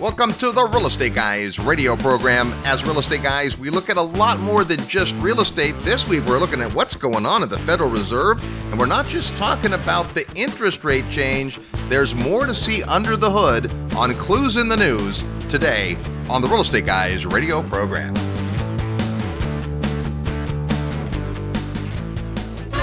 Welcome 0.00 0.32
to 0.34 0.52
the 0.52 0.64
Real 0.64 0.86
Estate 0.86 1.16
Guys 1.16 1.58
radio 1.58 1.96
program. 1.96 2.52
As 2.64 2.84
Real 2.84 3.00
Estate 3.00 3.24
Guys, 3.24 3.58
we 3.58 3.68
look 3.68 3.90
at 3.90 3.96
a 3.96 4.02
lot 4.02 4.38
more 4.38 4.62
than 4.62 4.78
just 4.86 5.12
real 5.16 5.40
estate. 5.40 5.74
This 5.82 6.06
week, 6.06 6.24
we're 6.24 6.38
looking 6.38 6.60
at 6.60 6.72
what's 6.72 6.94
going 6.94 7.26
on 7.26 7.42
at 7.42 7.50
the 7.50 7.58
Federal 7.58 7.90
Reserve, 7.90 8.40
and 8.70 8.78
we're 8.78 8.86
not 8.86 9.08
just 9.08 9.36
talking 9.36 9.72
about 9.72 10.14
the 10.14 10.24
interest 10.36 10.84
rate 10.84 11.10
change. 11.10 11.58
There's 11.88 12.14
more 12.14 12.46
to 12.46 12.54
see 12.54 12.84
under 12.84 13.16
the 13.16 13.28
hood 13.28 13.72
on 13.96 14.14
Clues 14.14 14.56
in 14.56 14.68
the 14.68 14.76
News 14.76 15.24
today 15.48 15.96
on 16.30 16.42
the 16.42 16.48
Real 16.48 16.60
Estate 16.60 16.86
Guys 16.86 17.26
radio 17.26 17.60
program. 17.60 18.14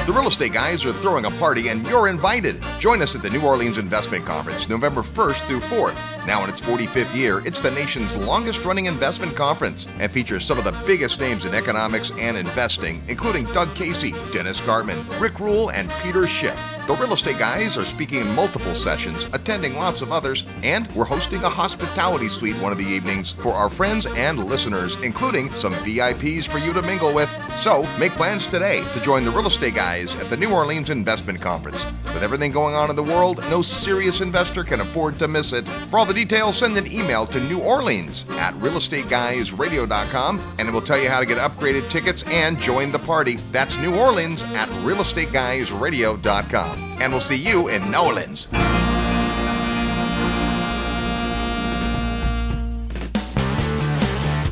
The 0.05 0.13
real 0.13 0.27
estate 0.27 0.53
guys 0.53 0.85
are 0.85 0.93
throwing 0.93 1.25
a 1.25 1.31
party 1.31 1.69
and 1.69 1.83
you're 1.87 2.07
invited. 2.07 2.63
Join 2.77 3.01
us 3.01 3.15
at 3.15 3.23
the 3.23 3.29
New 3.31 3.41
Orleans 3.41 3.79
Investment 3.79 4.23
Conference, 4.23 4.69
November 4.69 5.01
1st 5.01 5.47
through 5.47 5.61
4th. 5.61 6.27
Now 6.27 6.43
in 6.43 6.49
its 6.49 6.61
45th 6.61 7.15
year, 7.15 7.41
it's 7.43 7.59
the 7.59 7.71
nation's 7.71 8.15
longest 8.15 8.65
running 8.65 8.85
investment 8.85 9.35
conference 9.35 9.87
and 9.97 10.11
features 10.11 10.45
some 10.45 10.59
of 10.59 10.63
the 10.63 10.79
biggest 10.85 11.19
names 11.19 11.45
in 11.45 11.55
economics 11.55 12.11
and 12.19 12.37
investing, 12.37 13.01
including 13.07 13.45
Doug 13.45 13.73
Casey, 13.73 14.11
Dennis 14.31 14.61
Gartman, 14.61 15.03
Rick 15.19 15.39
Rule, 15.39 15.71
and 15.71 15.89
Peter 16.03 16.27
Schiff. 16.27 16.74
The 16.87 16.95
real 16.97 17.13
estate 17.13 17.39
guys 17.39 17.77
are 17.77 17.85
speaking 17.85 18.21
in 18.21 18.35
multiple 18.35 18.75
sessions, 18.75 19.23
attending 19.33 19.75
lots 19.75 20.03
of 20.03 20.11
others, 20.11 20.43
and 20.61 20.87
we're 20.93 21.03
hosting 21.05 21.43
a 21.43 21.49
hospitality 21.49 22.29
suite 22.29 22.55
one 22.57 22.71
of 22.71 22.77
the 22.77 22.85
evenings 22.85 23.31
for 23.31 23.53
our 23.53 23.69
friends 23.69 24.05
and 24.05 24.37
listeners, 24.43 24.95
including 25.01 25.51
some 25.53 25.73
VIPs 25.73 26.47
for 26.47 26.59
you 26.59 26.73
to 26.73 26.83
mingle 26.83 27.11
with. 27.11 27.27
So 27.57 27.87
make 27.97 28.11
plans 28.11 28.45
today 28.45 28.83
to 28.93 29.01
join 29.01 29.23
the 29.23 29.31
real 29.31 29.47
estate 29.47 29.73
guys 29.73 30.13
at 30.15 30.29
the 30.29 30.37
New 30.37 30.51
Orleans 30.51 30.91
Investment 30.91 31.41
Conference. 31.41 31.87
With 32.03 32.21
everything 32.21 32.51
going 32.51 32.75
on 32.75 32.91
in 32.91 32.95
the 32.95 33.01
world, 33.01 33.39
no 33.49 33.63
serious 33.63 34.21
investor 34.21 34.63
can 34.63 34.79
afford 34.79 35.17
to 35.17 35.27
miss 35.27 35.53
it. 35.53 35.67
For 35.89 35.97
all 35.97 36.05
the 36.05 36.13
details, 36.13 36.57
send 36.57 36.77
an 36.77 36.85
email 36.91 37.25
to 37.27 37.39
New 37.39 37.61
Orleans 37.61 38.29
at 38.31 38.53
realestateguysradio.com 38.55 40.39
and 40.59 40.67
it 40.67 40.71
will 40.71 40.81
tell 40.81 41.01
you 41.01 41.09
how 41.09 41.19
to 41.19 41.25
get 41.25 41.39
upgraded 41.39 41.89
tickets 41.89 42.23
and 42.27 42.59
join 42.59 42.91
the 42.91 42.99
party. 42.99 43.37
That's 43.51 43.79
New 43.79 43.95
Orleans 43.95 44.43
at 44.43 44.69
realestateguysradio.com 44.85 46.74
and 46.99 47.11
we'll 47.11 47.21
see 47.21 47.35
you 47.37 47.67
in 47.69 47.81
New 47.91 47.97
Orleans. 47.99 48.47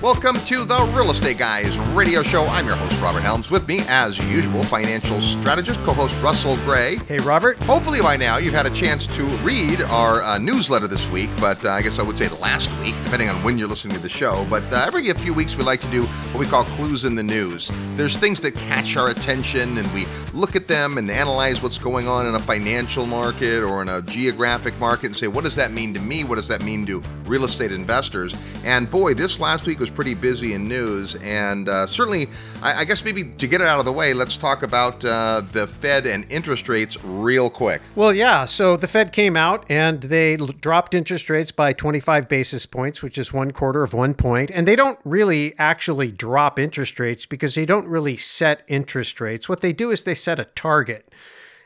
Welcome 0.03 0.35
to 0.47 0.65
the 0.65 0.91
Real 0.93 1.11
Estate 1.11 1.37
Guys 1.37 1.79
radio 1.79 2.23
show. 2.23 2.43
I'm 2.47 2.67
your 2.67 2.75
host, 2.75 3.01
Robert 3.01 3.21
Helms. 3.21 3.49
With 3.49 3.65
me, 3.69 3.79
as 3.87 4.19
usual, 4.19 4.61
financial 4.61 5.21
strategist, 5.21 5.79
co 5.79 5.93
host 5.93 6.17
Russell 6.17 6.57
Gray. 6.65 6.97
Hey, 7.07 7.19
Robert. 7.19 7.63
Hopefully, 7.63 8.01
by 8.01 8.17
now, 8.17 8.35
you've 8.35 8.53
had 8.53 8.65
a 8.65 8.69
chance 8.71 9.07
to 9.07 9.23
read 9.37 9.79
our 9.83 10.21
uh, 10.21 10.37
newsletter 10.39 10.89
this 10.89 11.09
week, 11.09 11.29
but 11.39 11.63
uh, 11.63 11.69
I 11.69 11.81
guess 11.81 11.99
I 11.99 12.03
would 12.03 12.17
say 12.17 12.27
the 12.27 12.35
last 12.35 12.69
week, 12.81 12.95
depending 13.05 13.29
on 13.29 13.41
when 13.43 13.57
you're 13.57 13.69
listening 13.69 13.95
to 13.95 14.03
the 14.03 14.09
show. 14.09 14.45
But 14.49 14.63
uh, 14.73 14.83
every 14.85 15.09
few 15.13 15.33
weeks, 15.33 15.55
we 15.55 15.63
like 15.63 15.79
to 15.79 15.89
do 15.89 16.03
what 16.03 16.39
we 16.41 16.47
call 16.47 16.65
clues 16.65 17.05
in 17.05 17.15
the 17.15 17.23
news. 17.23 17.71
There's 17.95 18.17
things 18.17 18.41
that 18.41 18.55
catch 18.55 18.97
our 18.97 19.07
attention, 19.07 19.77
and 19.77 19.89
we 19.93 20.05
look 20.33 20.57
at 20.57 20.67
them 20.67 20.97
and 20.97 21.09
analyze 21.09 21.63
what's 21.63 21.77
going 21.77 22.09
on 22.09 22.25
in 22.25 22.35
a 22.35 22.39
financial 22.39 23.05
market 23.05 23.63
or 23.63 23.81
in 23.81 23.87
a 23.87 24.01
geographic 24.01 24.77
market 24.79 25.05
and 25.05 25.15
say, 25.15 25.27
what 25.27 25.45
does 25.45 25.55
that 25.55 25.71
mean 25.71 25.93
to 25.93 26.01
me? 26.01 26.25
What 26.25 26.35
does 26.35 26.49
that 26.49 26.61
mean 26.61 26.85
to 26.87 27.01
real 27.23 27.45
estate 27.45 27.71
investors? 27.71 28.35
And 28.65 28.89
boy, 28.89 29.13
this 29.13 29.39
last 29.39 29.65
week 29.65 29.79
was 29.79 29.92
pretty 29.93 30.13
busy 30.13 30.53
in 30.53 30.67
news, 30.67 31.15
and 31.15 31.69
uh, 31.69 31.85
certainly, 31.85 32.27
I, 32.61 32.79
I, 32.79 32.85
guess 32.85 33.03
maybe 33.05 33.23
to 33.23 33.47
get 33.47 33.61
it 33.61 33.67
out 33.67 33.79
of 33.79 33.85
the 33.85 33.91
way, 33.91 34.13
let's 34.13 34.37
talk 34.37 34.63
about 34.63 35.03
uh, 35.05 35.41
the 35.51 35.67
Fed 35.67 36.05
and 36.05 36.25
interest 36.31 36.69
rates 36.69 36.97
real 37.03 37.49
quick. 37.49 37.81
Well, 37.95 38.13
yeah. 38.13 38.45
So 38.45 38.77
the 38.77 38.87
Fed 38.87 39.11
came 39.11 39.37
out 39.37 39.69
and 39.69 40.01
they 40.01 40.37
dropped 40.37 40.93
interest 40.93 41.29
rates 41.29 41.51
by 41.51 41.73
25 41.73 42.27
basis 42.27 42.65
points, 42.65 43.01
which 43.01 43.17
is 43.17 43.33
one 43.33 43.51
quarter 43.51 43.83
of 43.83 43.93
one 43.93 44.13
point. 44.13 44.51
And 44.51 44.67
they 44.67 44.75
don't 44.75 44.99
really 45.03 45.53
actually 45.57 46.11
drop 46.11 46.59
interest 46.59 46.99
rates 46.99 47.25
because 47.25 47.55
they 47.55 47.65
don't 47.65 47.87
really 47.87 48.17
set 48.17 48.63
interest 48.67 49.21
rates. 49.21 49.47
What 49.47 49.61
they 49.61 49.73
do 49.73 49.91
is 49.91 50.03
they 50.03 50.15
set 50.15 50.39
a 50.39 50.45
target 50.45 51.11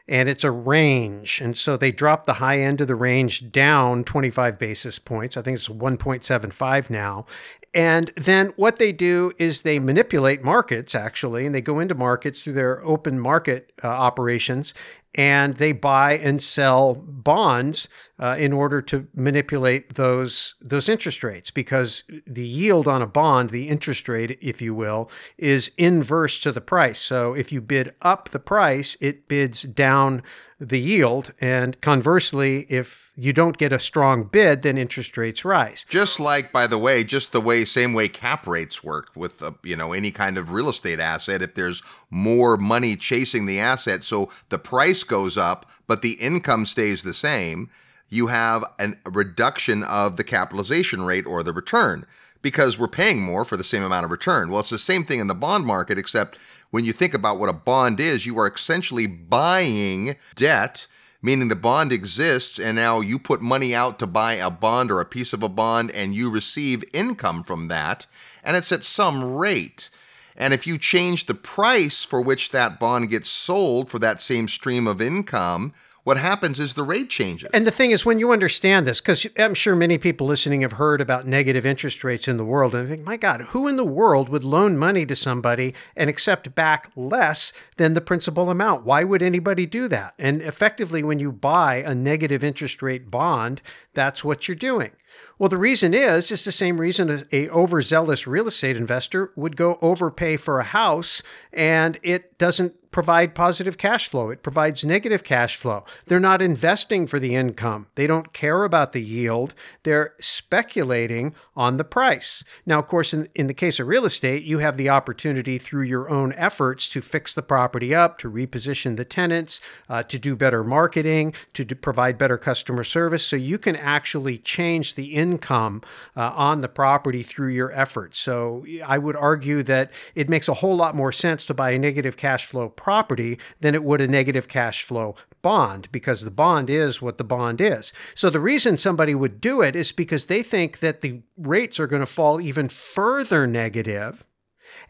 and 0.08 0.30
it's 0.30 0.44
a 0.44 0.52
range. 0.52 1.42
And 1.42 1.56
so 1.58 1.76
they 1.76 1.92
dropped 1.92 2.26
the 2.26 2.34
high 2.34 2.60
end 2.60 2.80
of 2.82 2.88
the 2.88 2.96
range 2.96 3.52
down 3.52 4.04
25 4.04 4.58
basis 4.58 5.00
points. 5.00 5.36
I 5.36 5.42
think 5.42 5.56
it's 5.56 5.68
1.75 5.68 6.90
now. 6.90 7.26
And 7.74 8.12
then 8.16 8.54
what 8.56 8.78
they 8.78 8.92
do 8.92 9.34
is 9.38 9.62
they 9.62 9.80
manipulate 9.80 10.44
markets, 10.44 10.96
actually, 10.96 11.46
and 11.46 11.54
they 11.54 11.62
go 11.62 11.80
into 11.80 11.96
markets 11.96 12.42
through 12.42 12.54
their 12.54 12.84
open 12.84 13.20
market 13.20 13.72
uh, 13.84 13.88
operations 13.88 14.74
and 15.18 15.56
they 15.56 15.72
buy 15.72 16.14
and 16.18 16.42
sell 16.42 16.94
bonds 16.94 17.90
uh, 18.20 18.36
in 18.38 18.54
order 18.54 18.82
to 18.82 19.08
manipulate 19.16 19.96
those 19.96 20.56
those 20.62 20.88
interest 20.88 21.24
rates 21.24 21.50
because 21.50 22.04
the 22.26 22.46
yield 22.46 22.88
on 22.88 23.02
a 23.02 23.08
bond, 23.08 23.50
the 23.50 23.68
interest 23.68 24.08
rate, 24.08 24.38
if 24.42 24.62
you 24.62 24.76
will, 24.76 25.10
is 25.38 25.72
inverse 25.78 26.40
to 26.40 26.52
the 26.52 26.62
price. 26.62 27.00
So 27.00 27.34
if 27.34 27.52
you 27.52 27.62
bid 27.62 27.96
up 28.02 28.30
the 28.30 28.40
price, 28.40 28.96
it 29.02 29.28
bids 29.28 29.64
down 29.64 30.22
the 30.60 30.80
yield. 30.80 31.34
And 31.40 31.80
conversely, 31.82 32.66
if 32.70 33.12
you 33.16 33.34
don't 33.34 33.58
get 33.58 33.72
a 33.72 33.80
strong 33.80 34.24
bid, 34.24 34.62
then 34.62 34.78
interest 34.78 35.18
rates 35.18 35.46
rise. 35.46 35.86
Just 35.90 36.20
like, 36.20 36.52
by 36.52 36.68
the 36.68 36.78
way, 36.78 37.04
just 37.04 37.32
the 37.32 37.42
way, 37.42 37.66
same 37.66 37.94
way 37.94 38.08
cap 38.08 38.48
rates 38.48 38.84
work 38.84 39.10
with, 39.16 39.42
uh, 39.42 39.52
you 39.64 39.76
know, 39.76 39.94
any 39.94 40.12
kind 40.12 40.38
of 40.38 40.52
real 40.52 40.70
estate 40.70 41.00
asset. 41.00 41.42
If 41.42 41.56
there's 41.56 41.84
more 42.10 42.58
money 42.58 42.96
chasing 42.96 43.46
the 43.46 43.60
asset, 43.60 44.04
so 44.04 44.30
the 44.50 44.60
price 44.60 45.04
goes 45.04 45.38
up, 45.38 45.70
but 45.88 46.02
the 46.02 46.14
income 46.14 46.66
stays 46.66 47.04
the 47.04 47.14
same, 47.14 47.70
you 48.10 48.28
have 48.28 48.64
a 48.80 48.94
reduction 49.12 49.84
of 49.84 50.18
the 50.18 50.24
capitalization 50.24 51.02
rate 51.02 51.26
or 51.26 51.44
the 51.44 51.54
return 51.54 52.06
because 52.42 52.80
we're 52.80 52.88
paying 52.88 53.22
more 53.22 53.44
for 53.44 53.58
the 53.58 53.64
same 53.64 53.84
amount 53.84 54.06
of 54.06 54.12
return. 54.12 54.50
Well, 54.50 54.62
it's 54.62 54.70
the 54.70 54.80
same 54.80 55.04
thing 55.04 55.20
in 55.20 55.28
the 55.28 55.36
bond 55.36 55.66
market, 55.66 55.98
except 55.98 56.38
when 56.72 56.86
you 56.86 56.94
think 56.94 57.14
about 57.14 57.40
what 57.40 57.50
a 57.50 57.54
bond 57.54 58.00
is, 58.00 58.26
you 58.26 58.38
are 58.40 58.48
essentially 58.48 59.08
buying 59.08 60.16
debt, 60.36 60.88
meaning 61.22 61.48
the 61.48 61.56
bond 61.56 61.92
exists 61.92 62.60
and 62.60 62.76
now 62.76 63.02
you 63.02 63.18
put 63.18 63.42
money 63.42 63.74
out 63.74 64.00
to 64.00 64.08
buy 64.08 64.34
a 64.34 64.50
bond 64.52 64.92
or 64.92 65.02
a 65.02 65.06
piece 65.06 65.34
of 65.34 65.44
a 65.44 65.50
bond 65.50 65.92
and 65.92 66.14
you 66.14 66.30
receive 66.30 66.84
income 66.94 67.44
from 67.44 67.68
that, 67.70 68.06
and 68.44 68.58
it's 68.58 68.72
at 68.72 68.84
some 68.84 69.24
rate. 69.24 69.90
And 70.36 70.54
if 70.54 70.68
you 70.68 70.78
change 70.78 71.26
the 71.26 71.34
price 71.34 72.04
for 72.04 72.22
which 72.22 72.52
that 72.52 72.80
bond 72.80 73.10
gets 73.10 73.30
sold 73.30 73.90
for 73.90 73.98
that 74.00 74.22
same 74.22 74.48
stream 74.48 74.86
of 74.86 75.02
income, 75.02 75.74
what 76.08 76.18
happens 76.18 76.58
is 76.58 76.74
the 76.74 76.84
rate 76.84 77.10
changes. 77.10 77.50
And 77.54 77.68
the 77.68 77.72
thing 77.72 77.92
is, 77.92 78.06
when 78.06 78.18
you 78.18 78.32
understand 78.32 78.88
this, 78.88 79.02
because 79.02 79.28
I'm 79.38 79.54
sure 79.54 79.76
many 79.76 79.98
people 79.98 80.26
listening 80.26 80.62
have 80.62 80.72
heard 80.72 81.02
about 81.02 81.28
negative 81.28 81.66
interest 81.66 82.02
rates 82.02 82.30
in 82.30 82.38
the 82.38 82.46
world, 82.46 82.74
and 82.74 82.88
think, 82.88 83.04
my 83.04 83.18
God, 83.18 83.42
who 83.42 83.68
in 83.68 83.76
the 83.76 83.84
world 83.84 84.30
would 84.30 84.46
loan 84.46 84.78
money 84.78 85.06
to 85.06 85.18
somebody 85.18 85.74
and 85.98 86.10
accept 86.10 86.56
back 86.56 86.90
less 86.96 87.52
than 87.76 87.94
the 87.94 88.00
principal 88.00 88.50
amount? 88.50 88.86
Why 88.86 89.04
would 89.04 89.22
anybody 89.22 89.66
do 89.66 89.90
that? 89.90 90.14
And 90.18 90.42
effectively, 90.42 91.04
when 91.04 91.20
you 91.20 91.34
buy 91.34 91.84
a 91.86 91.94
negative 91.94 92.42
interest 92.42 92.82
rate 92.82 93.12
bond, 93.12 93.62
that's 93.94 94.24
what 94.24 94.48
you're 94.48 94.56
doing. 94.56 94.92
Well, 95.38 95.50
the 95.50 95.58
reason 95.58 95.94
is 95.94 96.32
it's 96.32 96.46
the 96.46 96.54
same 96.54 96.80
reason 96.80 97.24
a 97.34 97.50
overzealous 97.50 98.26
real 98.28 98.48
estate 98.48 98.78
investor 98.78 99.34
would 99.36 99.58
go 99.58 99.78
overpay 99.82 100.38
for 100.38 100.60
a 100.60 100.64
house 100.64 101.22
and 101.52 102.00
it 102.02 102.38
doesn't 102.38 102.76
provide 102.92 103.36
positive 103.36 103.78
cash 103.78 104.08
flow. 104.08 104.30
It 104.30 104.44
provides 104.44 104.86
negative 104.86 105.24
cash 105.24 105.58
flow. 105.58 105.86
They're 106.08 106.20
not 106.20 106.42
investing 106.42 107.08
for 107.08 107.20
the 107.20 107.36
income. 107.36 107.88
They 107.96 108.08
don't 108.08 108.34
care 108.34 108.64
about 108.64 108.94
the 108.94 109.02
yield. 109.02 109.54
They're 109.84 110.14
speculating 110.20 111.34
on 111.58 111.78
the 111.78 111.84
price. 111.84 112.44
Now, 112.66 112.78
of 112.80 112.88
course, 112.88 113.14
in, 113.14 113.28
in 113.34 113.48
the 113.48 113.54
case 113.54 113.80
of 113.80 113.88
real 113.88 114.06
estate, 114.06 114.44
you 114.44 114.60
have 114.60 114.78
the 114.78 114.90
opportunity 114.90 115.58
through 115.58 115.84
your 115.84 116.08
own 116.10 116.32
efforts 116.34 116.88
to 116.90 117.02
fix 117.02 117.34
the 117.34 117.42
property 117.42 117.96
up, 117.96 118.20
to 118.20 118.32
reposition 118.32 118.96
the 118.96 119.04
tenants, 119.04 119.60
uh, 119.90 120.04
to 120.04 120.20
do 120.20 120.36
better 120.36 120.64
marketing, 120.64 121.34
to 121.54 121.66
do, 121.66 121.74
provide 121.74 122.18
better 122.20 122.38
customer 122.38 122.84
service. 122.84 123.26
So 123.26 123.36
you 123.36 123.58
can 123.58 123.76
actually 123.76 124.38
change 124.38 124.94
the 124.94 125.16
income 125.16 125.82
uh, 126.16 126.32
on 126.36 126.62
the 126.62 126.70
property 126.70 127.24
through 127.24 127.50
your 127.50 127.72
efforts. 127.72 128.20
So 128.20 128.64
I 128.86 129.00
would 129.00 129.16
argue 129.16 129.64
that 129.64 129.92
it 130.14 130.30
makes 130.30 130.48
a 130.48 130.54
whole 130.54 130.76
lot 130.76 130.96
more 130.96 131.12
sense 131.12 131.46
to 131.48 131.56
buy 131.56 131.72
a 131.72 131.80
negative 131.80 132.18
cash 132.18 132.46
flow 132.46 132.70
property 132.70 133.40
than 133.62 133.74
it 133.74 133.84
would 133.84 134.00
a 134.02 134.08
negative 134.08 134.48
cash 134.48 134.84
flow 134.84 135.16
bond 135.48 135.90
because 135.94 136.24
the 136.24 136.40
bond 136.46 136.70
is 136.70 137.02
what 137.02 137.18
the 137.18 137.24
bond 137.24 137.62
is. 137.62 137.94
So 138.16 138.30
the 138.30 138.42
reason 138.52 138.78
somebody 138.78 139.16
would 139.16 139.40
do 139.40 139.62
it 139.62 139.78
is 139.78 139.94
because 139.94 140.26
they 140.26 140.44
think 140.44 140.80
that 140.80 141.00
the 141.00 141.22
rates 141.38 141.80
are 141.80 141.88
going 141.88 142.02
to 142.02 142.06
fall 142.18 142.42
even 142.42 142.68
further 142.68 143.48
negative 143.48 144.26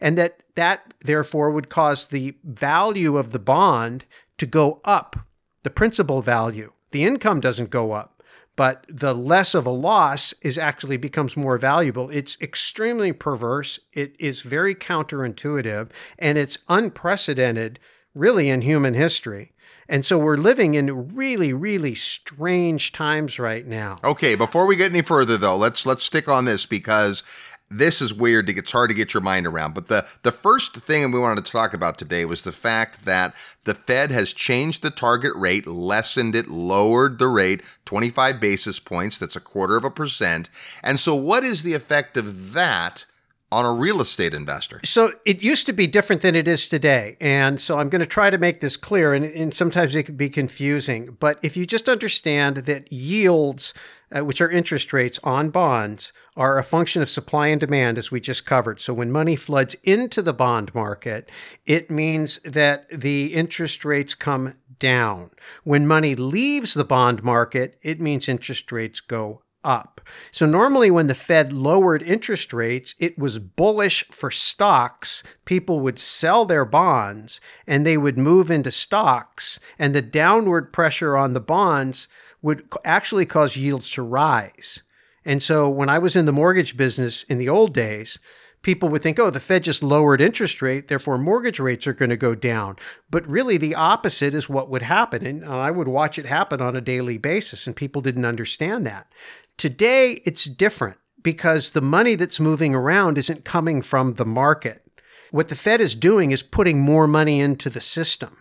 and 0.00 0.18
that 0.18 0.42
that 0.56 0.94
therefore 1.04 1.52
would 1.52 1.68
cause 1.68 2.08
the 2.08 2.34
value 2.42 3.16
of 3.16 3.30
the 3.30 3.38
bond 3.38 4.04
to 4.38 4.46
go 4.46 4.80
up, 4.84 5.14
the 5.62 5.70
principal 5.70 6.22
value. 6.22 6.72
The 6.90 7.04
income 7.04 7.38
doesn't 7.38 7.70
go 7.70 7.92
up, 7.92 8.20
but 8.56 8.84
the 8.88 9.14
less 9.14 9.54
of 9.54 9.64
a 9.64 9.70
loss 9.88 10.34
is 10.42 10.58
actually 10.58 10.96
becomes 10.96 11.36
more 11.36 11.56
valuable. 11.56 12.10
It's 12.10 12.36
extremely 12.40 13.12
perverse. 13.12 13.78
It 13.92 14.16
is 14.18 14.40
very 14.40 14.74
counterintuitive 14.74 15.90
and 16.18 16.36
it's 16.36 16.58
unprecedented 16.68 17.78
really 18.12 18.50
in 18.50 18.62
human 18.62 18.94
history. 18.94 19.52
And 19.88 20.04
so 20.04 20.18
we're 20.18 20.36
living 20.36 20.74
in 20.74 21.14
really, 21.14 21.52
really 21.52 21.94
strange 21.94 22.92
times 22.92 23.38
right 23.38 23.66
now. 23.66 23.98
Okay, 24.04 24.34
before 24.34 24.66
we 24.66 24.76
get 24.76 24.90
any 24.90 25.02
further 25.02 25.36
though, 25.36 25.56
let's 25.56 25.86
let's 25.86 26.04
stick 26.04 26.28
on 26.28 26.44
this 26.44 26.66
because 26.66 27.22
this 27.70 28.00
is 28.00 28.14
weird. 28.14 28.48
It's 28.48 28.72
hard 28.72 28.90
to 28.90 28.94
get 28.94 29.12
your 29.12 29.22
mind 29.22 29.46
around. 29.46 29.74
But 29.74 29.88
the, 29.88 30.08
the 30.22 30.32
first 30.32 30.74
thing 30.74 31.10
we 31.10 31.18
wanted 31.18 31.44
to 31.44 31.52
talk 31.52 31.74
about 31.74 31.98
today 31.98 32.24
was 32.24 32.44
the 32.44 32.52
fact 32.52 33.04
that 33.04 33.34
the 33.64 33.74
Fed 33.74 34.10
has 34.10 34.32
changed 34.32 34.82
the 34.82 34.90
target 34.90 35.32
rate, 35.34 35.66
lessened 35.66 36.34
it, 36.34 36.48
lowered 36.48 37.18
the 37.18 37.28
rate 37.28 37.78
25 37.84 38.40
basis 38.40 38.80
points. 38.80 39.18
That's 39.18 39.36
a 39.36 39.40
quarter 39.40 39.76
of 39.76 39.84
a 39.84 39.90
percent. 39.90 40.48
And 40.82 40.98
so, 40.98 41.14
what 41.14 41.44
is 41.44 41.62
the 41.62 41.74
effect 41.74 42.16
of 42.16 42.54
that? 42.54 43.04
On 43.50 43.64
a 43.64 43.72
real 43.72 44.00
estate 44.00 44.34
investor. 44.34 44.80
So 44.84 45.12
it 45.24 45.42
used 45.42 45.66
to 45.66 45.72
be 45.72 45.86
different 45.86 46.22
than 46.22 46.34
it 46.34 46.46
is 46.46 46.68
today. 46.68 47.16
And 47.20 47.60
so 47.60 47.78
I'm 47.78 47.88
going 47.88 48.00
to 48.00 48.06
try 48.06 48.28
to 48.30 48.38
make 48.38 48.60
this 48.60 48.76
clear, 48.76 49.14
and, 49.14 49.24
and 49.24 49.54
sometimes 49.54 49.94
it 49.94 50.04
can 50.04 50.16
be 50.16 50.28
confusing. 50.28 51.16
But 51.18 51.38
if 51.42 51.56
you 51.56 51.64
just 51.64 51.88
understand 51.88 52.58
that 52.58 52.92
yields, 52.92 53.72
uh, 54.14 54.24
which 54.24 54.40
are 54.40 54.50
interest 54.50 54.92
rates 54.92 55.18
on 55.24 55.48
bonds, 55.48 56.12
are 56.36 56.58
a 56.58 56.62
function 56.62 57.00
of 57.00 57.08
supply 57.08 57.48
and 57.48 57.60
demand, 57.60 57.96
as 57.96 58.12
we 58.12 58.20
just 58.20 58.44
covered. 58.44 58.80
So 58.80 58.92
when 58.92 59.10
money 59.10 59.36
floods 59.36 59.76
into 59.82 60.20
the 60.20 60.34
bond 60.34 60.74
market, 60.74 61.30
it 61.64 61.90
means 61.90 62.38
that 62.40 62.88
the 62.90 63.34
interest 63.34 63.84
rates 63.84 64.14
come 64.14 64.54
down. 64.78 65.30
When 65.64 65.86
money 65.86 66.14
leaves 66.14 66.74
the 66.74 66.84
bond 66.84 67.22
market, 67.22 67.78
it 67.82 68.00
means 68.00 68.28
interest 68.28 68.70
rates 68.72 69.00
go 69.00 69.42
up. 69.64 70.00
So 70.30 70.46
normally 70.46 70.90
when 70.90 71.06
the 71.06 71.14
Fed 71.14 71.52
lowered 71.52 72.02
interest 72.02 72.52
rates, 72.52 72.94
it 72.98 73.18
was 73.18 73.38
bullish 73.38 74.06
for 74.10 74.30
stocks. 74.30 75.22
People 75.44 75.80
would 75.80 75.98
sell 75.98 76.44
their 76.44 76.64
bonds 76.64 77.40
and 77.66 77.84
they 77.84 77.96
would 77.96 78.18
move 78.18 78.50
into 78.50 78.70
stocks 78.70 79.58
and 79.78 79.94
the 79.94 80.02
downward 80.02 80.72
pressure 80.72 81.16
on 81.16 81.32
the 81.32 81.40
bonds 81.40 82.08
would 82.40 82.68
actually 82.84 83.26
cause 83.26 83.56
yields 83.56 83.90
to 83.90 84.02
rise. 84.02 84.82
And 85.24 85.42
so 85.42 85.68
when 85.68 85.88
I 85.88 85.98
was 85.98 86.16
in 86.16 86.24
the 86.24 86.32
mortgage 86.32 86.76
business 86.76 87.22
in 87.24 87.38
the 87.38 87.48
old 87.48 87.74
days, 87.74 88.18
people 88.62 88.88
would 88.88 89.02
think, 89.02 89.18
oh, 89.18 89.30
the 89.30 89.40
Fed 89.40 89.62
just 89.62 89.82
lowered 89.82 90.20
interest 90.20 90.60
rate, 90.62 90.88
therefore 90.88 91.18
mortgage 91.18 91.60
rates 91.60 91.86
are 91.86 91.94
going 91.94 92.10
to 92.10 92.16
go 92.16 92.34
down. 92.34 92.76
But 93.10 93.30
really, 93.30 93.56
the 93.56 93.74
opposite 93.74 94.34
is 94.34 94.48
what 94.48 94.68
would 94.70 94.82
happen. 94.82 95.24
And 95.24 95.44
uh, 95.44 95.58
I 95.58 95.70
would 95.70 95.88
watch 95.88 96.18
it 96.18 96.26
happen 96.26 96.60
on 96.60 96.76
a 96.76 96.80
daily 96.80 97.18
basis, 97.18 97.66
and 97.66 97.76
people 97.76 98.02
didn't 98.02 98.24
understand 98.24 98.86
that. 98.86 99.12
Today, 99.56 100.22
it's 100.24 100.44
different 100.44 100.98
because 101.22 101.70
the 101.70 101.80
money 101.80 102.14
that's 102.14 102.40
moving 102.40 102.74
around 102.74 103.18
isn't 103.18 103.44
coming 103.44 103.82
from 103.82 104.14
the 104.14 104.26
market. 104.26 104.82
What 105.30 105.48
the 105.48 105.54
Fed 105.54 105.80
is 105.80 105.94
doing 105.94 106.30
is 106.30 106.42
putting 106.42 106.80
more 106.80 107.06
money 107.06 107.40
into 107.40 107.68
the 107.68 107.80
system. 107.80 108.37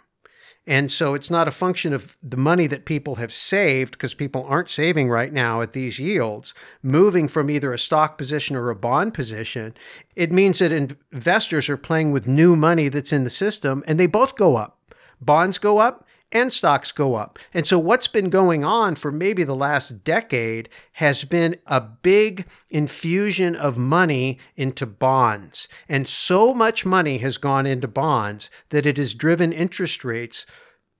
And 0.67 0.91
so 0.91 1.13
it's 1.13 1.31
not 1.31 1.47
a 1.47 1.51
function 1.51 1.93
of 1.93 2.17
the 2.21 2.35
money 2.35 2.67
that 2.67 2.83
people 2.83 3.15
have 3.15 3.31
saved, 3.31 3.93
because 3.93 4.13
people 4.13 4.45
aren't 4.49 4.69
saving 4.69 5.09
right 5.09 5.31
now 5.31 5.61
at 5.61 5.71
these 5.71 5.97
yields, 5.97 6.53
moving 6.83 7.29
from 7.29 7.49
either 7.49 7.71
a 7.71 7.79
stock 7.79 8.17
position 8.17 8.55
or 8.57 8.69
a 8.69 8.75
bond 8.75 9.13
position. 9.13 9.73
It 10.15 10.31
means 10.31 10.59
that 10.59 10.73
investors 10.73 11.69
are 11.69 11.77
playing 11.77 12.11
with 12.11 12.27
new 12.27 12.55
money 12.55 12.89
that's 12.89 13.13
in 13.13 13.23
the 13.23 13.29
system, 13.29 13.83
and 13.87 13.97
they 13.97 14.07
both 14.07 14.35
go 14.35 14.57
up. 14.57 14.77
Bonds 15.21 15.57
go 15.57 15.79
up, 15.79 16.05
and 16.31 16.51
stocks 16.51 16.91
go 16.91 17.15
up. 17.15 17.39
And 17.53 17.65
so, 17.65 17.79
what's 17.79 18.07
been 18.07 18.29
going 18.29 18.63
on 18.63 18.95
for 18.95 19.11
maybe 19.11 19.43
the 19.43 19.55
last 19.55 20.03
decade 20.03 20.69
has 20.93 21.23
been 21.23 21.57
a 21.65 21.79
big 21.79 22.45
infusion 22.69 23.55
of 23.55 23.77
money 23.77 24.39
into 24.55 24.85
bonds. 24.85 25.67
And 25.87 26.07
so 26.07 26.53
much 26.53 26.85
money 26.85 27.19
has 27.19 27.37
gone 27.37 27.65
into 27.65 27.87
bonds 27.87 28.49
that 28.69 28.85
it 28.85 28.97
has 28.97 29.13
driven 29.13 29.53
interest 29.53 30.03
rates, 30.03 30.45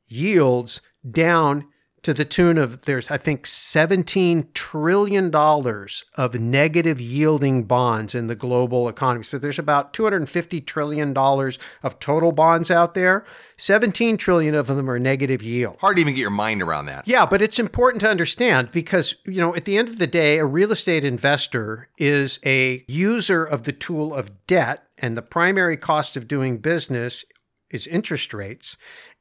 yields 0.07 0.81
down 1.09 1.67
to 2.03 2.13
the 2.13 2.25
tune 2.25 2.57
of 2.57 2.85
there's 2.85 3.11
I 3.11 3.17
think 3.17 3.45
17 3.45 4.49
trillion 4.53 5.29
dollars 5.29 6.03
of 6.15 6.39
negative 6.39 7.01
yielding 7.01 7.63
bonds 7.63 8.15
in 8.15 8.27
the 8.27 8.35
global 8.35 8.87
economy. 8.87 9.23
So 9.23 9.37
there's 9.37 9.59
about 9.59 9.93
250 9.93 10.61
trillion 10.61 11.13
dollars 11.13 11.59
of 11.83 11.99
total 11.99 12.31
bonds 12.31 12.71
out 12.71 12.93
there. 12.93 13.25
17 13.57 14.17
trillion 14.17 14.53
of 14.53 14.67
them 14.67 14.89
are 14.89 14.99
negative 14.99 15.41
yield. 15.41 15.77
Hard 15.81 15.97
to 15.97 16.01
even 16.01 16.13
get 16.13 16.21
your 16.21 16.29
mind 16.29 16.61
around 16.61 16.85
that. 16.85 17.07
Yeah, 17.07 17.25
but 17.25 17.41
it's 17.41 17.57
important 17.57 18.01
to 18.01 18.09
understand 18.09 18.71
because, 18.71 19.15
you 19.25 19.41
know, 19.41 19.55
at 19.55 19.65
the 19.65 19.77
end 19.77 19.89
of 19.89 19.97
the 19.97 20.07
day, 20.07 20.37
a 20.37 20.45
real 20.45 20.71
estate 20.71 21.03
investor 21.03 21.89
is 21.97 22.39
a 22.45 22.85
user 22.87 23.43
of 23.43 23.63
the 23.63 23.71
tool 23.71 24.13
of 24.13 24.45
debt 24.45 24.87
and 24.99 25.17
the 25.17 25.23
primary 25.23 25.75
cost 25.75 26.15
of 26.15 26.27
doing 26.27 26.59
business 26.59 27.25
is 27.71 27.87
interest 27.87 28.33
rates. 28.33 28.77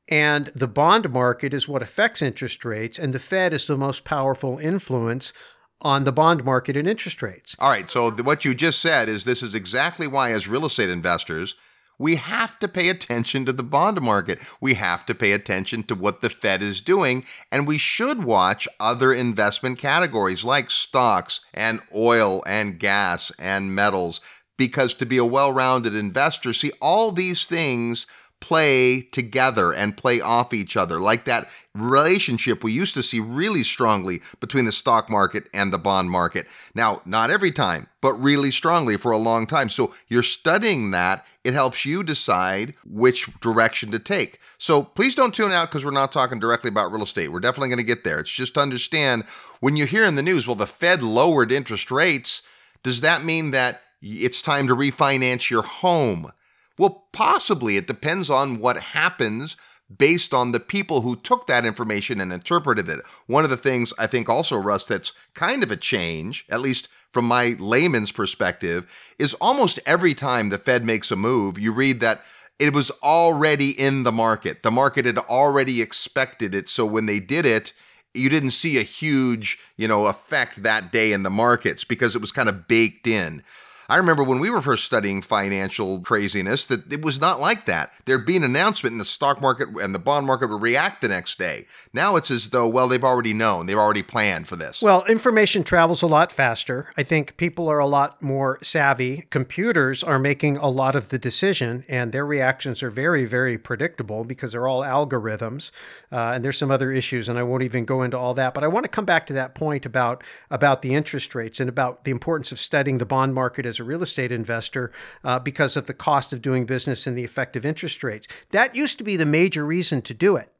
And 0.08 0.46
the 0.48 0.68
bond 0.68 1.10
market 1.10 1.52
is 1.52 1.68
what 1.68 1.82
affects 1.82 2.22
interest 2.22 2.64
rates, 2.64 2.98
and 2.98 3.12
the 3.12 3.18
Fed 3.18 3.52
is 3.52 3.66
the 3.66 3.76
most 3.76 4.04
powerful 4.04 4.58
influence 4.58 5.32
on 5.80 6.04
the 6.04 6.12
bond 6.12 6.44
market 6.44 6.76
and 6.76 6.88
interest 6.88 7.22
rates. 7.22 7.56
All 7.58 7.70
right. 7.70 7.90
So, 7.90 8.10
what 8.10 8.44
you 8.44 8.54
just 8.54 8.80
said 8.80 9.08
is 9.08 9.24
this 9.24 9.42
is 9.42 9.54
exactly 9.54 10.06
why, 10.06 10.30
as 10.30 10.48
real 10.48 10.64
estate 10.64 10.90
investors, 10.90 11.54
we 11.98 12.16
have 12.16 12.58
to 12.58 12.68
pay 12.68 12.88
attention 12.88 13.44
to 13.46 13.52
the 13.52 13.62
bond 13.62 14.00
market. 14.02 14.38
We 14.60 14.74
have 14.74 15.06
to 15.06 15.14
pay 15.14 15.32
attention 15.32 15.82
to 15.84 15.94
what 15.94 16.20
the 16.20 16.30
Fed 16.30 16.62
is 16.62 16.80
doing. 16.80 17.24
And 17.50 17.66
we 17.66 17.78
should 17.78 18.24
watch 18.24 18.68
other 18.78 19.12
investment 19.12 19.78
categories 19.78 20.44
like 20.44 20.70
stocks 20.70 21.40
and 21.54 21.80
oil 21.94 22.42
and 22.46 22.78
gas 22.78 23.32
and 23.38 23.74
metals. 23.74 24.20
Because 24.58 24.94
to 24.94 25.06
be 25.06 25.18
a 25.18 25.24
well 25.24 25.52
rounded 25.52 25.94
investor, 25.94 26.52
see, 26.52 26.72
all 26.80 27.12
these 27.12 27.46
things 27.46 28.06
play 28.46 29.00
together 29.00 29.74
and 29.74 29.96
play 29.96 30.20
off 30.20 30.54
each 30.54 30.76
other, 30.76 31.00
like 31.00 31.24
that 31.24 31.48
relationship 31.74 32.62
we 32.62 32.70
used 32.70 32.94
to 32.94 33.02
see 33.02 33.18
really 33.18 33.64
strongly 33.64 34.20
between 34.38 34.66
the 34.66 34.70
stock 34.70 35.10
market 35.10 35.48
and 35.52 35.72
the 35.72 35.78
bond 35.78 36.08
market. 36.08 36.46
Now, 36.72 37.02
not 37.04 37.28
every 37.28 37.50
time, 37.50 37.88
but 38.00 38.12
really 38.12 38.52
strongly 38.52 38.96
for 38.98 39.10
a 39.10 39.16
long 39.18 39.48
time. 39.48 39.68
So 39.68 39.92
you're 40.06 40.22
studying 40.22 40.92
that. 40.92 41.26
It 41.42 41.54
helps 41.54 41.84
you 41.84 42.04
decide 42.04 42.74
which 42.86 43.26
direction 43.40 43.90
to 43.90 43.98
take. 43.98 44.38
So 44.58 44.84
please 44.84 45.16
don't 45.16 45.34
tune 45.34 45.50
out 45.50 45.68
because 45.68 45.84
we're 45.84 45.90
not 45.90 46.12
talking 46.12 46.38
directly 46.38 46.68
about 46.68 46.92
real 46.92 47.02
estate. 47.02 47.32
We're 47.32 47.40
definitely 47.40 47.70
going 47.70 47.78
to 47.78 47.84
get 47.84 48.04
there. 48.04 48.20
It's 48.20 48.30
just 48.30 48.54
to 48.54 48.60
understand 48.60 49.24
when 49.58 49.74
you 49.74 49.86
hear 49.86 50.04
in 50.04 50.14
the 50.14 50.22
news, 50.22 50.46
well, 50.46 50.54
the 50.54 50.68
Fed 50.68 51.02
lowered 51.02 51.50
interest 51.50 51.90
rates. 51.90 52.42
Does 52.84 53.00
that 53.00 53.24
mean 53.24 53.50
that 53.50 53.80
it's 54.00 54.40
time 54.40 54.68
to 54.68 54.76
refinance 54.76 55.50
your 55.50 55.64
home? 55.64 56.30
Well, 56.78 57.06
possibly. 57.12 57.76
It 57.76 57.86
depends 57.86 58.30
on 58.30 58.60
what 58.60 58.76
happens 58.76 59.56
based 59.98 60.34
on 60.34 60.50
the 60.52 60.60
people 60.60 61.02
who 61.02 61.16
took 61.16 61.46
that 61.46 61.64
information 61.64 62.20
and 62.20 62.32
interpreted 62.32 62.88
it. 62.88 63.00
One 63.26 63.44
of 63.44 63.50
the 63.50 63.56
things 63.56 63.92
I 63.98 64.06
think 64.06 64.28
also, 64.28 64.56
Russ, 64.56 64.84
that's 64.84 65.12
kind 65.34 65.62
of 65.62 65.70
a 65.70 65.76
change, 65.76 66.44
at 66.50 66.60
least 66.60 66.88
from 67.12 67.24
my 67.26 67.56
layman's 67.58 68.12
perspective, 68.12 69.14
is 69.18 69.34
almost 69.34 69.78
every 69.86 70.12
time 70.12 70.48
the 70.48 70.58
Fed 70.58 70.84
makes 70.84 71.10
a 71.10 71.16
move, 71.16 71.58
you 71.58 71.72
read 71.72 72.00
that 72.00 72.22
it 72.58 72.74
was 72.74 72.90
already 73.02 73.70
in 73.70 74.02
the 74.02 74.12
market. 74.12 74.62
The 74.62 74.70
market 74.70 75.04
had 75.04 75.18
already 75.18 75.82
expected 75.82 76.54
it. 76.54 76.68
So 76.68 76.84
when 76.84 77.06
they 77.06 77.20
did 77.20 77.46
it, 77.46 77.72
you 78.14 78.30
didn't 78.30 78.50
see 78.50 78.78
a 78.78 78.82
huge, 78.82 79.58
you 79.76 79.86
know, 79.86 80.06
effect 80.06 80.62
that 80.62 80.90
day 80.90 81.12
in 81.12 81.22
the 81.22 81.30
markets 81.30 81.84
because 81.84 82.16
it 82.16 82.20
was 82.20 82.32
kind 82.32 82.48
of 82.48 82.66
baked 82.66 83.06
in. 83.06 83.42
I 83.88 83.98
remember 83.98 84.24
when 84.24 84.40
we 84.40 84.50
were 84.50 84.60
first 84.60 84.84
studying 84.84 85.22
financial 85.22 86.00
craziness 86.00 86.66
that 86.66 86.92
it 86.92 87.04
was 87.04 87.20
not 87.20 87.40
like 87.40 87.66
that. 87.66 87.92
There'd 88.04 88.26
be 88.26 88.36
an 88.36 88.42
announcement 88.42 88.92
and 88.92 89.00
the 89.00 89.04
stock 89.04 89.40
market 89.40 89.68
and 89.80 89.94
the 89.94 90.00
bond 90.00 90.26
market 90.26 90.50
would 90.50 90.62
react 90.62 91.00
the 91.00 91.08
next 91.08 91.38
day. 91.38 91.66
Now 91.92 92.16
it's 92.16 92.30
as 92.30 92.48
though, 92.48 92.68
well, 92.68 92.88
they've 92.88 93.02
already 93.04 93.32
known, 93.32 93.66
they've 93.66 93.76
already 93.76 94.02
planned 94.02 94.48
for 94.48 94.56
this. 94.56 94.82
Well, 94.82 95.04
information 95.06 95.62
travels 95.62 96.02
a 96.02 96.06
lot 96.06 96.32
faster. 96.32 96.92
I 96.96 97.04
think 97.04 97.36
people 97.36 97.68
are 97.68 97.78
a 97.78 97.86
lot 97.86 98.20
more 98.22 98.58
savvy. 98.62 99.24
Computers 99.30 100.02
are 100.02 100.18
making 100.18 100.56
a 100.56 100.68
lot 100.68 100.96
of 100.96 101.10
the 101.10 101.18
decision, 101.18 101.84
and 101.88 102.12
their 102.12 102.26
reactions 102.26 102.82
are 102.82 102.90
very, 102.90 103.24
very 103.24 103.56
predictable 103.56 104.24
because 104.24 104.52
they're 104.52 104.66
all 104.66 104.82
algorithms. 104.82 105.70
Uh, 106.10 106.32
and 106.34 106.44
there's 106.44 106.58
some 106.58 106.70
other 106.70 106.90
issues, 106.90 107.28
and 107.28 107.38
I 107.38 107.42
won't 107.44 107.62
even 107.62 107.84
go 107.84 108.02
into 108.02 108.18
all 108.18 108.34
that. 108.34 108.54
But 108.54 108.64
I 108.64 108.68
want 108.68 108.84
to 108.84 108.90
come 108.90 109.04
back 109.04 109.26
to 109.26 109.32
that 109.34 109.54
point 109.54 109.86
about 109.86 110.24
about 110.50 110.82
the 110.82 110.94
interest 110.94 111.34
rates 111.34 111.60
and 111.60 111.68
about 111.68 112.04
the 112.04 112.10
importance 112.10 112.50
of 112.52 112.58
studying 112.58 112.98
the 112.98 113.06
bond 113.06 113.34
market 113.34 113.66
as 113.66 113.75
as 113.76 113.80
a 113.80 113.84
real 113.84 114.02
estate 114.02 114.32
investor 114.32 114.90
uh, 115.22 115.38
because 115.38 115.76
of 115.76 115.86
the 115.86 115.94
cost 115.94 116.32
of 116.32 116.42
doing 116.42 116.64
business 116.64 117.06
and 117.06 117.16
the 117.16 117.24
effective 117.24 117.66
interest 117.66 118.02
rates. 118.02 118.26
That 118.50 118.74
used 118.74 118.98
to 118.98 119.04
be 119.04 119.16
the 119.16 119.26
major 119.26 119.66
reason 119.66 120.02
to 120.02 120.14
do 120.14 120.36
it. 120.36 120.50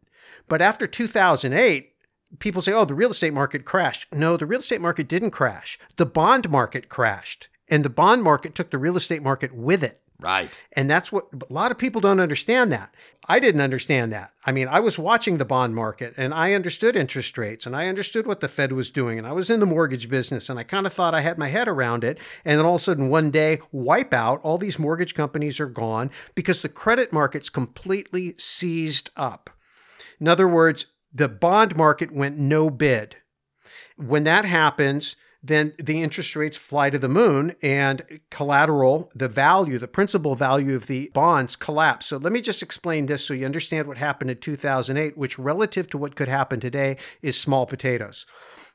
But 0.49 0.63
after 0.63 0.87
2008, 0.87 1.93
people 2.39 2.61
say, 2.61 2.73
oh, 2.73 2.85
the 2.85 2.95
real 2.95 3.11
estate 3.11 3.33
market 3.33 3.65
crashed. 3.65 4.13
No, 4.15 4.37
the 4.37 4.47
real 4.47 4.61
estate 4.61 4.81
market 4.81 5.09
didn't 5.09 5.31
crash. 5.31 5.79
The 5.97 6.07
bond 6.07 6.51
market 6.51 6.89
crashed, 6.89 7.49
and 7.69 7.83
the 7.83 7.91
bond 7.91 8.23
market 8.23 8.55
took 8.55 8.71
the 8.71 8.79
real 8.79 8.97
estate 8.97 9.23
market 9.23 9.55
with 9.55 9.83
it. 9.83 9.99
Right. 10.19 10.51
And 10.73 10.89
that's 10.89 11.13
what 11.13 11.27
a 11.33 11.53
lot 11.53 11.71
of 11.71 11.77
people 11.77 12.01
don't 12.01 12.21
understand 12.21 12.73
that. 12.73 12.95
I 13.29 13.39
didn't 13.39 13.61
understand 13.61 14.13
that. 14.13 14.33
I 14.47 14.53
mean, 14.53 14.67
I 14.67 14.81
was 14.81 14.99
watching 14.99 15.37
the 15.37 15.45
bond 15.45 15.75
market 15.75 16.15
and 16.17 16.33
I 16.33 16.55
understood 16.55 16.97
interest 16.97 17.37
rates 17.37 17.67
and 17.67 17.77
I 17.77 17.89
understood 17.89 18.27
what 18.27 18.41
the 18.41 18.49
Fed 18.49 18.73
was 18.73 18.91
doing 18.91 19.19
and 19.19 19.27
I 19.27 19.33
was 19.33 19.51
in 19.51 19.61
the 19.61 19.67
mortgage 19.67 20.09
business 20.09 20.49
and 20.49 20.59
I 20.59 20.63
kind 20.63 20.87
of 20.87 20.93
thought 20.93 21.15
I 21.15 21.21
had 21.21 21.37
my 21.37 21.49
head 21.49 21.69
around 21.69 22.03
it. 22.03 22.19
And 22.45 22.59
then 22.59 22.65
all 22.65 22.77
of 22.77 22.81
a 22.81 22.85
sudden, 22.85 23.11
one 23.11 23.31
day, 23.31 23.59
wipe 23.73 24.15
out, 24.15 24.41
all 24.43 24.57
these 24.57 24.79
mortgage 24.79 25.15
companies 25.15 25.61
are 25.61 25.67
gone 25.67 26.11
because 26.35 26.63
the 26.63 26.69
credit 26.69 27.13
market's 27.13 27.51
completely 27.51 28.35
seized 28.39 29.11
up. 29.17 29.51
In 30.19 30.29
other 30.29 30.49
words, 30.49 30.87
the 31.13 31.29
bond 31.29 31.77
market 31.77 32.11
went 32.11 32.39
no 32.39 32.71
bid. 32.71 33.17
When 33.97 34.25
that 34.25 34.45
happens, 34.45 35.17
then 35.47 35.73
the 35.79 36.03
interest 36.03 36.35
rates 36.35 36.57
fly 36.57 36.91
to 36.91 36.99
the 36.99 37.09
moon 37.09 37.55
and 37.62 38.21
collateral, 38.31 39.11
the 39.15 39.29
value, 39.29 39.79
the 39.79 39.88
principal 39.88 40.35
value 40.35 40.75
of 40.75 40.87
the 40.87 41.11
bonds 41.15 41.57
collapse. 41.57 42.07
So 42.07 42.17
let 42.17 42.33
me 42.33 42.41
just 42.41 42.62
explain 42.62 43.07
this 43.07 43.25
so 43.25 43.35
you 43.35 43.47
understand 43.47 43.87
what 43.87 43.99
happened 43.99 44.31
in 44.31 44.38
2008, 44.38 45.17
which 45.17 45.38
relative 45.38 45.88
to 45.91 45.99
what 45.99 46.17
could 46.17 46.29
happen 46.29 46.61
today 46.61 46.97
is 47.23 47.38
small 47.38 47.67
potatoes. 47.67 48.26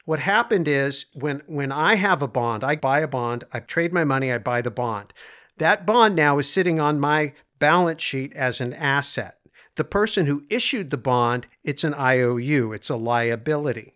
What 0.06 0.20
happened 0.20 0.68
is 0.68 1.06
when 1.13 1.42
when 1.46 1.72
I 1.72 1.96
have 1.96 2.22
a 2.22 2.28
bond, 2.28 2.63
I 2.63 2.75
buy 2.75 3.01
a 3.01 3.08
bond, 3.08 3.44
I 3.54 3.60
trade 3.60 3.94
my 3.94 4.04
money, 4.04 4.32
I 4.32 4.40
buy 4.40 4.62
the 4.62 4.72
bond. 4.72 5.13
That 5.58 5.86
bond 5.86 6.16
now 6.16 6.40
is 6.40 6.51
sitting 6.51 6.80
on 6.80 7.00
my 7.00 7.34
balance 7.60 8.01
sheet 8.01 8.34
as 8.34 8.62
an 8.62 8.74
asset. 8.74 9.36
The 9.75 9.84
person 9.84 10.25
who 10.25 10.44
issued 10.50 10.90
the 10.90 10.98
bond, 10.98 11.48
it's 11.63 11.84
an 11.84 11.94
IOU, 11.94 12.74
it's 12.74 12.90
a 12.90 12.96
liability. 12.96 13.96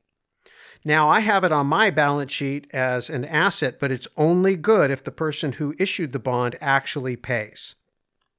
Now, 0.88 1.10
I 1.10 1.22
have 1.22 1.44
it 1.44 1.51
on 1.51 1.65
my 1.65 1.89
balance 1.89 2.32
sheet 2.32 2.68
as 2.72 3.10
an 3.10 3.25
asset, 3.25 3.80
but 3.80 3.92
it's 3.92 4.08
only 4.15 4.56
good 4.56 4.92
if 4.92 5.04
the 5.04 5.12
person 5.12 5.54
who 5.54 5.74
issued 5.80 6.12
the 6.12 6.20
bond 6.20 6.56
actually 6.62 7.15
pays. 7.15 7.75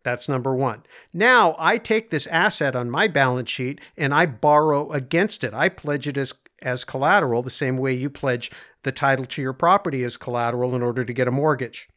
That's 0.05 0.29
number 0.29 0.55
one. 0.55 0.85
Now, 1.12 1.57
I 1.59 1.79
take 1.79 2.11
this 2.11 2.29
asset 2.29 2.76
on 2.76 2.88
my 2.88 3.09
balance 3.09 3.50
sheet 3.50 3.81
and 3.97 4.15
I 4.15 4.26
borrow 4.26 4.93
against 4.93 5.43
it. 5.43 5.53
I 5.53 5.69
pledge 5.69 6.07
it 6.07 6.17
as, 6.17 6.33
as 6.62 6.85
collateral, 6.85 7.43
the 7.43 7.50
same 7.50 7.76
way 7.76 7.93
you 7.93 8.09
pledge 8.09 8.53
the 8.85 8.93
title 8.93 9.25
to 9.25 9.43
your 9.43 9.53
property 9.53 10.05
as 10.05 10.17
collateral 10.17 10.76
in 10.76 10.83
order 10.83 11.05
to 11.05 11.12
get 11.12 11.26
a 11.26 11.33
mortgage. 11.33 11.88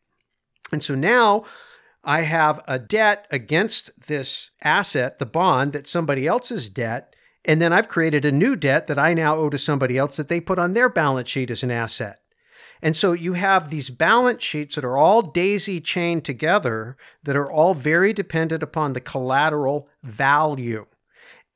And 0.71 0.81
so 0.81 0.95
now 0.95 1.43
I 2.03 2.21
have 2.21 2.63
a 2.67 2.79
debt 2.79 3.27
against 3.29 4.07
this 4.07 4.49
asset, 4.63 5.19
the 5.19 5.27
bond, 5.27 5.73
that 5.73 5.85
somebody 5.87 6.25
else's 6.25 6.67
debt. 6.71 7.15
And 7.45 7.61
then 7.61 7.71
I've 7.73 7.87
created 7.87 8.25
a 8.25 8.31
new 8.31 8.55
debt 8.55 8.87
that 8.87 8.99
I 8.99 9.13
now 9.13 9.35
owe 9.35 9.49
to 9.49 9.57
somebody 9.57 9.97
else 9.97 10.17
that 10.17 10.27
they 10.27 10.41
put 10.41 10.59
on 10.59 10.73
their 10.73 10.89
balance 10.89 11.29
sheet 11.29 11.49
as 11.51 11.63
an 11.63 11.71
asset. 11.71 12.19
And 12.81 12.95
so 12.95 13.11
you 13.11 13.33
have 13.33 13.69
these 13.69 13.89
balance 13.89 14.41
sheets 14.41 14.75
that 14.75 14.85
are 14.85 14.97
all 14.97 15.21
daisy 15.21 15.81
chained 15.81 16.23
together 16.23 16.95
that 17.23 17.35
are 17.35 17.51
all 17.51 17.73
very 17.73 18.13
dependent 18.13 18.63
upon 18.63 18.93
the 18.93 19.01
collateral 19.01 19.89
value. 20.03 20.85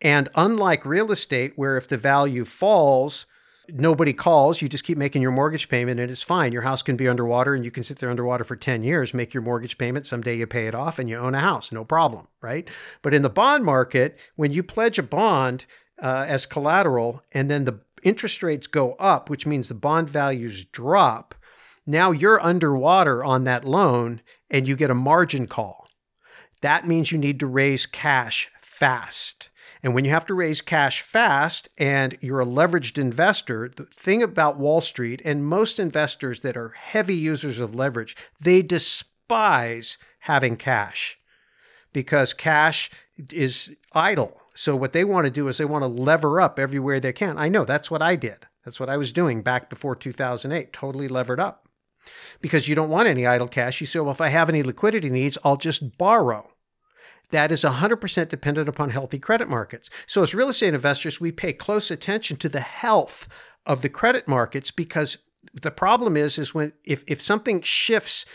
And 0.01 0.27
unlike 0.35 0.85
real 0.85 1.11
estate, 1.11 1.53
where 1.55 1.77
if 1.77 1.87
the 1.87 1.97
value 1.97 2.43
falls, 2.43 3.25
nobody 3.69 4.13
calls, 4.13 4.61
you 4.61 4.69
just 4.69 4.83
keep 4.83 4.97
making 4.97 5.21
your 5.21 5.31
mortgage 5.31 5.69
payment 5.69 5.99
and 5.99 6.11
it's 6.11 6.23
fine. 6.23 6.51
Your 6.51 6.61
house 6.63 6.81
can 6.81 6.95
be 6.95 7.07
underwater 7.07 7.53
and 7.53 7.63
you 7.63 7.71
can 7.71 7.83
sit 7.83 7.99
there 7.99 8.09
underwater 8.09 8.43
for 8.43 8.55
10 8.55 8.83
years, 8.83 9.13
make 9.13 9.33
your 9.33 9.43
mortgage 9.43 9.77
payment. 9.77 10.07
Someday 10.07 10.37
you 10.37 10.47
pay 10.47 10.67
it 10.67 10.75
off 10.75 10.99
and 10.99 11.09
you 11.09 11.17
own 11.17 11.35
a 11.35 11.39
house, 11.39 11.71
no 11.71 11.85
problem, 11.85 12.27
right? 12.41 12.67
But 13.01 13.13
in 13.13 13.21
the 13.21 13.29
bond 13.29 13.63
market, 13.63 14.17
when 14.35 14.51
you 14.51 14.63
pledge 14.63 14.99
a 14.99 15.03
bond 15.03 15.65
uh, 16.01 16.25
as 16.27 16.45
collateral 16.45 17.23
and 17.31 17.49
then 17.49 17.65
the 17.65 17.79
interest 18.03 18.43
rates 18.43 18.67
go 18.67 18.93
up, 18.93 19.29
which 19.29 19.47
means 19.47 19.67
the 19.67 19.75
bond 19.75 20.09
values 20.09 20.65
drop, 20.65 21.35
now 21.85 22.11
you're 22.11 22.41
underwater 22.41 23.23
on 23.23 23.43
that 23.45 23.65
loan 23.65 24.21
and 24.49 24.67
you 24.67 24.75
get 24.75 24.91
a 24.91 24.95
margin 24.95 25.47
call. 25.47 25.87
That 26.61 26.87
means 26.87 27.11
you 27.11 27.17
need 27.17 27.39
to 27.41 27.47
raise 27.47 27.85
cash 27.85 28.49
fast. 28.57 29.49
And 29.83 29.93
when 29.93 30.05
you 30.05 30.11
have 30.11 30.25
to 30.27 30.33
raise 30.33 30.61
cash 30.61 31.01
fast 31.01 31.67
and 31.77 32.17
you're 32.21 32.39
a 32.39 32.45
leveraged 32.45 32.97
investor, 32.97 33.69
the 33.75 33.83
thing 33.83 34.23
about 34.23 34.57
Wall 34.57 34.79
Street 34.79 35.21
and 35.25 35.45
most 35.45 35.77
investors 35.77 36.39
that 36.39 36.55
are 36.55 36.69
heavy 36.69 37.15
users 37.15 37.59
of 37.59 37.75
leverage, 37.75 38.15
they 38.39 38.61
despise 38.61 39.97
having 40.19 40.55
cash 40.55 41.19
because 41.91 42.33
cash 42.33 42.89
is 43.31 43.75
idle. 43.91 44.41
So 44.55 44.73
what 44.75 44.93
they 44.93 45.03
want 45.03 45.25
to 45.25 45.31
do 45.31 45.49
is 45.49 45.57
they 45.57 45.65
want 45.65 45.83
to 45.83 45.87
lever 45.87 46.39
up 46.39 46.57
everywhere 46.57 47.01
they 47.01 47.13
can. 47.13 47.37
I 47.37 47.49
know 47.49 47.65
that's 47.65 47.91
what 47.91 48.01
I 48.01 48.15
did. 48.15 48.47
That's 48.63 48.79
what 48.79 48.89
I 48.89 48.95
was 48.95 49.11
doing 49.11 49.41
back 49.41 49.69
before 49.69 49.95
2008, 49.95 50.71
totally 50.71 51.09
levered 51.09 51.41
up. 51.41 51.67
Because 52.39 52.69
you 52.69 52.75
don't 52.75 52.89
want 52.89 53.07
any 53.07 53.25
idle 53.25 53.47
cash. 53.47 53.81
You 53.81 53.87
say, 53.87 53.99
well, 53.99 54.11
if 54.11 54.21
I 54.21 54.29
have 54.29 54.49
any 54.49 54.63
liquidity 54.63 55.09
needs, 55.09 55.37
I'll 55.43 55.57
just 55.57 55.97
borrow 55.97 56.52
that 57.33 57.51
is 57.51 57.63
100% 57.63 58.29
dependent 58.29 58.69
upon 58.69 58.89
healthy 58.89 59.19
credit 59.19 59.49
markets. 59.49 59.89
So, 60.05 60.21
as 60.21 60.33
real 60.33 60.49
estate 60.49 60.73
investors, 60.73 61.19
we 61.19 61.31
pay 61.31 61.51
close 61.51 61.91
attention 61.91 62.37
to 62.37 62.49
the 62.49 62.61
health 62.61 63.27
of 63.65 63.81
the 63.81 63.89
credit 63.89 64.27
markets 64.27 64.71
because 64.71 65.17
the 65.53 65.71
problem 65.71 66.15
is 66.15 66.37
is 66.37 66.53
when 66.53 66.73
if, 66.85 67.03
if 67.07 67.21
something 67.21 67.61
shifts 67.61 68.25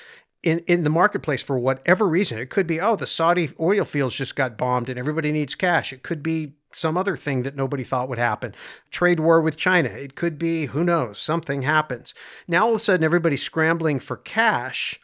in, 0.42 0.60
in 0.60 0.84
the 0.84 0.90
marketplace 0.90 1.42
for 1.42 1.58
whatever 1.58 2.06
reason, 2.06 2.38
it 2.38 2.50
could 2.50 2.66
be, 2.66 2.80
oh, 2.80 2.96
the 2.96 3.06
Saudi 3.06 3.48
oil 3.58 3.84
fields 3.84 4.14
just 4.14 4.36
got 4.36 4.58
bombed 4.58 4.88
and 4.88 4.98
everybody 4.98 5.32
needs 5.32 5.54
cash. 5.54 5.92
It 5.92 6.02
could 6.02 6.22
be 6.22 6.54
some 6.72 6.98
other 6.98 7.16
thing 7.16 7.42
that 7.42 7.56
nobody 7.56 7.82
thought 7.82 8.08
would 8.08 8.18
happen. 8.18 8.54
Trade 8.90 9.20
war 9.20 9.40
with 9.40 9.56
China. 9.56 9.88
It 9.88 10.14
could 10.14 10.38
be, 10.38 10.66
who 10.66 10.84
knows, 10.84 11.18
something 11.18 11.62
happens. 11.62 12.14
Now 12.46 12.66
all 12.66 12.70
of 12.70 12.76
a 12.76 12.78
sudden 12.80 13.04
everybody's 13.04 13.42
scrambling 13.42 14.00
for 14.00 14.16
cash 14.16 15.00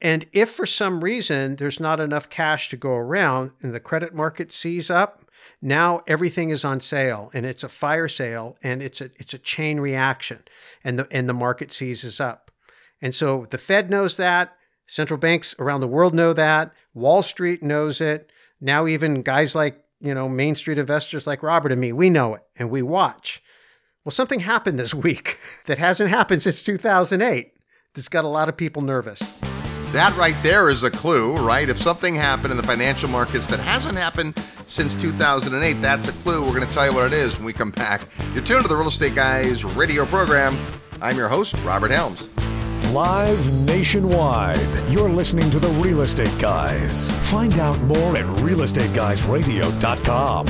and 0.00 0.26
if 0.32 0.50
for 0.50 0.66
some 0.66 1.02
reason 1.02 1.56
there's 1.56 1.80
not 1.80 2.00
enough 2.00 2.28
cash 2.28 2.68
to 2.70 2.76
go 2.76 2.94
around 2.94 3.52
and 3.62 3.72
the 3.72 3.80
credit 3.80 4.14
market 4.14 4.52
sees 4.52 4.90
up, 4.90 5.24
now 5.62 6.02
everything 6.06 6.50
is 6.50 6.64
on 6.64 6.80
sale 6.80 7.30
and 7.32 7.46
it's 7.46 7.64
a 7.64 7.68
fire 7.68 8.08
sale 8.08 8.58
and 8.62 8.82
it's 8.82 9.00
a 9.00 9.06
it's 9.18 9.32
a 9.32 9.38
chain 9.38 9.80
reaction 9.80 10.42
and 10.84 10.98
the 10.98 11.08
and 11.10 11.28
the 11.28 11.34
market 11.34 11.72
seizes 11.72 12.20
up. 12.20 12.50
And 13.00 13.14
so 13.14 13.46
the 13.46 13.58
Fed 13.58 13.90
knows 13.90 14.16
that, 14.16 14.56
central 14.86 15.18
banks 15.18 15.54
around 15.58 15.80
the 15.80 15.88
world 15.88 16.14
know 16.14 16.32
that, 16.32 16.72
Wall 16.94 17.22
Street 17.22 17.62
knows 17.62 18.00
it. 18.00 18.30
Now 18.60 18.86
even 18.86 19.22
guys 19.22 19.54
like, 19.54 19.82
you 20.00 20.14
know, 20.14 20.28
Main 20.28 20.54
Street 20.54 20.78
investors 20.78 21.26
like 21.26 21.42
Robert 21.42 21.72
and 21.72 21.80
me, 21.80 21.92
we 21.92 22.10
know 22.10 22.34
it 22.34 22.42
and 22.56 22.70
we 22.70 22.82
watch. 22.82 23.42
Well, 24.04 24.12
something 24.12 24.40
happened 24.40 24.78
this 24.78 24.94
week 25.06 25.38
that 25.66 25.78
hasn't 25.78 26.10
happened 26.10 26.42
since 26.42 26.62
2008 26.62 27.52
that's 27.94 28.08
got 28.08 28.24
a 28.24 28.28
lot 28.28 28.48
of 28.48 28.56
people 28.56 28.82
nervous. 28.82 29.22
That 29.92 30.16
right 30.16 30.36
there 30.42 30.68
is 30.68 30.82
a 30.82 30.90
clue, 30.90 31.38
right? 31.38 31.68
If 31.68 31.78
something 31.78 32.14
happened 32.14 32.50
in 32.50 32.56
the 32.56 32.64
financial 32.64 33.08
markets 33.08 33.46
that 33.46 33.60
hasn't 33.60 33.96
happened 33.96 34.36
since 34.66 34.96
2008, 34.96 35.80
that's 35.80 36.08
a 36.08 36.12
clue. 36.12 36.44
We're 36.44 36.54
going 36.54 36.66
to 36.66 36.72
tell 36.72 36.86
you 36.86 36.92
what 36.92 37.06
it 37.06 37.12
is 37.12 37.36
when 37.36 37.44
we 37.44 37.52
come 37.52 37.70
back. 37.70 38.02
You're 38.34 38.42
tuned 38.42 38.62
to 38.62 38.68
the 38.68 38.76
Real 38.76 38.88
Estate 38.88 39.14
Guys 39.14 39.64
radio 39.64 40.04
program. 40.04 40.58
I'm 41.00 41.16
your 41.16 41.28
host, 41.28 41.54
Robert 41.64 41.92
Helms. 41.92 42.28
Live 42.92 43.66
nationwide, 43.66 44.58
you're 44.90 45.10
listening 45.10 45.50
to 45.50 45.60
the 45.60 45.68
Real 45.68 46.00
Estate 46.00 46.36
Guys. 46.38 47.10
Find 47.30 47.56
out 47.58 47.78
more 47.82 48.16
at 48.16 48.24
realestateguysradio.com. 48.40 50.46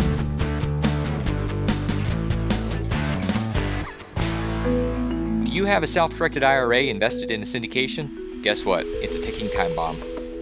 Do 5.44 5.52
you 5.52 5.66
have 5.66 5.82
a 5.82 5.86
self 5.86 6.16
directed 6.16 6.42
IRA 6.42 6.84
invested 6.84 7.30
in 7.30 7.42
a 7.42 7.44
syndication? 7.44 8.25
Guess 8.46 8.64
what? 8.64 8.86
It's 8.86 9.16
a 9.16 9.20
ticking 9.20 9.50
time 9.50 9.74
bomb. 9.74 9.96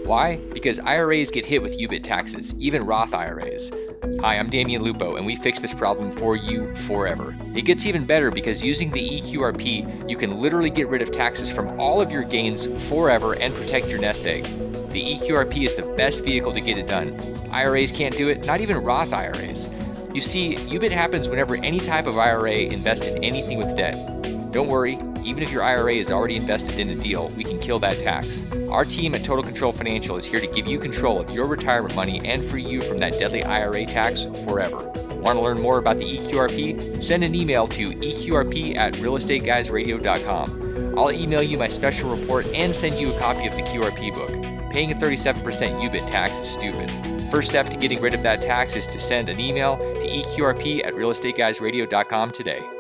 Why? 0.05 0.37
Because 0.37 0.79
IRAs 0.79 1.31
get 1.31 1.47
hit 1.47 1.63
with 1.63 1.81
UBIT 1.81 2.03
taxes, 2.03 2.53
even 2.59 2.85
Roth 2.85 3.15
IRAs. 3.15 3.73
Hi, 4.21 4.37
I'm 4.37 4.51
Damion 4.51 4.81
Lupo, 4.81 5.17
and 5.17 5.25
we 5.25 5.37
fix 5.37 5.61
this 5.61 5.73
problem 5.73 6.11
for 6.11 6.37
you 6.37 6.75
forever. 6.75 7.35
It 7.57 7.65
gets 7.65 7.87
even 7.87 8.05
better 8.05 8.31
because 8.31 8.63
using 8.63 8.91
the 8.91 9.01
EQRP, 9.01 10.11
you 10.11 10.19
can 10.19 10.37
literally 10.43 10.69
get 10.69 10.89
rid 10.89 11.01
of 11.01 11.13
taxes 11.13 11.51
from 11.51 11.81
all 11.81 12.03
of 12.03 12.13
your 12.13 12.25
gains 12.25 12.67
forever 12.91 13.33
and 13.33 13.55
protect 13.55 13.89
your 13.89 14.01
nest 14.01 14.27
egg. 14.27 14.45
The 14.91 15.15
EQRP 15.15 15.65
is 15.65 15.75
the 15.75 15.95
best 15.97 16.23
vehicle 16.23 16.53
to 16.53 16.61
get 16.61 16.77
it 16.77 16.87
done. 16.87 17.19
IRAs 17.53 17.91
can't 17.91 18.15
do 18.15 18.29
it, 18.29 18.45
not 18.45 18.61
even 18.61 18.85
Roth 18.85 19.15
IRAs. 19.15 19.67
You 20.13 20.21
see, 20.21 20.57
UBIT 20.57 20.91
happens 20.91 21.27
whenever 21.27 21.57
any 21.57 21.81
type 21.81 22.07
of 22.07 22.19
IRA 22.19 22.53
invests 22.53 23.07
in 23.07 23.25
anything 23.25 23.57
with 23.57 23.75
debt. 23.75 24.53
Don't 24.53 24.69
worry, 24.69 24.99
even 25.25 25.43
if 25.43 25.51
your 25.51 25.63
IRA 25.63 25.95
is 25.95 26.11
already 26.11 26.37
invested 26.37 26.79
in 26.79 26.91
a 26.91 26.95
deal, 26.95 27.29
we 27.31 27.45
can 27.45 27.59
kill 27.59 27.79
that 27.81 27.99
tax. 27.99 28.47
Our 28.69 28.85
team 28.85 29.15
at 29.15 29.25
Total 29.25 29.43
Control 29.43 29.73
Financial 29.73 30.17
is 30.17 30.25
here 30.25 30.41
to 30.41 30.47
give 30.47 30.67
you 30.67 30.79
control 30.79 31.21
of 31.21 31.31
your 31.31 31.47
retirement 31.47 31.95
money 31.95 32.21
and 32.25 32.45
free 32.45 32.63
you 32.63 32.83
from 32.83 32.99
that 32.99 33.19
deadly 33.19 33.43
IRA 33.43 33.87
tax 33.87 34.27
forever. 34.47 34.91
Want 35.25 35.39
to 35.39 35.43
learn 35.43 35.61
more 35.61 35.79
about 35.79 35.99
the 35.99 36.19
EQRP? 36.19 37.03
Send 37.03 37.25
an 37.25 37.35
email 37.35 37.67
to 37.69 37.93
eqrp 37.93 38.77
at 38.77 38.93
realestateguysradio.com. 38.95 40.99
I'll 40.99 41.13
email 41.13 41.43
you 41.43 41.57
my 41.57 41.69
special 41.69 42.15
report 42.15 42.47
and 42.49 42.77
send 42.77 42.99
you 42.99 43.13
a 43.13 43.19
copy 43.19 43.47
of 43.47 43.57
the 43.57 43.63
QRP 43.63 44.15
book. 44.15 44.71
Paying 44.71 44.93
a 44.93 44.95
37% 44.95 45.43
UBIT 45.43 46.07
tax 46.07 46.41
is 46.41 46.51
stupid. 46.51 46.91
First 47.31 47.49
step 47.49 47.71
to 47.71 47.79
getting 47.79 48.01
rid 48.01 48.15
of 48.15 48.23
that 48.25 48.43
tax 48.43 48.77
is 48.77 48.87
to 48.89 49.01
send 49.01 49.29
an 49.29 49.41
email 49.41 49.79
to 49.79 50.07
eqrp 50.07 50.85
at 50.85 50.95
realestateguysradio.com 50.95 52.31
today. 52.31 52.74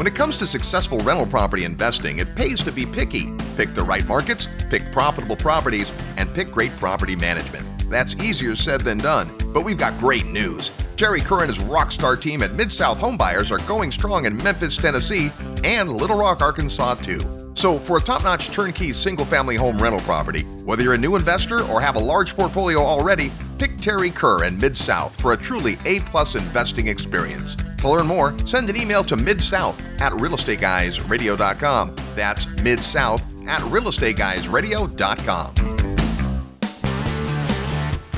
When 0.00 0.06
it 0.06 0.14
comes 0.14 0.38
to 0.38 0.46
successful 0.46 0.96
rental 1.00 1.26
property 1.26 1.64
investing, 1.64 2.20
it 2.20 2.34
pays 2.34 2.62
to 2.62 2.72
be 2.72 2.86
picky. 2.86 3.32
Pick 3.54 3.74
the 3.74 3.82
right 3.82 4.06
markets, 4.08 4.48
pick 4.70 4.90
profitable 4.92 5.36
properties, 5.36 5.92
and 6.16 6.32
pick 6.32 6.50
great 6.50 6.74
property 6.78 7.14
management. 7.14 7.86
That's 7.86 8.14
easier 8.14 8.56
said 8.56 8.80
than 8.80 8.96
done, 8.96 9.30
but 9.52 9.62
we've 9.62 9.76
got 9.76 9.98
great 10.00 10.24
news. 10.24 10.70
Terry 10.96 11.20
Kerr 11.20 11.40
and 11.40 11.48
his 11.48 11.58
rockstar 11.58 12.18
team 12.18 12.40
at 12.40 12.54
Mid 12.54 12.72
South 12.72 12.98
Homebuyers 12.98 13.50
are 13.50 13.62
going 13.68 13.92
strong 13.92 14.24
in 14.24 14.38
Memphis, 14.38 14.78
Tennessee, 14.78 15.30
and 15.64 15.90
Little 15.90 16.16
Rock, 16.16 16.40
Arkansas, 16.40 16.94
too. 16.94 17.39
So, 17.60 17.78
for 17.78 17.98
a 17.98 18.00
top 18.00 18.24
notch 18.24 18.48
turnkey 18.48 18.94
single 18.94 19.26
family 19.26 19.54
home 19.54 19.76
rental 19.76 20.00
property, 20.00 20.44
whether 20.64 20.82
you're 20.82 20.94
a 20.94 20.98
new 20.98 21.14
investor 21.14 21.62
or 21.64 21.78
have 21.78 21.96
a 21.96 21.98
large 21.98 22.34
portfolio 22.34 22.78
already, 22.78 23.30
Pick 23.58 23.76
Terry 23.76 24.08
Kerr 24.10 24.44
and 24.44 24.58
Mid 24.58 24.74
South 24.74 25.20
for 25.20 25.34
a 25.34 25.36
truly 25.36 25.76
A 25.84 26.00
plus 26.00 26.36
investing 26.36 26.88
experience. 26.88 27.56
To 27.56 27.90
learn 27.90 28.06
more, 28.06 28.34
send 28.46 28.70
an 28.70 28.76
email 28.78 29.04
to 29.04 29.14
midsouth 29.14 29.78
at 30.00 30.12
realestateguysradio.com. 30.12 31.96
That's 32.14 32.46
midsouth 32.46 33.46
at 33.46 33.60
realestateguysradio.com. 33.60 35.54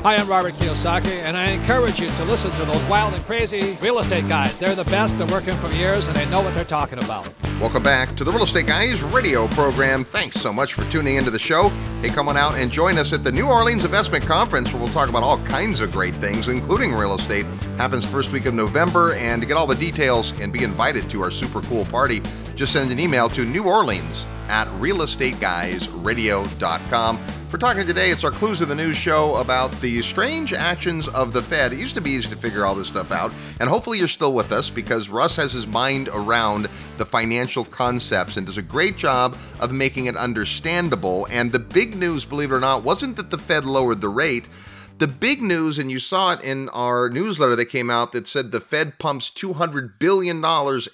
Hi, 0.03 0.15
I'm 0.15 0.29
Robert 0.29 0.53
Kiyosaki, 0.53 1.21
and 1.21 1.35
I 1.35 1.47
encourage 1.47 1.99
you 1.99 2.07
to 2.07 2.23
listen 2.23 2.51
to 2.51 2.63
those 2.63 2.83
wild 2.85 3.13
and 3.13 3.23
crazy 3.25 3.77
real 3.81 3.99
estate 3.99 4.29
guys. 4.29 4.57
They're 4.57 4.73
the 4.73 4.85
best, 4.85 5.17
been 5.17 5.27
working 5.27 5.57
for 5.57 5.67
years, 5.71 6.07
and 6.07 6.15
they 6.15 6.29
know 6.29 6.39
what 6.41 6.55
they're 6.55 6.63
talking 6.63 6.99
about. 6.99 7.27
Welcome 7.63 7.81
back 7.81 8.15
to 8.17 8.23
the 8.25 8.31
Real 8.31 8.43
Estate 8.43 8.67
Guys 8.67 9.03
radio 9.03 9.47
program. 9.47 10.03
Thanks 10.03 10.35
so 10.35 10.51
much 10.51 10.73
for 10.73 10.83
tuning 10.91 11.15
into 11.15 11.31
the 11.31 11.39
show. 11.39 11.69
Hey, 12.01 12.09
come 12.09 12.27
on 12.27 12.35
out 12.35 12.55
and 12.55 12.69
join 12.69 12.97
us 12.97 13.13
at 13.13 13.23
the 13.23 13.31
New 13.31 13.47
Orleans 13.47 13.85
Investment 13.85 14.25
Conference, 14.25 14.73
where 14.73 14.83
we'll 14.83 14.91
talk 14.91 15.07
about 15.07 15.23
all 15.23 15.37
kinds 15.45 15.79
of 15.79 15.89
great 15.89 16.13
things, 16.17 16.49
including 16.49 16.93
real 16.93 17.15
estate. 17.15 17.45
Happens 17.77 18.05
first 18.05 18.33
week 18.33 18.47
of 18.47 18.53
November, 18.53 19.13
and 19.13 19.41
to 19.41 19.47
get 19.47 19.55
all 19.55 19.65
the 19.65 19.75
details 19.75 20.37
and 20.41 20.51
be 20.51 20.65
invited 20.65 21.09
to 21.11 21.21
our 21.21 21.31
super 21.31 21.61
cool 21.61 21.85
party, 21.85 22.21
just 22.53 22.73
send 22.73 22.91
an 22.91 22.99
email 22.99 23.29
to 23.29 23.45
New 23.45 23.63
Orleans 23.63 24.27
at 24.49 24.67
realestateguysradio.com. 24.79 27.19
We're 27.53 27.59
talking 27.59 27.85
today, 27.85 28.09
it's 28.09 28.23
our 28.23 28.31
Clues 28.31 28.61
of 28.61 28.67
the 28.67 28.73
News 28.73 28.97
show 28.97 29.35
about 29.35 29.71
the 29.79 30.01
strange 30.01 30.53
actions 30.53 31.07
of 31.07 31.33
the 31.33 31.41
Fed. 31.43 31.71
It 31.71 31.77
used 31.77 31.93
to 31.93 32.01
be 32.01 32.09
easy 32.09 32.27
to 32.29 32.35
figure 32.35 32.65
all 32.65 32.73
this 32.73 32.87
stuff 32.87 33.11
out, 33.11 33.31
and 33.59 33.69
hopefully 33.69 33.99
you're 33.99 34.07
still 34.07 34.33
with 34.33 34.51
us 34.51 34.71
because 34.71 35.07
Russ 35.07 35.35
has 35.35 35.53
his 35.53 35.67
mind 35.67 36.09
around 36.11 36.63
the 36.97 37.05
financial 37.05 37.52
concepts 37.63 38.37
and 38.37 38.47
does 38.47 38.57
a 38.57 38.63
great 38.63 38.97
job 38.97 39.37
of 39.59 39.71
making 39.71 40.05
it 40.05 40.17
understandable. 40.17 41.27
And 41.29 41.51
the 41.51 41.59
big 41.59 41.95
news, 41.95 42.25
believe 42.25 42.51
it 42.51 42.55
or 42.55 42.59
not, 42.59 42.83
wasn't 42.83 43.17
that 43.17 43.29
the 43.29 43.37
Fed 43.37 43.65
lowered 43.65 44.01
the 44.01 44.09
rate. 44.09 44.49
The 44.97 45.07
big 45.07 45.41
news, 45.41 45.77
and 45.77 45.91
you 45.91 45.99
saw 45.99 46.33
it 46.33 46.43
in 46.43 46.69
our 46.69 47.09
newsletter 47.09 47.55
that 47.55 47.65
came 47.65 47.91
out 47.91 48.11
that 48.13 48.27
said 48.27 48.51
the 48.51 48.59
Fed 48.59 48.97
pumps 48.97 49.29
$200 49.29 49.99
billion 49.99 50.37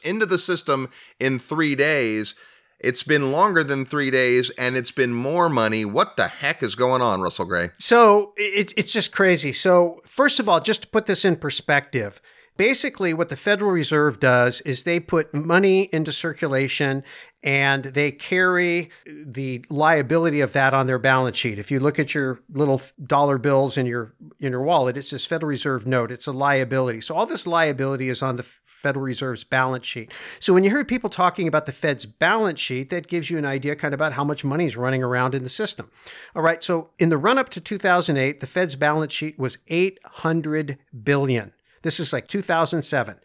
into 0.04 0.26
the 0.26 0.38
system 0.38 0.90
in 1.20 1.40
three 1.40 1.76
days. 1.76 2.36
It's 2.80 3.04
been 3.04 3.32
longer 3.32 3.64
than 3.64 3.86
three 3.86 4.10
days 4.10 4.50
and 4.52 4.78
it's 4.78 4.92
been 4.92 5.14
more 5.14 5.50
money. 5.50 5.84
What 5.84 6.16
the 6.16 6.28
heck 6.28 6.64
is 6.64 6.76
going 6.76 7.02
on, 7.02 7.22
Russell 7.22 7.46
Gray? 7.46 7.72
So 7.78 8.34
it, 8.38 8.74
it's 8.78 8.94
just 8.94 9.12
crazy. 9.12 9.52
So, 9.52 10.02
first 10.06 10.40
of 10.40 10.48
all, 10.48 10.62
just 10.62 10.84
to 10.84 10.88
put 10.88 11.06
this 11.06 11.26
in 11.26 11.36
perspective, 11.36 12.22
basically 12.60 13.14
what 13.14 13.30
the 13.30 13.38
Federal 13.38 13.72
Reserve 13.72 14.20
does 14.20 14.60
is 14.62 14.84
they 14.84 15.00
put 15.00 15.34
money 15.34 15.84
into 15.94 16.12
circulation 16.12 17.02
and 17.42 17.86
they 17.86 18.12
carry 18.12 18.90
the 19.06 19.64
liability 19.70 20.42
of 20.42 20.52
that 20.52 20.74
on 20.74 20.86
their 20.86 21.00
balance 21.00 21.38
sheet. 21.38 21.58
If 21.58 21.72
you 21.72 21.80
look 21.80 22.00
at 22.00 22.14
your 22.14 22.42
little 22.52 22.82
dollar 23.02 23.38
bills 23.38 23.78
in 23.78 23.86
your 23.86 24.14
in 24.42 24.52
your 24.52 24.62
wallet, 24.62 24.98
it's 24.98 25.12
this 25.12 25.26
Federal 25.26 25.48
Reserve 25.48 25.88
note. 25.88 26.12
It's 26.12 26.28
a 26.28 26.34
liability. 26.34 27.00
So 27.00 27.16
all 27.16 27.26
this 27.26 27.48
liability 27.48 28.10
is 28.10 28.22
on 28.22 28.36
the 28.36 28.44
Federal 28.44 29.06
Reserve's 29.06 29.46
balance 29.46 29.86
sheet. 29.86 30.14
So 30.42 30.54
when 30.54 30.66
you 30.66 30.70
hear 30.70 30.84
people 30.84 31.10
talking 31.10 31.48
about 31.48 31.66
the 31.66 31.72
Fed's 31.72 32.06
balance 32.06 32.60
sheet, 32.60 32.90
that 32.90 33.08
gives 33.08 33.30
you 33.30 33.38
an 33.38 33.46
idea 33.46 33.78
kind 33.78 33.94
of 33.94 34.02
about 34.02 34.12
how 34.12 34.26
much 34.26 34.44
money 34.44 34.66
is 34.66 34.76
running 34.76 35.02
around 35.02 35.34
in 35.34 35.44
the 35.44 35.50
system. 35.50 35.90
All 36.36 36.42
right, 36.42 36.62
so 36.62 36.90
in 37.00 37.08
the 37.08 37.18
run 37.18 37.38
up 37.38 37.48
to 37.50 37.62
2008, 37.62 38.42
the 38.42 38.48
Fed's 38.48 38.76
balance 38.76 39.14
sheet 39.14 39.40
was 39.40 39.60
800 39.70 40.78
billion. 41.06 41.54
This 41.82 42.00
is 42.00 42.14
like 42.14 42.28
2007. 42.28 43.20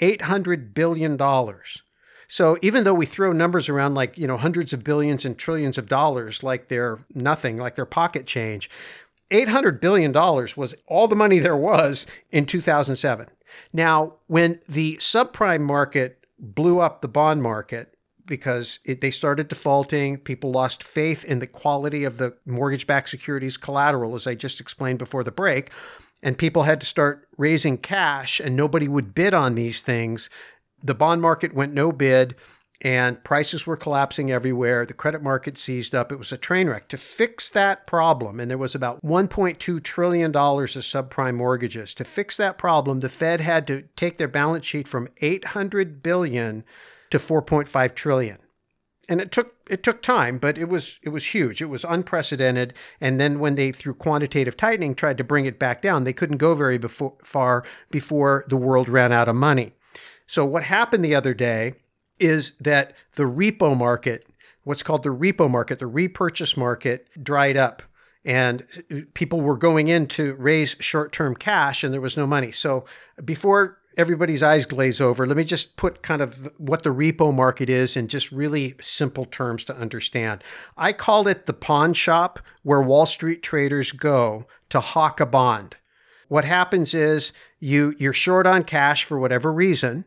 800 0.00 0.74
billion 0.74 1.16
dollars. 1.16 1.82
So 2.28 2.58
even 2.60 2.84
though 2.84 2.94
we 2.94 3.06
throw 3.06 3.32
numbers 3.32 3.68
around 3.68 3.94
like, 3.94 4.18
you 4.18 4.26
know, 4.26 4.36
hundreds 4.36 4.72
of 4.72 4.84
billions 4.84 5.24
and 5.24 5.36
trillions 5.36 5.78
of 5.78 5.88
dollars 5.88 6.42
like 6.42 6.68
they're 6.68 6.98
nothing, 7.14 7.56
like 7.56 7.74
they're 7.74 7.86
pocket 7.86 8.26
change, 8.26 8.68
$800 9.30 9.80
billion 9.80 10.12
was 10.12 10.74
all 10.86 11.08
the 11.08 11.16
money 11.16 11.38
there 11.38 11.56
was 11.56 12.06
in 12.30 12.44
2007. 12.44 13.28
Now, 13.72 14.16
when 14.26 14.60
the 14.68 14.96
subprime 14.96 15.62
market 15.62 16.26
blew 16.38 16.80
up 16.80 17.00
the 17.00 17.08
bond 17.08 17.42
market 17.42 17.94
because 18.26 18.78
it, 18.84 19.00
they 19.00 19.10
started 19.10 19.48
defaulting, 19.48 20.18
people 20.18 20.50
lost 20.50 20.82
faith 20.82 21.24
in 21.24 21.38
the 21.38 21.46
quality 21.46 22.04
of 22.04 22.18
the 22.18 22.36
mortgage 22.44 22.86
backed 22.86 23.08
securities 23.08 23.56
collateral, 23.56 24.14
as 24.14 24.26
I 24.26 24.34
just 24.34 24.60
explained 24.60 24.98
before 24.98 25.24
the 25.24 25.32
break, 25.32 25.70
and 26.22 26.38
people 26.38 26.64
had 26.64 26.80
to 26.80 26.86
start 26.86 27.28
raising 27.36 27.78
cash 27.78 28.40
and 28.40 28.56
nobody 28.56 28.88
would 28.88 29.14
bid 29.14 29.34
on 29.34 29.54
these 29.54 29.82
things 29.82 30.28
the 30.82 30.94
bond 30.94 31.20
market 31.20 31.54
went 31.54 31.72
no 31.72 31.92
bid 31.92 32.34
and 32.80 33.22
prices 33.24 33.66
were 33.66 33.76
collapsing 33.76 34.30
everywhere. 34.30 34.86
The 34.86 34.94
credit 34.94 35.22
market 35.22 35.58
seized 35.58 35.94
up. 35.94 36.12
It 36.12 36.18
was 36.18 36.30
a 36.30 36.36
train 36.36 36.68
wreck. 36.68 36.88
To 36.88 36.96
fix 36.96 37.50
that 37.50 37.86
problem, 37.86 38.38
and 38.38 38.48
there 38.48 38.58
was 38.58 38.74
about 38.74 39.02
$1.2 39.02 39.82
trillion 39.82 40.30
of 40.30 40.34
subprime 40.34 41.34
mortgages. 41.34 41.92
To 41.94 42.04
fix 42.04 42.36
that 42.36 42.56
problem, 42.56 43.00
the 43.00 43.08
Fed 43.08 43.40
had 43.40 43.66
to 43.66 43.82
take 43.96 44.16
their 44.16 44.28
balance 44.28 44.64
sheet 44.64 44.86
from 44.86 45.08
800 45.20 46.02
billion 46.02 46.64
to 47.10 47.18
4.5 47.18 47.94
trillion. 47.94 48.38
And 49.08 49.20
it 49.20 49.32
took 49.32 49.54
it 49.70 49.82
took 49.82 50.02
time, 50.02 50.38
but 50.38 50.58
it 50.58 50.68
was 50.68 51.00
it 51.02 51.08
was 51.08 51.26
huge. 51.26 51.62
It 51.62 51.66
was 51.66 51.84
unprecedented. 51.84 52.74
And 53.00 53.18
then 53.18 53.38
when 53.38 53.54
they 53.54 53.72
through 53.72 53.94
quantitative 53.94 54.56
tightening 54.56 54.94
tried 54.94 55.18
to 55.18 55.24
bring 55.24 55.46
it 55.46 55.58
back 55.58 55.80
down, 55.80 56.04
they 56.04 56.12
couldn't 56.12 56.36
go 56.36 56.54
very 56.54 56.78
before, 56.78 57.16
far 57.22 57.64
before 57.90 58.44
the 58.48 58.56
world 58.56 58.88
ran 58.88 59.12
out 59.12 59.28
of 59.28 59.36
money. 59.36 59.72
So, 60.26 60.44
what 60.44 60.62
happened 60.64 61.04
the 61.04 61.14
other 61.14 61.32
day 61.32 61.74
is 62.20 62.52
that 62.60 62.92
the 63.14 63.24
repo 63.24 63.76
market, 63.76 64.26
what's 64.62 64.82
called 64.82 65.02
the 65.02 65.08
repo 65.14 65.50
market, 65.50 65.78
the 65.78 65.86
repurchase 65.86 66.56
market, 66.56 67.08
dried 67.20 67.56
up. 67.56 67.82
And 68.24 68.66
people 69.14 69.40
were 69.40 69.56
going 69.56 69.88
in 69.88 70.06
to 70.08 70.34
raise 70.34 70.76
short 70.80 71.12
term 71.12 71.34
cash, 71.34 71.82
and 71.82 71.94
there 71.94 72.00
was 72.00 72.16
no 72.16 72.26
money. 72.26 72.50
So, 72.50 72.84
before 73.24 73.77
everybody's 73.98 74.42
eyes 74.42 74.64
glaze 74.64 75.00
over, 75.00 75.26
let 75.26 75.36
me 75.36 75.44
just 75.44 75.76
put 75.76 76.02
kind 76.02 76.22
of 76.22 76.50
what 76.56 76.84
the 76.84 76.94
repo 76.94 77.34
market 77.34 77.68
is 77.68 77.96
in 77.96 78.06
just 78.06 78.30
really 78.30 78.76
simple 78.80 79.24
terms 79.24 79.64
to 79.64 79.76
understand. 79.76 80.42
I 80.76 80.92
call 80.92 81.26
it 81.26 81.46
the 81.46 81.52
pawn 81.52 81.92
shop 81.92 82.38
where 82.62 82.80
Wall 82.80 83.04
Street 83.04 83.42
traders 83.42 83.90
go 83.90 84.46
to 84.70 84.80
hawk 84.80 85.20
a 85.20 85.26
bond. 85.26 85.76
What 86.28 86.44
happens 86.44 86.94
is 86.94 87.32
you 87.58 87.94
you're 87.98 88.12
short 88.12 88.46
on 88.46 88.62
cash 88.62 89.04
for 89.04 89.18
whatever 89.18 89.52
reason 89.52 90.04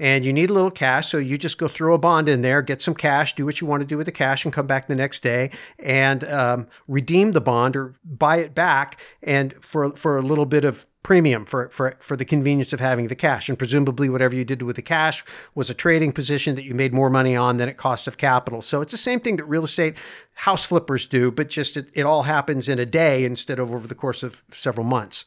and 0.00 0.24
you 0.24 0.32
need 0.32 0.50
a 0.50 0.52
little 0.52 0.70
cash. 0.70 1.08
So 1.08 1.18
you 1.18 1.38
just 1.38 1.58
go 1.58 1.68
throw 1.68 1.94
a 1.94 1.98
bond 1.98 2.28
in 2.28 2.42
there, 2.42 2.62
get 2.62 2.82
some 2.82 2.94
cash, 2.94 3.34
do 3.34 3.44
what 3.44 3.60
you 3.60 3.66
want 3.66 3.80
to 3.80 3.86
do 3.86 3.96
with 3.96 4.06
the 4.06 4.12
cash, 4.12 4.44
and 4.44 4.54
come 4.54 4.66
back 4.66 4.86
the 4.86 4.94
next 4.94 5.20
day 5.20 5.50
and 5.78 6.24
um, 6.24 6.66
redeem 6.86 7.32
the 7.32 7.40
bond 7.40 7.76
or 7.76 7.94
buy 8.04 8.38
it 8.38 8.54
back, 8.54 9.00
and 9.22 9.54
for 9.64 9.90
for 9.90 10.16
a 10.16 10.22
little 10.22 10.46
bit 10.46 10.64
of 10.64 10.86
premium 11.08 11.46
for, 11.46 11.70
for, 11.70 11.96
for 12.00 12.18
the 12.18 12.24
convenience 12.26 12.74
of 12.74 12.80
having 12.80 13.08
the 13.08 13.14
cash. 13.14 13.48
And 13.48 13.58
presumably, 13.58 14.10
whatever 14.10 14.36
you 14.36 14.44
did 14.44 14.60
with 14.60 14.76
the 14.76 14.82
cash 14.82 15.24
was 15.54 15.70
a 15.70 15.74
trading 15.74 16.12
position 16.12 16.54
that 16.56 16.64
you 16.64 16.74
made 16.74 16.92
more 16.92 17.08
money 17.08 17.34
on 17.34 17.56
than 17.56 17.66
it 17.66 17.78
cost 17.78 18.06
of 18.06 18.18
capital. 18.18 18.60
So 18.60 18.82
it's 18.82 18.92
the 18.92 18.98
same 18.98 19.18
thing 19.18 19.36
that 19.36 19.46
real 19.46 19.64
estate 19.64 19.94
house 20.34 20.66
flippers 20.66 21.08
do, 21.08 21.30
but 21.30 21.48
just 21.48 21.78
it, 21.78 21.88
it 21.94 22.02
all 22.02 22.24
happens 22.24 22.68
in 22.68 22.78
a 22.78 22.84
day 22.84 23.24
instead 23.24 23.58
of 23.58 23.72
over 23.72 23.88
the 23.88 23.94
course 23.94 24.22
of 24.22 24.44
several 24.50 24.84
months. 24.84 25.24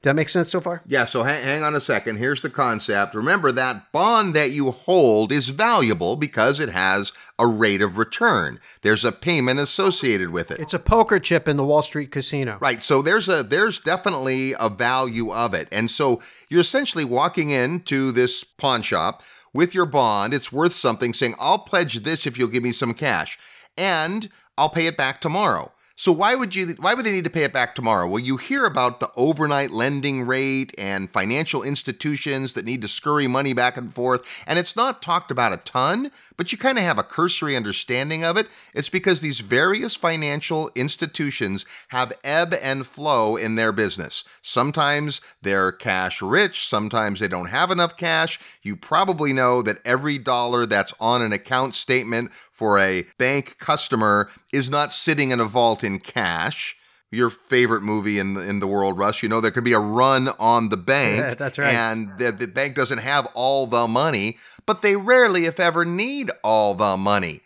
Does 0.00 0.10
that 0.10 0.14
make 0.14 0.28
sense 0.28 0.48
so 0.48 0.60
far? 0.60 0.80
Yeah, 0.86 1.06
so 1.06 1.24
hang, 1.24 1.42
hang, 1.42 1.64
on 1.64 1.74
a 1.74 1.80
second. 1.80 2.18
Here's 2.18 2.40
the 2.40 2.50
concept. 2.50 3.16
Remember 3.16 3.50
that 3.50 3.90
bond 3.90 4.32
that 4.34 4.52
you 4.52 4.70
hold 4.70 5.32
is 5.32 5.48
valuable 5.48 6.14
because 6.14 6.60
it 6.60 6.68
has 6.68 7.12
a 7.36 7.48
rate 7.48 7.82
of 7.82 7.98
return. 7.98 8.60
There's 8.82 9.04
a 9.04 9.10
payment 9.10 9.58
associated 9.58 10.30
with 10.30 10.52
it. 10.52 10.60
It's 10.60 10.72
a 10.72 10.78
poker 10.78 11.18
chip 11.18 11.48
in 11.48 11.56
the 11.56 11.64
Wall 11.64 11.82
Street 11.82 12.12
casino. 12.12 12.58
Right. 12.60 12.84
So 12.84 13.02
there's 13.02 13.28
a 13.28 13.42
there's 13.42 13.80
definitely 13.80 14.54
a 14.60 14.68
value 14.68 15.32
of 15.32 15.52
it. 15.52 15.66
And 15.72 15.90
so 15.90 16.20
you're 16.48 16.60
essentially 16.60 17.04
walking 17.04 17.50
into 17.50 18.12
this 18.12 18.44
pawn 18.44 18.82
shop 18.82 19.24
with 19.52 19.74
your 19.74 19.86
bond. 19.86 20.32
It's 20.32 20.52
worth 20.52 20.74
something 20.74 21.12
saying, 21.12 21.34
"I'll 21.40 21.58
pledge 21.58 21.96
this 22.04 22.24
if 22.24 22.38
you'll 22.38 22.48
give 22.48 22.62
me 22.62 22.70
some 22.70 22.94
cash." 22.94 23.36
And 23.76 24.28
I'll 24.56 24.68
pay 24.68 24.86
it 24.86 24.96
back 24.96 25.20
tomorrow. 25.20 25.72
So 26.00 26.12
why 26.12 26.36
would 26.36 26.54
you 26.54 26.76
why 26.78 26.94
would 26.94 27.04
they 27.04 27.10
need 27.10 27.24
to 27.24 27.30
pay 27.30 27.42
it 27.42 27.52
back 27.52 27.74
tomorrow? 27.74 28.06
Well, 28.06 28.20
you 28.20 28.36
hear 28.36 28.64
about 28.64 29.00
the 29.00 29.10
overnight 29.16 29.72
lending 29.72 30.22
rate 30.22 30.72
and 30.78 31.10
financial 31.10 31.64
institutions 31.64 32.52
that 32.52 32.64
need 32.64 32.82
to 32.82 32.88
scurry 32.88 33.26
money 33.26 33.52
back 33.52 33.76
and 33.76 33.92
forth, 33.92 34.44
and 34.46 34.60
it's 34.60 34.76
not 34.76 35.02
talked 35.02 35.32
about 35.32 35.52
a 35.52 35.56
ton, 35.56 36.12
but 36.36 36.52
you 36.52 36.56
kind 36.56 36.78
of 36.78 36.84
have 36.84 37.00
a 37.00 37.02
cursory 37.02 37.56
understanding 37.56 38.22
of 38.22 38.36
it. 38.36 38.46
It's 38.74 38.88
because 38.88 39.20
these 39.20 39.40
various 39.40 39.96
financial 39.96 40.70
institutions 40.76 41.66
have 41.88 42.12
ebb 42.22 42.54
and 42.62 42.86
flow 42.86 43.34
in 43.34 43.56
their 43.56 43.72
business. 43.72 44.22
Sometimes 44.40 45.20
they're 45.42 45.72
cash 45.72 46.22
rich, 46.22 46.64
sometimes 46.64 47.18
they 47.18 47.26
don't 47.26 47.50
have 47.50 47.72
enough 47.72 47.96
cash. 47.96 48.60
You 48.62 48.76
probably 48.76 49.32
know 49.32 49.62
that 49.62 49.80
every 49.84 50.18
dollar 50.18 50.64
that's 50.64 50.94
on 51.00 51.22
an 51.22 51.32
account 51.32 51.74
statement 51.74 52.32
for 52.32 52.78
a 52.78 53.04
bank 53.18 53.58
customer 53.58 54.30
is 54.52 54.70
not 54.70 54.92
sitting 54.92 55.30
in 55.30 55.40
a 55.40 55.44
vault 55.44 55.84
in 55.84 55.98
cash. 55.98 56.76
Your 57.10 57.30
favorite 57.30 57.82
movie 57.82 58.18
in 58.18 58.34
the, 58.34 58.42
in 58.42 58.60
the 58.60 58.66
world, 58.66 58.98
Russ. 58.98 59.22
You 59.22 59.30
know 59.30 59.40
there 59.40 59.50
could 59.50 59.64
be 59.64 59.72
a 59.72 59.78
run 59.78 60.28
on 60.38 60.68
the 60.68 60.76
bank. 60.76 61.20
Yeah, 61.20 61.34
that's 61.34 61.58
right. 61.58 61.72
And 61.72 62.18
the, 62.18 62.32
the 62.32 62.46
bank 62.46 62.74
doesn't 62.74 62.98
have 62.98 63.26
all 63.34 63.66
the 63.66 63.88
money, 63.88 64.36
but 64.66 64.82
they 64.82 64.94
rarely, 64.94 65.46
if 65.46 65.58
ever, 65.58 65.86
need 65.86 66.30
all 66.44 66.74
the 66.74 66.98
money. 66.98 67.40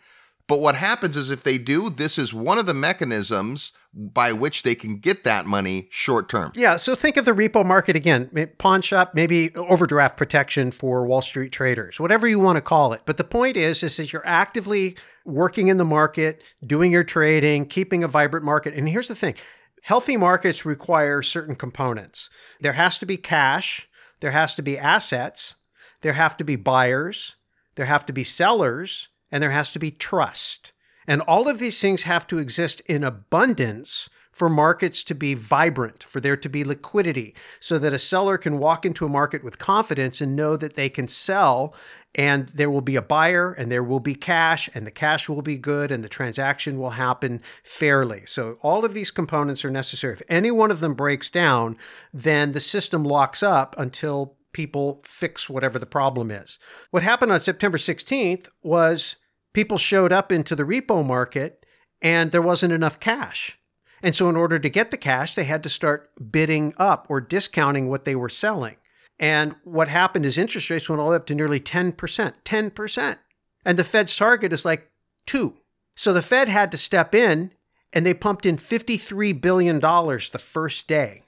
But 0.47 0.59
what 0.59 0.75
happens 0.75 1.15
is 1.15 1.29
if 1.29 1.43
they 1.43 1.57
do, 1.57 1.89
this 1.89 2.19
is 2.19 2.33
one 2.33 2.57
of 2.57 2.65
the 2.65 2.73
mechanisms 2.73 3.71
by 3.93 4.33
which 4.33 4.63
they 4.63 4.75
can 4.75 4.97
get 4.97 5.23
that 5.23 5.45
money 5.45 5.87
short 5.89 6.27
term. 6.27 6.51
Yeah. 6.53 6.75
So 6.75 6.95
think 6.95 7.15
of 7.15 7.23
the 7.23 7.31
repo 7.31 7.65
market 7.65 7.95
again 7.95 8.29
pawn 8.57 8.81
shop, 8.81 9.13
maybe 9.15 9.55
overdraft 9.55 10.17
protection 10.17 10.71
for 10.71 11.05
Wall 11.05 11.21
Street 11.21 11.53
traders, 11.53 11.99
whatever 11.99 12.27
you 12.27 12.39
want 12.39 12.57
to 12.57 12.61
call 12.61 12.91
it. 12.91 13.01
But 13.05 13.17
the 13.17 13.23
point 13.23 13.55
is, 13.55 13.83
is 13.83 13.95
that 13.97 14.11
you're 14.11 14.27
actively 14.27 14.97
working 15.25 15.69
in 15.69 15.77
the 15.77 15.85
market, 15.85 16.43
doing 16.65 16.91
your 16.91 17.05
trading, 17.05 17.65
keeping 17.65 18.03
a 18.03 18.07
vibrant 18.09 18.45
market. 18.45 18.73
And 18.73 18.89
here's 18.89 19.07
the 19.07 19.15
thing 19.15 19.35
healthy 19.81 20.17
markets 20.17 20.65
require 20.65 21.21
certain 21.21 21.55
components. 21.55 22.29
There 22.59 22.73
has 22.73 22.99
to 22.99 23.05
be 23.05 23.15
cash, 23.15 23.87
there 24.19 24.31
has 24.31 24.55
to 24.55 24.61
be 24.61 24.77
assets, 24.77 25.55
there 26.01 26.13
have 26.13 26.35
to 26.37 26.43
be 26.43 26.57
buyers, 26.57 27.37
there 27.75 27.85
have 27.85 28.05
to 28.07 28.13
be 28.13 28.23
sellers 28.23 29.09
and 29.33 29.41
there 29.41 29.51
has 29.51 29.71
to 29.71 29.79
be 29.79 29.89
trust. 29.89 30.73
And 31.07 31.19
all 31.21 31.49
of 31.49 31.57
these 31.57 31.81
things 31.81 32.03
have 32.03 32.27
to 32.27 32.37
exist 32.37 32.81
in 32.81 33.03
abundance 33.03 34.09
for 34.31 34.47
markets 34.47 35.03
to 35.03 35.15
be 35.15 35.33
vibrant, 35.33 36.03
for 36.03 36.19
there 36.19 36.37
to 36.37 36.49
be 36.49 36.63
liquidity, 36.63 37.35
so 37.59 37.77
that 37.79 37.93
a 37.93 37.99
seller 37.99 38.37
can 38.37 38.59
walk 38.59 38.85
into 38.85 39.05
a 39.05 39.09
market 39.09 39.43
with 39.43 39.57
confidence 39.57 40.21
and 40.21 40.35
know 40.35 40.55
that 40.55 40.75
they 40.75 40.87
can 40.87 41.07
sell 41.07 41.75
and 42.15 42.47
there 42.49 42.69
will 42.69 42.81
be 42.81 42.95
a 42.95 43.01
buyer 43.01 43.53
and 43.53 43.71
there 43.71 43.83
will 43.83 43.99
be 43.99 44.13
cash 44.13 44.69
and 44.75 44.85
the 44.85 44.91
cash 44.91 45.27
will 45.27 45.41
be 45.41 45.57
good 45.57 45.91
and 45.91 46.03
the 46.03 46.09
transaction 46.09 46.77
will 46.77 46.91
happen 46.91 47.41
fairly. 47.63 48.23
So 48.27 48.59
all 48.61 48.85
of 48.85 48.93
these 48.93 49.09
components 49.09 49.65
are 49.65 49.71
necessary. 49.71 50.13
If 50.13 50.21
any 50.29 50.51
one 50.51 50.69
of 50.69 50.79
them 50.79 50.93
breaks 50.93 51.31
down, 51.31 51.75
then 52.13 52.51
the 52.51 52.59
system 52.59 53.03
locks 53.03 53.41
up 53.41 53.75
until 53.79 54.37
people 54.53 55.01
fix 55.03 55.49
whatever 55.49 55.79
the 55.79 55.87
problem 55.87 56.29
is. 56.29 56.59
What 56.91 57.01
happened 57.03 57.31
on 57.31 57.39
September 57.39 57.79
16th 57.79 58.47
was 58.61 59.15
people 59.53 59.77
showed 59.77 60.11
up 60.11 60.31
into 60.31 60.55
the 60.55 60.63
repo 60.63 61.05
market 61.05 61.65
and 62.01 62.31
there 62.31 62.41
wasn't 62.41 62.73
enough 62.73 62.99
cash. 62.99 63.59
And 64.01 64.13
so, 64.13 64.27
in 64.27 64.35
order 64.35 64.59
to 64.59 64.69
get 64.69 64.91
the 64.91 64.97
cash, 64.97 65.33
they 65.33 65.45
had 65.45 65.63
to 65.63 65.69
start 65.69 66.11
bidding 66.31 66.73
up 66.77 67.07
or 67.09 67.21
discounting 67.21 67.87
what 67.87 68.03
they 68.03 68.15
were 68.15 68.29
selling. 68.29 68.75
And 69.17 69.55
what 69.63 69.87
happened 69.87 70.25
is 70.25 70.37
interest 70.37 70.69
rates 70.69 70.89
went 70.89 71.01
all 71.01 71.13
up 71.13 71.25
to 71.27 71.35
nearly 71.35 71.61
10%. 71.61 71.93
10%. 71.95 73.17
And 73.63 73.79
the 73.79 73.83
Fed's 73.85 74.17
target 74.17 74.51
is 74.51 74.65
like 74.65 74.91
two. 75.25 75.55
So 75.95 76.11
the 76.11 76.21
Fed 76.21 76.49
had 76.49 76.71
to 76.71 76.77
step 76.77 77.15
in 77.15 77.53
and 77.93 78.05
they 78.05 78.13
pumped 78.13 78.45
in 78.45 78.57
$53 78.57 79.39
billion 79.39 79.79
the 79.79 80.43
first 80.43 80.87
day. 80.87 81.23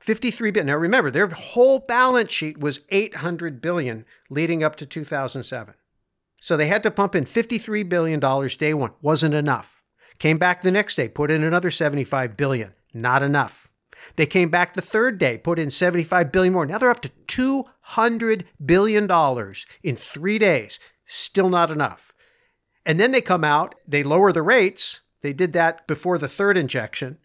53 0.00 0.50
billion. 0.50 0.66
Now 0.66 0.76
remember, 0.76 1.10
their 1.10 1.28
whole 1.28 1.78
balance 1.80 2.32
sheet 2.32 2.58
was 2.58 2.80
800 2.88 3.60
billion 3.60 4.04
leading 4.30 4.64
up 4.64 4.76
to 4.76 4.86
2007. 4.86 5.74
So 6.46 6.56
they 6.56 6.68
had 6.68 6.84
to 6.84 6.92
pump 6.92 7.16
in 7.16 7.24
$53 7.24 7.88
billion 7.88 8.20
day 8.20 8.72
one. 8.72 8.92
Wasn't 9.02 9.34
enough. 9.34 9.82
Came 10.20 10.38
back 10.38 10.60
the 10.60 10.70
next 10.70 10.94
day, 10.94 11.08
put 11.08 11.32
in 11.32 11.42
another 11.42 11.72
75 11.72 12.36
billion. 12.36 12.72
Not 12.94 13.24
enough. 13.24 13.68
They 14.14 14.26
came 14.26 14.48
back 14.48 14.72
the 14.72 14.80
third 14.80 15.18
day, 15.18 15.38
put 15.38 15.58
in 15.58 15.70
75 15.70 16.30
billion 16.30 16.54
more. 16.54 16.64
Now 16.64 16.78
they're 16.78 16.88
up 16.88 17.02
to 17.02 17.10
200 17.26 18.44
billion 18.64 19.08
dollars 19.08 19.66
in 19.82 19.96
3 19.96 20.38
days. 20.38 20.78
Still 21.04 21.48
not 21.48 21.72
enough. 21.72 22.12
And 22.84 23.00
then 23.00 23.10
they 23.10 23.22
come 23.22 23.42
out, 23.42 23.74
they 23.84 24.04
lower 24.04 24.30
the 24.30 24.42
rates. 24.42 25.00
They 25.22 25.32
did 25.32 25.52
that 25.54 25.88
before 25.88 26.16
the 26.16 26.28
third 26.28 26.56
injection. 26.56 27.18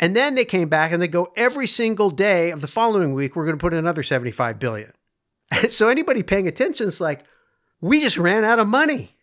And 0.00 0.16
then 0.16 0.34
they 0.34 0.44
came 0.44 0.68
back 0.68 0.90
and 0.90 1.00
they 1.00 1.06
go 1.06 1.28
every 1.36 1.68
single 1.68 2.10
day 2.10 2.50
of 2.50 2.62
the 2.62 2.66
following 2.66 3.14
week 3.14 3.36
we're 3.36 3.44
going 3.44 3.56
to 3.56 3.62
put 3.62 3.74
in 3.74 3.78
another 3.78 4.02
75 4.02 4.58
billion. 4.58 4.90
so 5.68 5.88
anybody 5.88 6.24
paying 6.24 6.48
attention 6.48 6.88
is 6.88 7.00
like, 7.00 7.26
we 7.80 8.00
just 8.00 8.18
ran 8.18 8.44
out 8.44 8.58
of 8.58 8.68
money. 8.68 9.16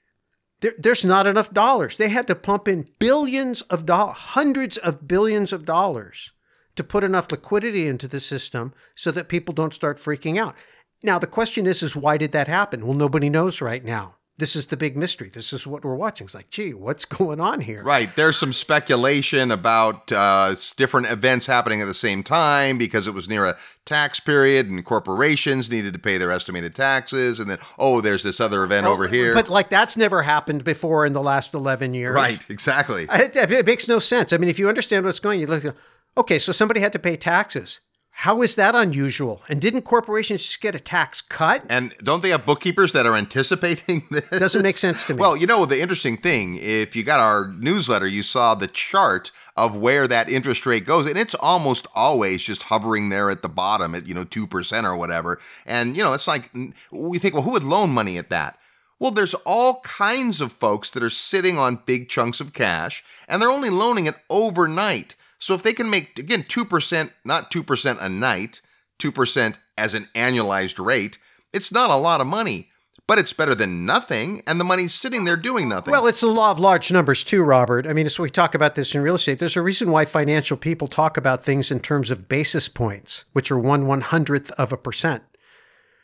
There, 0.62 0.74
there's 0.78 1.04
not 1.04 1.28
enough 1.28 1.54
dollars. 1.54 1.98
They 1.98 2.10
had 2.10 2.28
to 2.28 2.36
pump 2.36 2.68
in 2.68 2.90
billions 3.00 3.62
of 3.64 3.86
dollars, 3.86 4.16
hundreds 4.18 4.78
of 4.78 5.08
billions 5.08 5.52
of 5.52 5.66
dollars 5.66 6.32
to 6.76 6.84
put 6.84 7.04
enough 7.04 7.32
liquidity 7.32 7.88
into 7.88 8.08
the 8.08 8.20
system 8.20 8.74
so 8.96 9.12
that 9.12 9.28
people 9.28 9.54
don't 9.54 9.74
start 9.74 9.98
freaking 9.98 10.40
out. 10.40 10.56
Now, 11.04 11.20
the 11.20 11.28
question 11.28 11.68
is, 11.68 11.84
is 11.84 11.96
why 11.96 12.18
did 12.18 12.32
that 12.32 12.48
happen? 12.48 12.86
Well, 12.86 12.98
nobody 12.98 13.30
knows 13.30 13.62
right 13.62 13.84
now 13.84 14.16
this 14.38 14.56
is 14.56 14.68
the 14.68 14.78
big 14.78 14.98
mystery. 14.98 15.30
This 15.30 15.54
is 15.54 15.68
what 15.68 15.86
we're 15.86 15.96
watching. 15.96 16.26
It's 16.26 16.34
like, 16.34 16.50
gee, 16.50 16.74
what's 16.74 17.06
going 17.20 17.40
on 17.40 17.62
here? 17.62 17.84
Right. 17.84 18.14
There's 18.16 18.38
some 18.38 18.52
speculation 18.52 19.52
about 19.52 20.12
uh, 20.12 20.56
different 20.76 21.12
events 21.12 21.46
happening 21.46 21.82
at 21.82 21.86
the 21.86 21.94
same 21.94 22.24
time 22.24 22.78
because 22.78 23.06
it 23.06 23.14
was 23.14 23.30
near 23.30 23.46
a 23.46 23.56
tax 23.86 24.20
period 24.20 24.70
and 24.70 24.84
corporations 24.84 25.70
needed 25.70 25.94
to 25.94 26.00
pay 26.00 26.18
their 26.18 26.32
estimated 26.32 26.74
taxes. 26.74 27.40
And 27.40 27.50
then, 27.50 27.60
oh, 27.78 28.02
there's 28.02 28.24
this 28.24 28.40
other 28.40 28.64
event 28.64 28.88
oh, 28.88 28.94
over 28.94 29.08
here. 29.08 29.34
But 29.36 29.50
like 29.50 29.70
that's 29.70 29.98
never 29.98 30.24
happened 30.24 30.64
before 30.64 31.06
in 31.06 31.14
the 31.14 31.22
last 31.22 31.54
11 31.54 31.94
years. 31.94 32.16
Right. 32.16 32.44
Exactly. 32.50 33.06
It, 33.12 33.36
it 33.36 33.66
makes 33.66 33.88
no 33.88 34.00
sense. 34.00 34.34
I 34.34 34.38
mean, 34.38 34.50
if 34.50 34.58
you 34.58 34.68
understand 34.68 35.06
what's 35.06 35.20
going 35.20 35.38
on, 35.38 35.42
you 35.42 35.48
look, 35.48 35.76
okay, 36.18 36.40
so 36.40 36.52
somebody 36.52 36.80
had 36.80 36.94
to 36.94 37.00
pay 37.00 37.16
taxes. 37.16 37.82
How 38.24 38.42
is 38.42 38.56
that 38.56 38.74
unusual? 38.74 39.42
And 39.50 39.60
didn't 39.60 39.82
corporations 39.82 40.44
just 40.44 40.62
get 40.62 40.76
a 40.76 40.80
tax 40.80 41.22
cut? 41.22 41.66
And 41.70 41.94
don't 42.02 42.24
they 42.24 42.30
have 42.30 42.46
bookkeepers 42.46 42.94
that 42.94 43.06
are 43.06 43.18
anticipating 43.18 44.04
this? 44.12 44.40
Doesn't 44.40 44.64
make 44.64 44.78
sense 44.78 45.06
to 45.08 45.14
me. 45.14 45.20
Well, 45.20 45.36
you 45.36 45.46
know, 45.46 45.66
the 45.66 45.82
interesting 45.82 46.16
thing, 46.16 46.58
if 46.58 46.96
you 46.96 47.04
got 47.04 47.20
our 47.20 47.50
newsletter, 47.60 48.08
you 48.08 48.24
saw 48.24 48.56
the 48.56 48.68
chart 48.68 49.32
of 49.58 49.76
where 49.76 50.08
that 50.08 50.30
interest 50.30 50.66
rate 50.66 50.86
goes, 50.86 51.06
and 51.06 51.18
it's 51.18 51.36
almost 51.36 51.86
always 51.94 52.42
just 52.42 52.64
hovering 52.64 53.10
there 53.10 53.30
at 53.30 53.42
the 53.42 53.50
bottom 53.50 53.94
at, 53.94 54.08
you 54.08 54.14
know, 54.14 54.24
2% 54.24 54.84
or 54.86 54.96
whatever. 54.96 55.38
And, 55.66 55.98
you 55.98 56.02
know, 56.02 56.14
it's 56.14 56.26
like, 56.26 56.50
we 56.94 57.20
think, 57.20 57.34
well, 57.34 57.44
who 57.44 57.52
would 57.52 57.64
loan 57.64 57.90
money 57.90 58.18
at 58.18 58.30
that? 58.30 58.58
Well, 59.00 59.12
there's 59.12 59.34
all 59.46 59.82
kinds 59.82 60.40
of 60.40 60.54
folks 60.54 60.92
that 60.92 61.04
are 61.04 61.10
sitting 61.10 61.58
on 61.58 61.82
big 61.86 62.08
chunks 62.08 62.40
of 62.40 62.54
cash, 62.54 63.04
and 63.28 63.42
they're 63.42 63.52
only 63.52 63.70
loaning 63.70 64.06
it 64.06 64.16
overnight. 64.30 65.18
So 65.44 65.54
if 65.54 65.62
they 65.62 65.74
can 65.74 65.90
make, 65.90 66.18
again, 66.18 66.44
2%, 66.44 67.12
not 67.26 67.52
2% 67.52 67.98
a 68.02 68.08
night, 68.08 68.62
2% 69.00 69.58
as 69.78 69.94
an 69.94 70.08
annualized 70.16 70.84
rate, 70.84 71.18
it's 71.52 71.70
not 71.70 71.90
a 71.90 71.98
lot 71.98 72.22
of 72.22 72.28
money, 72.28 72.70
but 73.10 73.20
it's 73.20 73.34
better 73.34 73.54
than 73.54 73.86
nothing, 73.86 74.42
and 74.48 74.58
the 74.58 74.64
money's 74.64 74.94
sitting 74.94 75.26
there 75.26 75.36
doing 75.36 75.68
nothing. 75.68 75.92
Well, 75.92 76.08
it's 76.08 76.22
the 76.22 76.28
law 76.28 76.52
of 76.52 76.62
large 76.62 76.94
numbers, 76.94 77.26
too, 77.26 77.44
Robert. 77.44 77.86
I 77.86 77.92
mean, 77.92 78.08
so 78.08 78.24
we 78.24 78.30
talk 78.30 78.56
about 78.56 78.76
this 78.76 78.96
in 78.96 79.02
real 79.02 79.16
estate. 79.16 79.40
There's 79.40 79.58
a 79.58 79.62
reason 79.62 79.92
why 79.92 80.06
financial 80.06 80.56
people 80.56 80.88
talk 80.88 81.18
about 81.18 81.44
things 81.44 81.72
in 81.72 81.82
terms 81.82 82.10
of 82.10 82.30
basis 82.30 82.70
points, 82.70 83.26
which 83.34 83.52
are 83.52 83.60
one 83.60 83.86
one 83.86 84.00
hundredth 84.00 84.50
of 84.52 84.72
a 84.72 84.78
percent. 84.78 85.24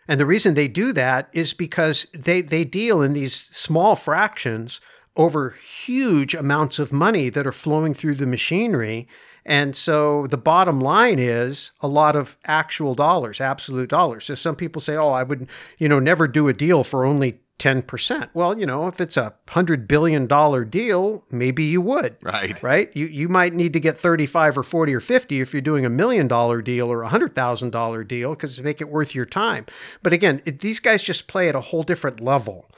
And 0.06 0.20
the 0.20 0.26
reason 0.26 0.54
they 0.54 0.68
do 0.68 0.92
that 0.92 1.30
is 1.32 1.54
because 1.54 2.08
they, 2.14 2.42
they 2.42 2.66
deal 2.66 3.02
in 3.02 3.14
these 3.14 3.36
small 3.36 3.96
fractions 3.96 4.82
over 5.16 5.52
huge 5.52 6.36
amounts 6.36 6.78
of 6.78 6.92
money 6.92 7.30
that 7.30 7.48
are 7.48 7.54
flowing 7.54 7.94
through 7.94 8.16
the 8.16 8.28
machinery 8.28 9.08
and 9.46 9.76
so 9.76 10.28
the 10.28 10.38
bottom 10.38 10.80
line 10.80 11.20
is 11.20 11.72
a 11.82 11.88
lot 11.88 12.16
of 12.16 12.38
actual 12.46 12.96
dollars, 12.96 13.42
absolute 13.42 13.90
dollars. 13.90 14.26
So 14.26 14.36
some 14.36 14.56
people 14.56 14.82
say, 14.82 14.96
oh, 14.96 15.10
I 15.10 15.24
would, 15.24 15.50
you 15.78 15.90
know, 15.90 16.00
never 16.00 16.28
do 16.28 16.48
a 16.48 16.54
deal 16.54 16.84
for 16.84 17.06
only 17.06 17.40
10%. 17.60 18.30
Well, 18.34 18.58
you 18.58 18.66
know, 18.66 18.88
if 18.88 19.00
it's 19.02 19.18
a 19.18 19.36
$100 19.48 19.88
billion 19.88 20.28
deal, 20.70 21.26
maybe 21.30 21.66
you 21.66 21.82
would. 21.82 22.16
Right. 22.22 22.62
Right? 22.64 22.96
You, 22.96 23.06
you 23.06 23.28
might 23.28 23.54
need 23.54 23.74
to 23.74 23.80
get 23.80 23.98
35 23.98 24.58
or 24.58 24.64
40 24.64 24.96
or 24.96 25.00
50 25.02 25.42
if 25.42 25.54
you're 25.54 25.62
doing 25.62 25.86
a 25.86 25.90
million 25.90 26.28
dollar 26.28 26.62
deal 26.62 26.92
or 26.92 27.04
a 27.04 27.10
$100,000 27.10 28.08
deal 28.08 28.34
because 28.34 28.56
to 28.56 28.64
make 28.64 28.82
it 28.82 28.90
worth 28.90 29.14
your 29.14 29.26
time. 29.26 29.66
But 30.02 30.14
again, 30.14 30.42
it, 30.46 30.60
these 30.60 30.80
guys 30.80 31.04
just 31.04 31.28
play 31.28 31.50
at 31.50 31.56
a 31.56 31.62
whole 31.62 31.84
different 31.84 32.22
level. 32.22 32.70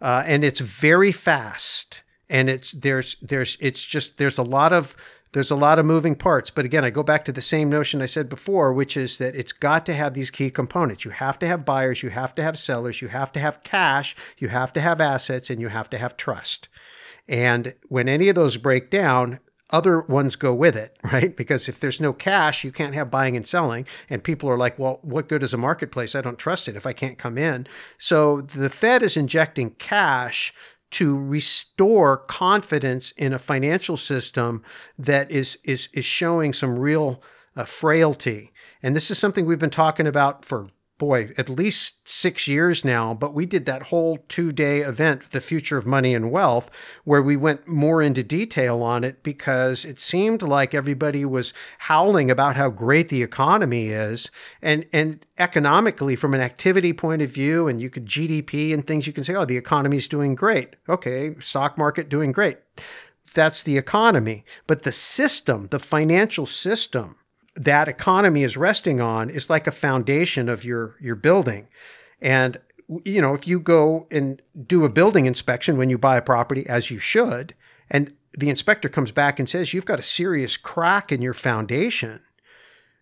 Uh, 0.00 0.22
and 0.26 0.44
it's 0.44 0.60
very 0.60 1.12
fast. 1.12 2.02
And 2.28 2.50
it's 2.50 2.72
there's 2.72 3.14
there's 3.22 3.56
it's 3.60 3.84
just 3.84 4.18
there's 4.18 4.36
a 4.36 4.42
lot 4.42 4.72
of 4.72 4.96
there's 5.36 5.50
a 5.50 5.54
lot 5.54 5.78
of 5.78 5.84
moving 5.84 6.14
parts. 6.14 6.48
But 6.48 6.64
again, 6.64 6.82
I 6.82 6.88
go 6.88 7.02
back 7.02 7.26
to 7.26 7.32
the 7.32 7.42
same 7.42 7.68
notion 7.68 8.00
I 8.00 8.06
said 8.06 8.26
before, 8.26 8.72
which 8.72 8.96
is 8.96 9.18
that 9.18 9.36
it's 9.36 9.52
got 9.52 9.84
to 9.84 9.92
have 9.92 10.14
these 10.14 10.30
key 10.30 10.48
components. 10.48 11.04
You 11.04 11.10
have 11.10 11.38
to 11.40 11.46
have 11.46 11.62
buyers, 11.62 12.02
you 12.02 12.08
have 12.08 12.34
to 12.36 12.42
have 12.42 12.56
sellers, 12.56 13.02
you 13.02 13.08
have 13.08 13.32
to 13.32 13.40
have 13.40 13.62
cash, 13.62 14.16
you 14.38 14.48
have 14.48 14.72
to 14.72 14.80
have 14.80 14.98
assets, 14.98 15.50
and 15.50 15.60
you 15.60 15.68
have 15.68 15.90
to 15.90 15.98
have 15.98 16.16
trust. 16.16 16.70
And 17.28 17.74
when 17.88 18.08
any 18.08 18.30
of 18.30 18.34
those 18.34 18.56
break 18.56 18.88
down, 18.88 19.40
other 19.68 20.00
ones 20.00 20.36
go 20.36 20.54
with 20.54 20.74
it, 20.74 20.96
right? 21.04 21.36
Because 21.36 21.68
if 21.68 21.80
there's 21.80 22.00
no 22.00 22.14
cash, 22.14 22.64
you 22.64 22.72
can't 22.72 22.94
have 22.94 23.10
buying 23.10 23.36
and 23.36 23.46
selling. 23.46 23.86
And 24.08 24.24
people 24.24 24.48
are 24.48 24.56
like, 24.56 24.78
well, 24.78 25.00
what 25.02 25.28
good 25.28 25.42
is 25.42 25.52
a 25.52 25.58
marketplace? 25.58 26.14
I 26.14 26.22
don't 26.22 26.38
trust 26.38 26.66
it 26.66 26.76
if 26.76 26.86
I 26.86 26.94
can't 26.94 27.18
come 27.18 27.36
in. 27.36 27.66
So 27.98 28.40
the 28.40 28.70
Fed 28.70 29.02
is 29.02 29.18
injecting 29.18 29.72
cash 29.72 30.54
to 30.92 31.18
restore 31.18 32.16
confidence 32.16 33.10
in 33.12 33.32
a 33.32 33.38
financial 33.38 33.96
system 33.96 34.62
that 34.98 35.30
is 35.30 35.58
is 35.64 35.88
is 35.92 36.04
showing 36.04 36.52
some 36.52 36.78
real 36.78 37.22
uh, 37.56 37.64
frailty. 37.64 38.52
And 38.82 38.94
this 38.94 39.10
is 39.10 39.18
something 39.18 39.46
we've 39.46 39.58
been 39.58 39.70
talking 39.70 40.06
about 40.06 40.44
for 40.44 40.66
boy, 40.98 41.30
at 41.36 41.48
least 41.48 42.08
six 42.08 42.48
years 42.48 42.84
now, 42.84 43.12
but 43.12 43.34
we 43.34 43.44
did 43.46 43.66
that 43.66 43.84
whole 43.84 44.18
two 44.28 44.52
day 44.52 44.80
event, 44.80 45.22
The 45.22 45.40
Future 45.40 45.76
of 45.76 45.86
Money 45.86 46.14
and 46.14 46.30
Wealth, 46.30 46.70
where 47.04 47.22
we 47.22 47.36
went 47.36 47.68
more 47.68 48.00
into 48.00 48.22
detail 48.22 48.82
on 48.82 49.04
it 49.04 49.22
because 49.22 49.84
it 49.84 50.00
seemed 50.00 50.42
like 50.42 50.74
everybody 50.74 51.24
was 51.24 51.52
howling 51.78 52.30
about 52.30 52.56
how 52.56 52.70
great 52.70 53.08
the 53.08 53.22
economy 53.22 53.88
is. 53.88 54.30
And, 54.62 54.86
and 54.92 55.24
economically, 55.38 56.16
from 56.16 56.34
an 56.34 56.40
activity 56.40 56.92
point 56.92 57.22
of 57.22 57.32
view, 57.32 57.68
and 57.68 57.80
you 57.80 57.90
could 57.90 58.06
GDP 58.06 58.72
and 58.72 58.86
things, 58.86 59.06
you 59.06 59.12
can 59.12 59.24
say, 59.24 59.34
oh, 59.34 59.44
the 59.44 59.58
economy's 59.58 60.08
doing 60.08 60.34
great. 60.34 60.76
Okay, 60.88 61.34
stock 61.40 61.76
market 61.76 62.08
doing 62.08 62.32
great. 62.32 62.58
That's 63.34 63.62
the 63.62 63.76
economy. 63.76 64.44
But 64.66 64.82
the 64.82 64.92
system, 64.92 65.68
the 65.70 65.78
financial 65.78 66.46
system, 66.46 67.16
that 67.56 67.88
economy 67.88 68.42
is 68.42 68.56
resting 68.56 69.00
on 69.00 69.30
is 69.30 69.50
like 69.50 69.66
a 69.66 69.72
foundation 69.72 70.48
of 70.48 70.64
your 70.64 70.96
your 71.00 71.16
building. 71.16 71.68
And 72.20 72.56
you 73.04 73.20
know 73.20 73.34
if 73.34 73.48
you 73.48 73.58
go 73.58 74.06
and 74.10 74.40
do 74.66 74.84
a 74.84 74.92
building 74.92 75.26
inspection 75.26 75.76
when 75.76 75.90
you 75.90 75.98
buy 75.98 76.16
a 76.16 76.22
property 76.22 76.66
as 76.68 76.90
you 76.90 76.98
should 76.98 77.54
and 77.90 78.12
the 78.38 78.50
inspector 78.50 78.88
comes 78.88 79.10
back 79.10 79.38
and 79.38 79.48
says 79.48 79.74
you've 79.74 79.86
got 79.86 79.98
a 79.98 80.02
serious 80.02 80.56
crack 80.56 81.10
in 81.10 81.20
your 81.20 81.32
foundation 81.32 82.20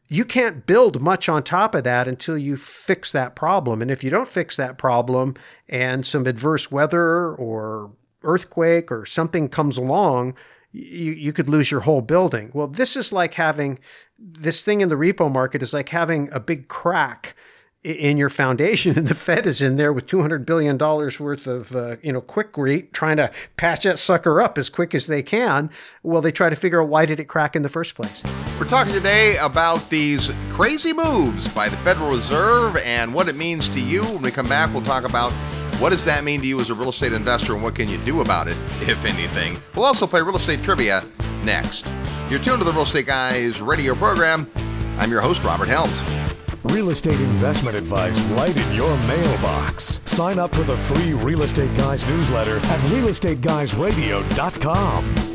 you 0.08 0.24
can't 0.24 0.66
build 0.66 1.00
much 1.00 1.28
on 1.28 1.42
top 1.42 1.74
of 1.74 1.84
that 1.84 2.06
until 2.08 2.36
you 2.36 2.56
fix 2.56 3.12
that 3.12 3.34
problem. 3.34 3.80
And 3.80 3.90
if 3.90 4.04
you 4.04 4.10
don't 4.10 4.28
fix 4.28 4.56
that 4.56 4.76
problem 4.76 5.34
and 5.68 6.04
some 6.04 6.26
adverse 6.26 6.70
weather 6.70 7.34
or 7.34 7.92
earthquake 8.22 8.92
or 8.92 9.06
something 9.06 9.48
comes 9.48 9.78
along 9.78 10.36
you, 10.74 11.12
you 11.12 11.32
could 11.32 11.48
lose 11.48 11.70
your 11.70 11.80
whole 11.80 12.02
building. 12.02 12.50
Well, 12.52 12.66
this 12.66 12.96
is 12.96 13.12
like 13.12 13.34
having 13.34 13.78
this 14.18 14.64
thing 14.64 14.80
in 14.80 14.88
the 14.88 14.96
repo 14.96 15.32
market 15.32 15.62
is 15.62 15.72
like 15.72 15.88
having 15.88 16.28
a 16.32 16.40
big 16.40 16.68
crack 16.68 17.36
in 17.84 18.16
your 18.16 18.30
foundation, 18.30 18.98
and 18.98 19.06
the 19.06 19.14
Fed 19.14 19.46
is 19.46 19.62
in 19.62 19.76
there 19.76 19.92
with 19.92 20.06
two 20.06 20.20
hundred 20.20 20.44
billion 20.44 20.76
dollars 20.76 21.20
worth 21.20 21.46
of 21.46 21.74
uh, 21.76 21.96
you 22.02 22.12
know 22.12 22.20
Quikrete 22.20 22.92
trying 22.92 23.18
to 23.18 23.30
patch 23.56 23.84
that 23.84 23.98
sucker 23.98 24.40
up 24.40 24.58
as 24.58 24.68
quick 24.68 24.94
as 24.94 25.06
they 25.06 25.22
can. 25.22 25.70
Well, 26.02 26.20
they 26.20 26.32
try 26.32 26.50
to 26.50 26.56
figure 26.56 26.82
out 26.82 26.88
why 26.88 27.06
did 27.06 27.20
it 27.20 27.26
crack 27.26 27.54
in 27.54 27.62
the 27.62 27.68
first 27.68 27.94
place. 27.94 28.22
We're 28.58 28.66
talking 28.66 28.92
today 28.92 29.36
about 29.42 29.90
these 29.90 30.32
crazy 30.50 30.92
moves 30.92 31.46
by 31.54 31.68
the 31.68 31.76
Federal 31.78 32.10
Reserve 32.10 32.76
and 32.78 33.14
what 33.14 33.28
it 33.28 33.36
means 33.36 33.68
to 33.70 33.80
you. 33.80 34.02
When 34.02 34.22
we 34.22 34.30
come 34.30 34.48
back, 34.48 34.72
we'll 34.72 34.82
talk 34.82 35.04
about 35.04 35.32
what 35.80 35.90
does 35.90 36.04
that 36.04 36.24
mean 36.24 36.40
to 36.40 36.46
you 36.46 36.60
as 36.60 36.70
a 36.70 36.74
real 36.74 36.90
estate 36.90 37.12
investor 37.12 37.54
and 37.54 37.62
what 37.62 37.74
can 37.74 37.88
you 37.88 37.98
do 37.98 38.20
about 38.20 38.48
it, 38.48 38.56
if 38.80 39.04
anything? 39.04 39.58
We'll 39.74 39.84
also 39.84 40.06
play 40.06 40.22
real 40.22 40.36
estate 40.36 40.62
trivia 40.62 41.04
next. 41.44 41.92
You're 42.30 42.40
tuned 42.40 42.60
to 42.60 42.64
the 42.64 42.72
Real 42.72 42.82
Estate 42.82 43.06
Guys 43.06 43.60
radio 43.60 43.94
program. 43.94 44.50
I'm 44.98 45.10
your 45.10 45.20
host, 45.20 45.44
Robert 45.44 45.68
Helms. 45.68 45.92
Real 46.64 46.90
estate 46.90 47.20
investment 47.20 47.76
advice 47.76 48.20
right 48.30 48.56
in 48.56 48.74
your 48.74 48.96
mailbox. 49.06 50.00
Sign 50.06 50.38
up 50.38 50.54
for 50.54 50.62
the 50.62 50.76
free 50.76 51.12
Real 51.12 51.42
Estate 51.42 51.74
Guys 51.76 52.06
newsletter 52.06 52.56
at 52.56 52.80
realestateguysradio.com. 52.90 55.33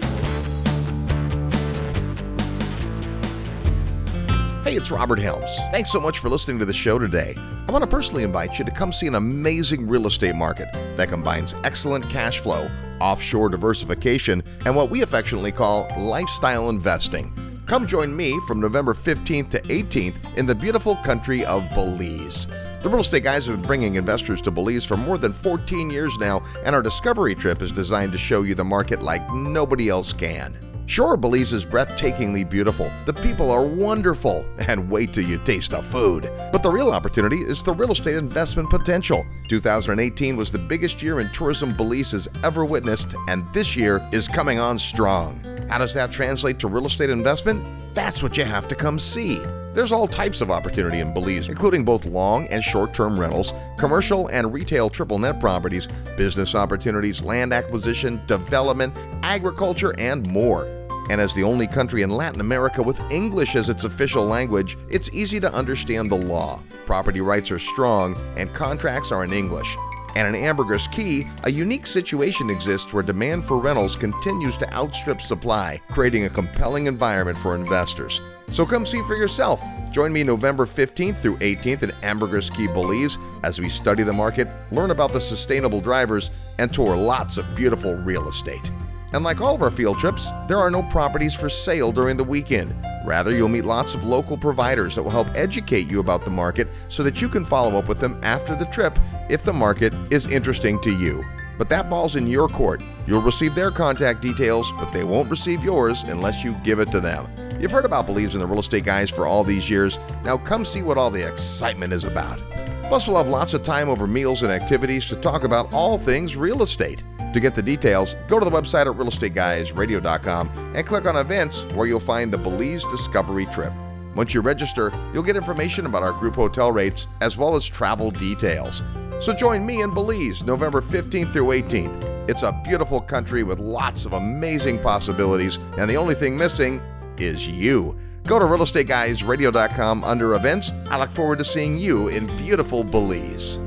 Hey, 4.69 4.75
it's 4.75 4.91
Robert 4.91 5.17
Helms. 5.17 5.49
Thanks 5.71 5.91
so 5.91 5.99
much 5.99 6.19
for 6.19 6.29
listening 6.29 6.59
to 6.59 6.65
the 6.65 6.73
show 6.75 6.99
today. 6.99 7.33
I 7.67 7.71
want 7.71 7.83
to 7.83 7.89
personally 7.89 8.21
invite 8.21 8.59
you 8.59 8.65
to 8.65 8.69
come 8.69 8.93
see 8.93 9.07
an 9.07 9.15
amazing 9.15 9.87
real 9.87 10.05
estate 10.05 10.35
market 10.35 10.71
that 10.95 11.09
combines 11.09 11.55
excellent 11.63 12.07
cash 12.07 12.39
flow, 12.39 12.69
offshore 13.01 13.49
diversification, 13.49 14.43
and 14.67 14.75
what 14.75 14.91
we 14.91 15.01
affectionately 15.01 15.51
call 15.51 15.87
lifestyle 15.97 16.69
investing. 16.69 17.33
Come 17.65 17.87
join 17.87 18.15
me 18.15 18.39
from 18.41 18.61
November 18.61 18.93
15th 18.93 19.49
to 19.49 19.61
18th 19.61 20.37
in 20.37 20.45
the 20.45 20.53
beautiful 20.53 20.97
country 20.97 21.43
of 21.45 21.67
Belize. 21.71 22.45
The 22.83 22.89
Real 22.89 22.99
Estate 22.99 23.23
Guys 23.23 23.47
have 23.47 23.55
been 23.55 23.65
bringing 23.65 23.95
investors 23.95 24.39
to 24.41 24.51
Belize 24.51 24.85
for 24.85 24.97
more 24.97 25.17
than 25.17 25.33
14 25.33 25.89
years 25.89 26.15
now, 26.19 26.43
and 26.63 26.75
our 26.75 26.83
discovery 26.83 27.33
trip 27.33 27.63
is 27.63 27.71
designed 27.71 28.11
to 28.11 28.19
show 28.19 28.43
you 28.43 28.53
the 28.53 28.63
market 28.63 29.01
like 29.01 29.27
nobody 29.33 29.89
else 29.89 30.13
can. 30.13 30.68
Sure, 30.89 31.15
Belize 31.15 31.53
is 31.53 31.67
breathtakingly 31.67 32.49
beautiful. 32.49 32.91
The 33.05 33.13
people 33.13 33.51
are 33.51 33.63
wonderful. 33.63 34.43
And 34.67 34.89
wait 34.89 35.13
till 35.13 35.23
you 35.23 35.37
taste 35.37 35.69
the 35.69 35.83
food. 35.83 36.31
But 36.51 36.63
the 36.63 36.71
real 36.71 36.89
opportunity 36.89 37.37
is 37.41 37.61
the 37.61 37.75
real 37.75 37.91
estate 37.91 38.15
investment 38.15 38.71
potential. 38.71 39.23
2018 39.49 40.35
was 40.35 40.51
the 40.51 40.57
biggest 40.57 41.03
year 41.03 41.19
in 41.19 41.31
tourism 41.31 41.77
Belize 41.77 42.11
has 42.13 42.27
ever 42.43 42.65
witnessed, 42.65 43.13
and 43.27 43.45
this 43.53 43.75
year 43.75 44.01
is 44.11 44.27
coming 44.27 44.57
on 44.57 44.79
strong. 44.79 45.39
How 45.69 45.77
does 45.77 45.93
that 45.93 46.11
translate 46.11 46.57
to 46.57 46.67
real 46.67 46.87
estate 46.87 47.11
investment? 47.11 47.63
That's 47.93 48.23
what 48.23 48.35
you 48.35 48.45
have 48.45 48.67
to 48.69 48.75
come 48.75 48.97
see. 48.97 49.37
There's 49.75 49.91
all 49.91 50.07
types 50.07 50.41
of 50.41 50.49
opportunity 50.49 51.01
in 51.01 51.13
Belize, 51.13 51.49
including 51.49 51.85
both 51.85 52.05
long 52.05 52.47
and 52.47 52.63
short 52.63 52.95
term 52.95 53.19
rentals, 53.19 53.53
commercial 53.77 54.25
and 54.29 54.51
retail 54.51 54.89
triple 54.89 55.19
net 55.19 55.39
properties, 55.39 55.87
business 56.17 56.55
opportunities, 56.55 57.21
land 57.21 57.53
acquisition, 57.53 58.19
development, 58.25 58.95
agriculture, 59.21 59.93
and 59.99 60.25
more. 60.25 60.78
And 61.09 61.19
as 61.19 61.33
the 61.33 61.43
only 61.43 61.67
country 61.67 62.01
in 62.01 62.09
Latin 62.09 62.41
America 62.41 62.81
with 62.81 62.99
English 63.11 63.55
as 63.55 63.69
its 63.69 63.83
official 63.83 64.23
language, 64.23 64.77
it's 64.89 65.09
easy 65.11 65.39
to 65.39 65.53
understand 65.53 66.09
the 66.09 66.15
law. 66.15 66.61
Property 66.85 67.21
rights 67.21 67.51
are 67.51 67.59
strong, 67.59 68.15
and 68.37 68.53
contracts 68.53 69.11
are 69.11 69.23
in 69.23 69.33
English. 69.33 69.75
And 70.15 70.35
in 70.35 70.43
Ambergris 70.43 70.87
Caye, 70.87 71.27
a 71.43 71.51
unique 71.51 71.85
situation 71.85 72.49
exists 72.49 72.93
where 72.93 73.03
demand 73.03 73.45
for 73.45 73.57
rentals 73.57 73.95
continues 73.95 74.57
to 74.57 74.73
outstrip 74.73 75.21
supply, 75.21 75.81
creating 75.89 76.25
a 76.25 76.29
compelling 76.29 76.87
environment 76.87 77.37
for 77.37 77.55
investors. 77.55 78.19
So 78.51 78.65
come 78.65 78.85
see 78.85 79.01
for 79.03 79.15
yourself. 79.15 79.63
Join 79.91 80.11
me 80.11 80.23
November 80.23 80.65
15th 80.65 81.17
through 81.17 81.37
18th 81.37 81.83
in 81.83 81.91
Ambergris 82.03 82.49
Caye 82.49 82.67
Belize, 82.67 83.17
as 83.43 83.59
we 83.59 83.69
study 83.69 84.03
the 84.03 84.13
market, 84.13 84.47
learn 84.71 84.91
about 84.91 85.13
the 85.13 85.21
sustainable 85.21 85.81
drivers, 85.81 86.31
and 86.57 86.73
tour 86.73 86.95
lots 86.95 87.37
of 87.37 87.55
beautiful 87.55 87.93
real 87.95 88.27
estate. 88.27 88.71
And 89.13 89.23
like 89.23 89.41
all 89.41 89.55
of 89.55 89.61
our 89.61 89.71
field 89.71 89.99
trips, 89.99 90.31
there 90.47 90.59
are 90.59 90.69
no 90.69 90.83
properties 90.83 91.33
for 91.33 91.49
sale 91.49 91.91
during 91.91 92.17
the 92.17 92.23
weekend. 92.23 92.75
Rather, 93.05 93.35
you'll 93.35 93.49
meet 93.49 93.65
lots 93.65 93.95
of 93.95 94.03
local 94.03 94.37
providers 94.37 94.95
that 94.95 95.03
will 95.03 95.09
help 95.09 95.29
educate 95.35 95.89
you 95.89 95.99
about 95.99 96.25
the 96.25 96.31
market 96.31 96.67
so 96.89 97.01
that 97.03 97.21
you 97.21 97.29
can 97.29 97.43
follow 97.43 97.77
up 97.77 97.87
with 97.87 97.99
them 97.99 98.19
after 98.23 98.55
the 98.55 98.65
trip 98.65 98.99
if 99.29 99.43
the 99.43 99.53
market 99.53 99.93
is 100.11 100.27
interesting 100.27 100.79
to 100.81 100.91
you. 100.91 101.25
But 101.57 101.69
that 101.69 101.89
ball's 101.89 102.15
in 102.15 102.27
your 102.27 102.47
court. 102.47 102.83
You'll 103.05 103.21
receive 103.21 103.53
their 103.55 103.71
contact 103.71 104.21
details, 104.21 104.71
but 104.77 104.91
they 104.91 105.03
won't 105.03 105.29
receive 105.29 105.63
yours 105.63 106.03
unless 106.03 106.43
you 106.43 106.53
give 106.63 106.79
it 106.79 106.91
to 106.91 107.01
them. 107.01 107.27
You've 107.59 107.71
heard 107.71 107.83
about 107.85 108.05
Belize 108.05 108.33
in 108.33 108.39
the 108.39 108.47
Real 108.47 108.59
Estate 108.59 108.85
Guys 108.85 109.09
for 109.09 109.27
all 109.27 109.43
these 109.43 109.69
years. 109.69 109.99
Now 110.23 110.37
come 110.37 110.63
see 110.63 110.81
what 110.81 110.97
all 110.97 111.11
the 111.11 111.27
excitement 111.27 111.91
is 111.91 112.05
about. 112.05 112.39
Plus, 112.87 113.07
we'll 113.07 113.17
have 113.17 113.27
lots 113.27 113.53
of 113.53 113.61
time 113.61 113.89
over 113.89 114.07
meals 114.07 114.41
and 114.41 114.51
activities 114.51 115.05
to 115.07 115.15
talk 115.17 115.43
about 115.43 115.71
all 115.73 115.97
things 115.97 116.35
real 116.35 116.63
estate. 116.63 117.03
To 117.33 117.39
get 117.39 117.55
the 117.55 117.61
details, 117.61 118.15
go 118.27 118.39
to 118.39 118.45
the 118.45 118.51
website 118.51 118.87
at 118.87 118.97
realestateguysradio.com 118.97 120.73
and 120.75 120.87
click 120.87 121.05
on 121.05 121.15
events 121.15 121.63
where 121.73 121.85
you'll 121.85 121.99
find 121.99 122.31
the 122.31 122.37
Belize 122.37 122.83
Discovery 122.85 123.45
Trip. 123.47 123.71
Once 124.15 124.33
you 124.33 124.41
register, 124.41 124.91
you'll 125.13 125.23
get 125.23 125.35
information 125.35 125.85
about 125.85 126.01
our 126.01 126.11
group 126.11 126.35
hotel 126.35 126.71
rates 126.71 127.07
as 127.21 127.37
well 127.37 127.55
as 127.55 127.65
travel 127.65 128.09
details. 128.09 128.83
So 129.21 129.33
join 129.33 129.65
me 129.65 129.81
in 129.81 129.93
Belize 129.93 130.43
November 130.43 130.81
15th 130.81 131.31
through 131.31 131.47
18th. 131.47 132.29
It's 132.29 132.43
a 132.43 132.59
beautiful 132.63 133.01
country 133.01 133.43
with 133.43 133.59
lots 133.59 134.05
of 134.05 134.13
amazing 134.13 134.79
possibilities, 134.79 135.57
and 135.77 135.89
the 135.89 135.97
only 135.97 136.15
thing 136.15 136.37
missing 136.37 136.81
is 137.17 137.47
you. 137.47 137.97
Go 138.23 138.39
to 138.39 138.45
realestateguysradio.com 138.45 140.03
under 140.03 140.33
events. 140.33 140.71
I 140.89 140.99
look 140.99 141.09
forward 141.09 141.39
to 141.39 141.45
seeing 141.45 141.77
you 141.77 142.07
in 142.09 142.27
beautiful 142.37 142.83
Belize. 142.83 143.59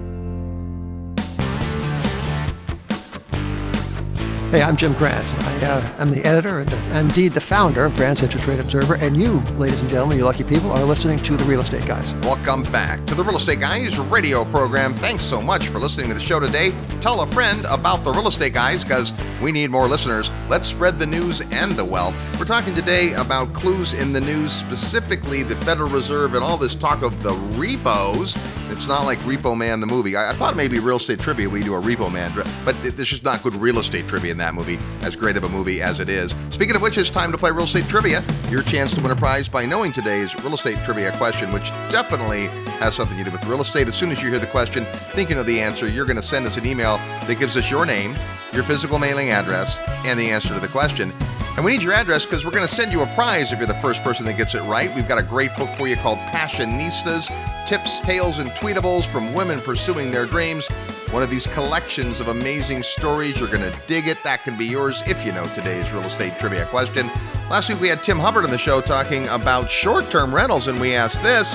Hey, 4.53 4.61
I'm 4.61 4.77
Jim 4.77 4.93
Grant. 4.93 5.25
I 5.47 5.65
uh, 5.65 5.95
am 5.97 6.11
the 6.11 6.23
editor 6.27 6.61
and, 6.61 6.71
indeed 6.95 7.33
the 7.33 7.41
founder 7.41 7.87
of 7.87 7.97
Grant's 7.97 8.23
Interest 8.23 8.47
Rate 8.47 8.61
Observer, 8.61 8.97
and 8.97 9.17
you, 9.17 9.41
ladies 9.57 9.81
and 9.81 9.89
gentlemen, 9.89 10.19
you 10.19 10.25
lucky 10.25 10.45
people, 10.45 10.71
are 10.73 10.85
listening 10.85 11.17
to 11.21 11.39
the 11.39 11.45
Real 11.45 11.63
Estate 11.63 11.87
Guys. 11.87 12.15
Welcome 12.17 12.65
back 12.65 13.03
to 13.07 13.15
the 13.15 13.25
Real 13.25 13.37
Estate 13.37 13.61
Guys 13.61 13.99
radio 13.99 14.45
program. 14.45 14.93
Thanks 14.93 15.25
so 15.25 15.41
much 15.41 15.69
for 15.69 15.79
listening 15.79 16.09
to 16.09 16.15
the 16.15 16.21
show 16.21 16.39
today. 16.39 16.75
Tell 17.01 17.23
a 17.23 17.27
friend 17.27 17.65
about 17.71 18.05
the 18.05 18.13
Real 18.13 18.29
Estate 18.29 18.53
Guys 18.53 18.85
because 18.85 19.15
we 19.41 19.53
need 19.53 19.71
more 19.71 19.89
listeners. 19.89 20.31
Let's 20.51 20.69
spread 20.69 20.99
the 20.99 21.07
news 21.07 21.41
and 21.51 21.73
the 21.73 21.85
wealth. 21.87 22.15
We're 22.39 22.45
talking 22.45 22.75
today 22.75 23.15
about 23.15 23.55
clues 23.55 23.95
in 23.95 24.13
the 24.13 24.21
news, 24.21 24.53
specifically 24.53 25.43
the 25.43 25.57
Federal 25.57 25.89
Reserve 25.89 26.35
and 26.35 26.45
all 26.45 26.59
this 26.59 26.75
talk 26.75 27.01
of 27.01 27.23
the 27.23 27.33
repos. 27.59 28.37
It's 28.71 28.87
not 28.87 29.05
like 29.05 29.19
Repo 29.21 29.57
Man 29.57 29.81
the 29.81 29.87
movie. 29.87 30.17
I, 30.17 30.31
I 30.31 30.33
thought 30.35 30.57
maybe 30.57 30.79
Real 30.79 30.97
Estate 30.97 31.21
Trivia 31.21 31.49
we 31.49 31.63
do 31.63 31.75
a 31.75 31.81
Repo 31.81 32.13
Man, 32.13 32.33
but 32.67 32.77
there's 32.83 33.09
just 33.09 33.25
not 33.25 33.43
good 33.43 33.55
real 33.55 33.79
estate 33.79 34.07
trivia 34.09 34.33
in 34.33 34.42
that 34.43 34.55
movie, 34.55 34.79
as 35.03 35.15
great 35.15 35.37
of 35.37 35.45
a 35.45 35.49
movie 35.49 35.81
as 35.81 36.01
it 36.01 36.09
is. 36.09 36.33
Speaking 36.51 36.75
of 36.75 36.83
which, 36.83 36.99
it's 36.99 37.11
time 37.11 37.31
to 37.31 37.39
play 37.39 37.53
Real 37.53 37.65
Estate 37.65 37.85
Trivia. 37.85 38.23
Your 38.51 38.63
chance 38.63 38.93
to 38.95 39.01
win 39.01 39.13
a 39.13 39.17
prize 39.17 39.49
by 39.49 39.65
knowing 39.65 39.93
today's 39.93 40.35
Real 40.43 40.55
Estate 40.55 40.79
Trivia 40.85 41.13
question, 41.13 41.53
which 41.53 41.71
definitely 41.89 42.49
has 42.83 42.95
something 42.95 43.17
to 43.17 43.25
do 43.25 43.31
with 43.31 43.45
real 43.47 43.61
estate. 43.61 43.87
As 43.87 43.95
soon 43.95 44.11
as 44.11 44.21
you 44.21 44.29
hear 44.29 44.41
the 44.41 44.47
question, 44.49 44.85
thinking 45.15 45.39
of 45.39 45.47
the 45.47 45.61
answer, 45.61 45.89
you're 45.89 46.05
going 46.05 46.17
to 46.17 46.23
send 46.23 46.45
us 46.47 46.57
an 46.57 46.67
email 46.67 46.97
that 47.27 47.39
gives 47.39 47.57
us 47.57 47.71
your 47.71 47.87
name, 47.87 48.17
your 48.53 48.65
physical 48.65 48.99
mailing 48.99 49.31
address, 49.31 49.79
and 50.05 50.19
the 50.19 50.29
answer 50.29 50.53
to 50.53 50.61
the 50.61 50.69
question. 50.69 51.13
And 51.57 51.65
we 51.67 51.73
need 51.73 51.83
your 51.83 51.93
address 51.93 52.25
because 52.25 52.47
we're 52.47 52.53
going 52.53 52.67
to 52.67 52.75
send 52.75 52.93
you 52.93 53.03
a 53.03 53.07
prize 53.09 53.53
if 53.53 53.59
you're 53.59 53.67
the 53.67 53.75
first 53.75 54.03
person 54.03 54.25
that 54.25 54.39
gets 54.39 54.55
it 54.55 54.63
right. 54.63 54.93
We've 54.95 55.07
got 55.07 55.19
a 55.19 55.23
great 55.23 55.55
book 55.57 55.69
for 55.77 55.87
you 55.87 55.97
called 55.97 56.19
Passionistas 56.31 57.31
Tips, 57.67 58.01
Tales, 58.01 58.39
and 58.39 58.51
Tweetables 58.53 59.05
from 59.05 59.35
Women 59.35 59.61
Pursuing 59.61 60.11
Their 60.11 60.25
Dreams. 60.25 60.67
One 61.11 61.23
of 61.23 61.31
these 61.31 61.47
collections 61.47 62.21
of 62.21 62.29
amazing 62.29 62.83
stories. 62.83 63.39
You're 63.39 63.51
going 63.51 63.71
to 63.71 63.79
dig 63.87 64.09
it. 64.09 64.17
That 64.25 64.43
can 64.45 64.57
be 64.57 64.65
yours 64.65 65.03
if 65.07 65.27
you 65.27 65.33
know 65.33 65.47
today's 65.55 65.93
real 65.93 66.05
estate 66.05 66.33
trivia 66.41 66.65
question. 66.67 67.09
Last 67.51 67.69
week 67.69 67.83
we 67.83 67.89
had 67.89 68.03
Tim 68.03 68.19
Hubbard 68.19 68.45
on 68.45 68.51
the 68.51 68.57
show 68.57 68.81
talking 68.81 69.29
about 69.29 69.71
short 69.71 70.11
term 70.11 70.35
rentals, 70.35 70.69
and 70.69 70.81
we 70.81 70.95
asked 70.95 71.23
this 71.23 71.53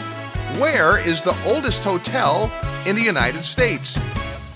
Where 0.60 1.00
is 1.00 1.24
the 1.24 1.36
oldest 1.48 1.84
hotel 1.84 2.52
in 2.86 2.96
the 2.96 3.02
United 3.02 3.44
States? 3.44 4.00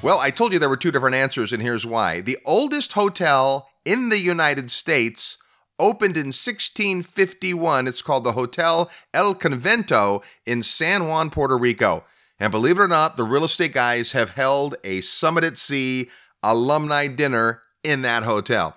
Well, 0.04 0.20
I 0.20 0.30
told 0.30 0.54
you 0.54 0.60
there 0.60 0.70
were 0.70 0.78
two 0.78 0.92
different 0.92 1.16
answers, 1.16 1.52
and 1.52 1.64
here's 1.64 1.86
why. 1.86 2.22
The 2.22 2.38
oldest 2.46 2.94
hotel 2.94 3.71
in 3.86 4.10
the 4.10 4.20
United 4.20 4.72
States 4.72 5.38
opened 5.80 6.16
in 6.16 6.28
1651. 6.28 7.88
It's 7.88 8.02
called 8.02 8.24
the 8.24 8.34
Hotel 8.34 8.90
El 9.14 9.36
Convento 9.36 10.24
in 10.46 10.64
San 10.64 11.08
Juan, 11.08 11.30
Puerto 11.30 11.58
Rico. 11.58 12.04
And 12.40 12.52
believe 12.52 12.78
it 12.80 12.84
or 12.84 12.88
not, 12.88 13.18
the 13.18 13.24
real 13.24 13.44
estate 13.44 13.74
guys 13.74 14.14
have 14.14 14.32
held 14.32 14.76
a 14.84 15.02
Summit 15.02 15.44
at 15.44 15.58
Sea 15.58 16.10
alumni 16.44 17.08
dinner 17.08 17.62
in 17.84 18.02
that 18.02 18.24
hotel. 18.24 18.76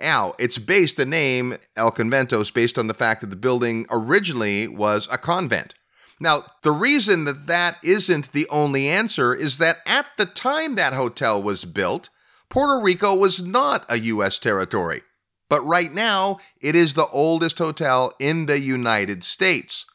Now, 0.00 0.34
it's 0.38 0.58
based, 0.58 0.96
the 0.96 1.06
name 1.06 1.56
El 1.76 1.92
Convento 1.92 2.40
is 2.40 2.50
based 2.50 2.78
on 2.78 2.88
the 2.88 2.94
fact 2.94 3.20
that 3.20 3.30
the 3.30 3.36
building 3.36 3.86
originally 3.90 4.66
was 4.66 5.08
a 5.12 5.18
convent. 5.18 5.74
Now, 6.20 6.44
the 6.62 6.72
reason 6.72 7.24
that 7.24 7.46
that 7.46 7.78
isn't 7.82 8.32
the 8.32 8.46
only 8.50 8.88
answer 8.88 9.34
is 9.34 9.58
that 9.58 9.78
at 9.86 10.06
the 10.16 10.26
time 10.26 10.74
that 10.74 10.92
hotel 10.92 11.42
was 11.42 11.64
built, 11.64 12.08
Puerto 12.54 12.80
Rico 12.80 13.14
was 13.16 13.42
not 13.42 13.84
a 13.88 13.98
U.S. 13.98 14.38
territory. 14.38 15.02
But 15.50 15.62
right 15.62 15.92
now, 15.92 16.38
it 16.60 16.76
is 16.76 16.94
the 16.94 17.08
oldest 17.08 17.58
hotel 17.58 18.12
in 18.20 18.46
the 18.46 18.60
United 18.60 19.24
States. 19.24 19.86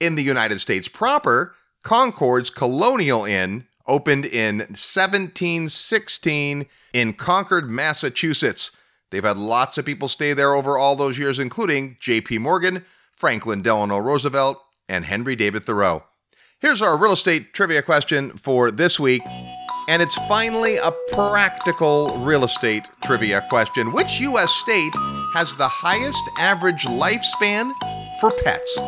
In 0.00 0.14
the 0.14 0.22
United 0.22 0.62
States 0.62 0.88
proper, 0.88 1.54
Concord's 1.82 2.48
Colonial 2.48 3.26
Inn 3.26 3.66
opened 3.86 4.24
in 4.24 4.60
1716 4.60 6.64
in 6.94 7.12
Concord, 7.12 7.68
Massachusetts. 7.68 8.74
They've 9.10 9.22
had 9.22 9.36
lots 9.36 9.76
of 9.76 9.84
people 9.84 10.08
stay 10.08 10.32
there 10.32 10.54
over 10.54 10.78
all 10.78 10.96
those 10.96 11.18
years, 11.18 11.38
including 11.38 11.98
J.P. 12.00 12.38
Morgan, 12.38 12.82
Franklin 13.12 13.60
Delano 13.60 13.98
Roosevelt, 13.98 14.58
and 14.88 15.04
Henry 15.04 15.36
David 15.36 15.64
Thoreau. 15.64 16.04
Here's 16.60 16.80
our 16.80 16.96
real 16.96 17.12
estate 17.12 17.52
trivia 17.52 17.82
question 17.82 18.38
for 18.38 18.70
this 18.70 18.98
week. 18.98 19.20
And 19.88 20.00
it's 20.00 20.16
finally 20.26 20.76
a 20.76 20.92
practical 21.12 22.16
real 22.18 22.44
estate 22.44 22.88
trivia 23.04 23.44
question. 23.50 23.92
Which 23.92 24.20
U.S. 24.20 24.50
state 24.50 24.92
has 25.34 25.56
the 25.56 25.68
highest 25.68 26.22
average 26.38 26.84
lifespan 26.84 27.72
for 28.20 28.30
pets? 28.44 28.78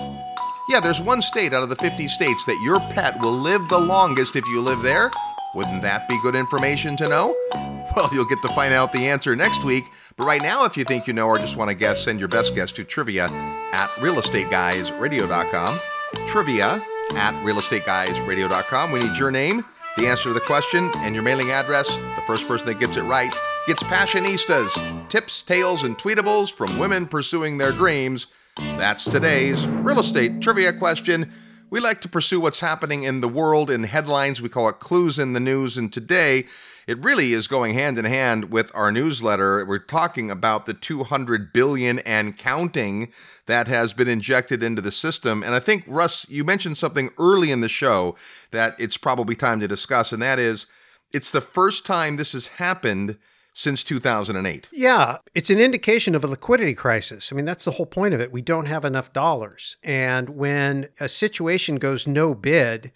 Yeah, 0.68 0.80
there's 0.80 1.00
one 1.00 1.22
state 1.22 1.52
out 1.52 1.62
of 1.62 1.68
the 1.68 1.76
50 1.76 2.08
states 2.08 2.46
that 2.46 2.60
your 2.64 2.80
pet 2.80 3.20
will 3.20 3.32
live 3.36 3.68
the 3.68 3.78
longest 3.78 4.36
if 4.36 4.46
you 4.46 4.60
live 4.60 4.82
there. 4.82 5.10
Wouldn't 5.54 5.82
that 5.82 6.08
be 6.08 6.18
good 6.22 6.34
information 6.34 6.96
to 6.98 7.08
know? 7.08 7.36
Well, 7.94 8.10
you'll 8.12 8.26
get 8.26 8.42
to 8.42 8.48
find 8.48 8.74
out 8.74 8.92
the 8.92 9.08
answer 9.08 9.34
next 9.34 9.64
week. 9.64 9.84
But 10.18 10.26
right 10.26 10.42
now, 10.42 10.66
if 10.66 10.76
you 10.76 10.84
think 10.84 11.06
you 11.06 11.14
know 11.14 11.28
or 11.28 11.38
just 11.38 11.56
want 11.56 11.70
to 11.70 11.74
guess, 11.76 12.04
send 12.04 12.18
your 12.18 12.28
best 12.28 12.54
guess 12.54 12.70
to 12.72 12.84
trivia 12.84 13.24
at 13.72 13.88
realestateguysradio.com. 14.00 15.80
Trivia 16.26 16.84
at 17.14 17.34
realestateguysradio.com. 17.42 18.92
We 18.92 19.02
need 19.02 19.16
your 19.16 19.30
name 19.30 19.64
the 19.96 20.06
answer 20.06 20.28
to 20.28 20.34
the 20.34 20.40
question, 20.40 20.90
and 20.96 21.14
your 21.14 21.24
mailing 21.24 21.50
address. 21.50 21.96
The 21.96 22.22
first 22.26 22.46
person 22.46 22.66
that 22.66 22.78
gets 22.78 22.96
it 22.96 23.02
right 23.02 23.34
gets 23.66 23.82
Passionistas, 23.82 25.08
tips, 25.08 25.42
tales, 25.42 25.82
and 25.82 25.96
tweetables 25.98 26.52
from 26.52 26.78
women 26.78 27.06
pursuing 27.06 27.58
their 27.58 27.72
dreams. 27.72 28.28
That's 28.76 29.04
today's 29.04 29.66
real 29.66 29.98
estate 29.98 30.40
trivia 30.40 30.72
question. 30.72 31.32
We 31.68 31.80
like 31.80 32.00
to 32.02 32.08
pursue 32.08 32.40
what's 32.40 32.60
happening 32.60 33.02
in 33.02 33.20
the 33.20 33.28
world 33.28 33.70
in 33.70 33.84
headlines. 33.84 34.40
We 34.40 34.48
call 34.48 34.68
it 34.68 34.78
clues 34.78 35.18
in 35.18 35.32
the 35.32 35.40
news. 35.40 35.76
And 35.76 35.92
today, 35.92 36.44
it 36.86 37.02
really 37.02 37.32
is 37.32 37.48
going 37.48 37.74
hand 37.74 37.98
in 37.98 38.04
hand 38.04 38.52
with 38.52 38.70
our 38.74 38.92
newsletter. 38.92 39.64
We're 39.64 39.78
talking 39.78 40.30
about 40.30 40.66
the 40.66 40.74
200 40.74 41.52
billion 41.52 41.98
and 42.00 42.38
counting 42.38 43.12
that 43.46 43.66
has 43.66 43.92
been 43.92 44.08
injected 44.08 44.62
into 44.62 44.80
the 44.80 44.92
system. 44.92 45.42
And 45.42 45.54
I 45.54 45.58
think 45.58 45.84
Russ, 45.86 46.28
you 46.28 46.44
mentioned 46.44 46.78
something 46.78 47.10
early 47.18 47.50
in 47.50 47.60
the 47.60 47.68
show 47.68 48.14
that 48.52 48.76
it's 48.78 48.96
probably 48.96 49.34
time 49.34 49.60
to 49.60 49.68
discuss, 49.68 50.12
and 50.12 50.22
that 50.22 50.38
is 50.38 50.66
it's 51.12 51.30
the 51.30 51.40
first 51.40 51.86
time 51.86 52.16
this 52.16 52.32
has 52.32 52.48
happened 52.48 53.18
since 53.52 53.82
2008. 53.82 54.68
Yeah, 54.72 55.16
it's 55.34 55.50
an 55.50 55.58
indication 55.58 56.14
of 56.14 56.22
a 56.22 56.26
liquidity 56.26 56.74
crisis. 56.74 57.32
I 57.32 57.36
mean, 57.36 57.46
that's 57.46 57.64
the 57.64 57.70
whole 57.70 57.86
point 57.86 58.12
of 58.12 58.20
it. 58.20 58.30
We 58.30 58.42
don't 58.42 58.66
have 58.66 58.84
enough 58.84 59.12
dollars. 59.12 59.78
And 59.82 60.30
when 60.30 60.88
a 61.00 61.08
situation 61.08 61.76
goes 61.76 62.06
no 62.06 62.34
bid, 62.34 62.92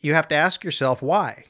you 0.00 0.14
have 0.14 0.28
to 0.28 0.34
ask 0.34 0.62
yourself 0.62 1.00
why 1.00 1.44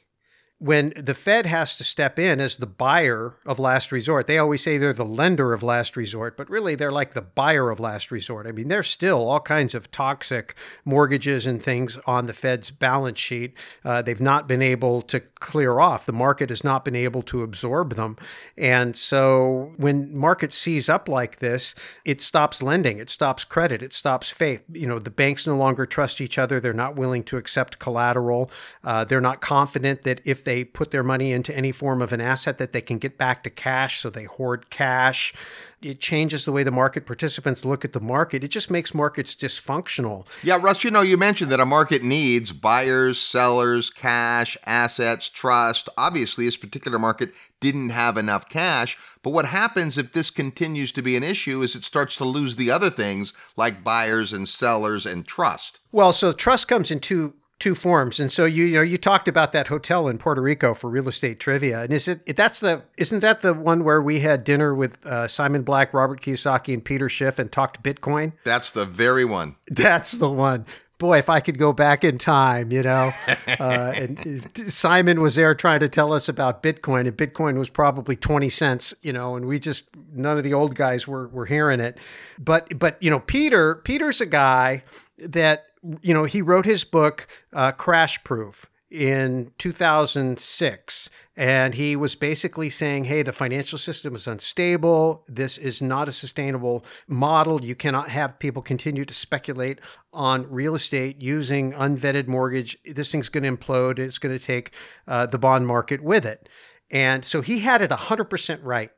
when 0.61 0.93
the 0.97 1.15
Fed 1.15 1.47
has 1.47 1.77
to 1.77 1.85
step 1.85 2.19
in 2.19 2.41
as 2.41 2.57
the 2.57 2.67
buyer 2.67 3.37
of 3.47 3.61
last 3.61 3.93
resort, 3.93 4.27
they 4.27 4.39
always 4.39 4.61
say 4.61 4.77
they're 4.77 4.93
the 4.93 5.05
lender 5.05 5.53
of 5.53 5.63
last 5.63 5.97
resort, 5.97 6.37
but 6.37 6.51
really 6.51 6.75
they're 6.75 6.91
like 6.91 7.15
the 7.15 7.23
buyer 7.23 7.71
of 7.71 7.79
last 7.79 8.11
resort. 8.11 8.45
I 8.45 8.51
mean, 8.51 8.67
there's 8.67 8.89
still 8.89 9.31
all 9.31 9.39
kinds 9.39 9.77
of 9.77 9.93
toxic 9.93 10.57
mortgages 10.85 11.47
and 11.47 11.63
things 11.63 11.97
on 12.07 12.27
the 12.27 12.33
Fed's 12.33 12.73
balance 12.73 13.21
sheet. 13.21 13.57
Uh, 13.85 14.03
they've 14.03 14.21
not 14.21 14.49
been 14.49 14.61
able 14.61 15.01
to 15.03 15.21
clear 15.21 15.79
off. 15.79 16.07
The 16.07 16.13
market 16.13 16.51
has 16.51 16.65
not 16.65 16.85
been 16.85 16.97
able 16.97 17.23
to 17.23 17.45
absorb 17.45 17.95
them. 17.95 18.17
And 18.57 18.97
so 18.97 19.75
when 19.77 20.17
markets 20.17 20.57
seize 20.57 20.89
up 20.89 21.09
like 21.09 21.37
this, 21.37 21.77
it 22.05 22.21
stops 22.21 22.65
lending, 22.65 22.99
it 22.99 23.11
stops 23.11 23.45
credit, 23.45 23.81
it 23.81 23.93
stops 23.93 24.29
faith. 24.29 24.65
You 24.73 24.89
know, 24.89 24.99
the 24.99 25.11
banks 25.11 25.47
no 25.47 25.57
longer 25.57 25.87
trust 25.87 26.21
each 26.21 26.37
other. 26.37 26.59
They're 26.59 26.73
not 26.73 26.97
willing 26.97 27.23
to 27.25 27.37
accept 27.37 27.79
collateral. 27.79 28.51
Uh, 28.83 29.05
they're 29.05 29.21
not 29.21 29.41
confident 29.41 30.03
that 30.03 30.21
if 30.25 30.48
they 30.49 30.65
put 30.65 30.93
their 30.93 31.03
money 31.03 31.31
into 31.31 31.55
any 31.55 31.71
form 31.71 32.01
of 32.01 32.11
an 32.11 32.23
asset 32.23 32.57
that 32.57 32.73
they 32.73 32.81
can 32.81 32.97
get 32.97 33.19
back 33.19 33.45
to 33.45 33.51
cash, 33.51 34.01
so 34.01 34.09
they 34.09 34.25
hoard 34.25 34.71
cash. 34.71 35.35
It 35.83 36.01
changes 36.01 36.47
the 36.47 36.53
way 36.53 36.63
the 36.63 36.71
market 36.71 37.05
participants 37.05 37.67
look 37.67 37.85
at 37.85 37.93
the 37.93 38.01
market. 38.01 38.43
It 38.43 38.49
just 38.49 38.71
makes 38.71 38.95
markets 38.95 39.35
dysfunctional. 39.35 40.27
Yeah, 40.43 40.59
Russ, 40.59 40.85
you 40.85 40.91
know, 40.91 41.03
you 41.03 41.19
mentioned 41.19 41.51
that 41.51 41.61
a 41.61 41.67
market 41.67 42.03
needs 42.03 42.51
buyers, 42.51 43.21
sellers, 43.21 43.91
cash, 43.91 44.57
assets, 44.65 45.29
trust. 45.29 45.91
Obviously, 45.99 46.47
this 46.47 46.57
particular 46.57 46.99
market 46.99 47.35
didn't 47.61 47.91
have 47.91 48.17
enough 48.17 48.49
cash. 48.49 48.97
But 49.23 49.35
what 49.35 49.45
happens 49.45 49.99
if 49.99 50.13
this 50.13 50.31
continues 50.31 50.93
to 50.93 51.03
be 51.03 51.15
an 51.15 51.23
issue 51.23 51.61
is 51.61 51.77
it 51.77 51.85
starts 51.85 52.17
to 52.17 52.25
lose 52.25 52.57
the 52.57 52.71
other 52.71 52.89
things 52.89 53.35
like 53.55 53.85
buyers 53.85 54.33
and 54.33 54.49
sellers 54.49 55.05
and 55.05 55.27
trust. 55.27 55.81
Well, 55.93 56.15
so 56.15 56.33
trust 56.33 56.69
comes 56.69 56.91
in 56.91 57.01
two 57.01 57.35
two 57.59 57.75
forms. 57.75 58.21
And 58.21 58.31
so 58.31 58.45
you 58.45 58.65
you 58.65 58.77
know 58.77 58.83
you 58.83 58.97
talked 58.97 59.29
about 59.29 59.53
that 59.53 59.69
hotel 59.69 60.09
in 60.09 60.19
Puerto 60.19 60.41
Rico 60.41 60.75
for 60.75 60.89
real 60.91 61.09
estate 61.09 61.41
trivia, 61.41 61.83
and 61.83 61.93
is 61.93 62.09
it 62.09 62.37
that's 62.37 62.61
the 62.61 62.83
isn't 62.97 63.21
that 63.21 63.41
the 63.41 63.55
one 63.55 63.85
where 63.85 64.01
we 64.01 64.21
had 64.21 64.45
dinner 64.45 64.75
with 64.75 65.05
uh, 65.05 65.29
Simon 65.29 65.63
Black, 65.63 65.93
Robert 65.93 66.21
Kiyosaki, 66.21 66.75
and 66.75 66.85
Peter 66.85 67.09
Schiff 67.09 67.39
and 67.39 67.51
talked 67.51 67.83
Bitcoin? 67.83 68.33
That's 68.45 68.71
the 68.71 68.85
very 68.85 69.25
one. 69.25 69.57
That's 69.69 70.13
the 70.13 70.31
one. 70.31 70.67
Boy, 70.99 71.19
if 71.19 71.31
I 71.31 71.39
could 71.39 71.59
go 71.59 71.73
back 71.73 72.03
in 72.03 72.19
time, 72.19 72.73
you 72.73 72.83
know, 72.83 73.13
uh, 73.61 73.93
and 73.95 74.51
Simon 74.57 75.21
was 75.21 75.37
there 75.37 75.55
trying 75.55 75.79
to 75.79 75.89
tell 75.89 76.13
us 76.13 76.29
about 76.29 76.61
Bitcoin, 76.61 77.07
and 77.07 77.17
Bitcoin 77.17 77.57
was 77.57 77.69
probably 77.69 78.17
twenty 78.17 78.49
cents, 78.49 78.95
you 79.03 79.13
know, 79.13 79.37
and 79.37 79.47
we 79.47 79.61
just 79.61 79.89
none 80.13 80.39
of 80.39 80.45
the 80.45 80.55
old 80.55 80.75
guys 80.75 81.07
were 81.07 81.29
were 81.29 81.47
hearing 81.47 81.79
it. 81.81 81.99
But 82.39 82.79
but 82.79 83.01
you 83.01 83.11
know, 83.11 83.21
Peter 83.21 83.77
Peter's 83.77 84.21
a 84.21 84.27
guy 84.27 84.83
that 85.19 85.68
you 86.03 86.15
know, 86.15 86.25
he 86.25 86.43
wrote 86.43 86.65
his 86.65 86.85
book, 86.85 87.27
uh, 87.53 87.73
Crash 87.73 88.23
Proof, 88.25 88.69
in 88.91 89.53
2006. 89.59 91.11
And 91.37 91.75
he 91.75 91.95
was 91.95 92.15
basically 92.15 92.71
saying, 92.71 93.05
hey, 93.05 93.23
the 93.23 93.33
financial 93.33 93.79
system 93.79 94.15
is 94.15 94.27
unstable. 94.27 95.25
This 95.29 95.59
is 95.59 95.83
not 95.83 96.09
a 96.09 96.13
sustainable 96.13 96.85
model. 97.07 97.65
You 97.65 97.75
cannot 97.75 98.09
have 98.09 98.39
people 98.39 98.63
continue 98.63 99.05
to 99.05 99.15
speculate 99.15 99.81
on 100.13 100.51
real 100.51 100.75
estate 100.75 101.21
using 101.21 101.73
unvetted 101.73 102.29
mortgage. 102.29 102.79
This 102.85 103.13
thing's 103.13 103.29
going 103.29 103.45
to 103.45 103.57
implode. 103.57 103.99
It's 103.99 104.19
going 104.19 104.37
to 104.37 104.45
take 104.45 104.73
uh, 105.07 105.27
the 105.27 105.39
bond 105.39 105.67
market 105.67 106.03
with 106.03 106.25
it. 106.25 106.49
And 106.91 107.25
so 107.25 107.43
he 107.43 107.61
had 107.61 107.83
it 107.83 107.91
100% 107.91 108.61
right. 108.63 108.91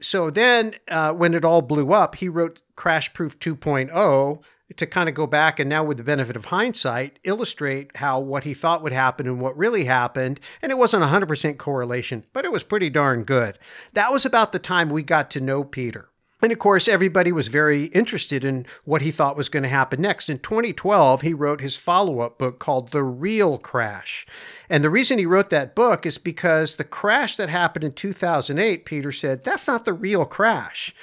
So 0.00 0.30
then, 0.30 0.74
uh, 0.88 1.12
when 1.12 1.32
it 1.32 1.44
all 1.44 1.62
blew 1.62 1.92
up, 1.92 2.16
he 2.16 2.28
wrote 2.28 2.60
Crash 2.74 3.12
Proof 3.14 3.38
2.0 3.38 4.42
to 4.74 4.86
kind 4.86 5.08
of 5.08 5.14
go 5.14 5.26
back 5.26 5.60
and 5.60 5.68
now 5.68 5.84
with 5.84 5.96
the 5.96 6.02
benefit 6.02 6.36
of 6.36 6.46
hindsight 6.46 7.18
illustrate 7.22 7.96
how 7.96 8.18
what 8.18 8.44
he 8.44 8.54
thought 8.54 8.82
would 8.82 8.92
happen 8.92 9.26
and 9.26 9.40
what 9.40 9.56
really 9.56 9.84
happened 9.84 10.40
and 10.60 10.72
it 10.72 10.78
wasn't 10.78 11.02
100% 11.02 11.56
correlation 11.56 12.24
but 12.32 12.44
it 12.44 12.52
was 12.52 12.64
pretty 12.64 12.90
darn 12.90 13.22
good 13.22 13.58
that 13.92 14.12
was 14.12 14.24
about 14.24 14.52
the 14.52 14.58
time 14.58 14.88
we 14.88 15.02
got 15.02 15.30
to 15.30 15.40
know 15.40 15.62
peter 15.62 16.10
and 16.42 16.52
of 16.52 16.58
course, 16.58 16.86
everybody 16.86 17.32
was 17.32 17.48
very 17.48 17.84
interested 17.86 18.44
in 18.44 18.66
what 18.84 19.00
he 19.00 19.10
thought 19.10 19.38
was 19.38 19.48
going 19.48 19.62
to 19.62 19.70
happen 19.70 20.02
next. 20.02 20.28
In 20.28 20.38
2012, 20.38 21.22
he 21.22 21.32
wrote 21.32 21.62
his 21.62 21.78
follow 21.78 22.20
up 22.20 22.38
book 22.38 22.58
called 22.58 22.92
The 22.92 23.02
Real 23.02 23.56
Crash. 23.56 24.26
And 24.68 24.84
the 24.84 24.90
reason 24.90 25.18
he 25.18 25.24
wrote 25.24 25.48
that 25.50 25.74
book 25.74 26.04
is 26.04 26.18
because 26.18 26.76
the 26.76 26.84
crash 26.84 27.36
that 27.36 27.48
happened 27.48 27.84
in 27.84 27.92
2008, 27.92 28.84
Peter 28.84 29.12
said, 29.12 29.44
that's 29.44 29.66
not 29.66 29.86
the 29.86 29.94
real 29.94 30.26
crash 30.26 30.94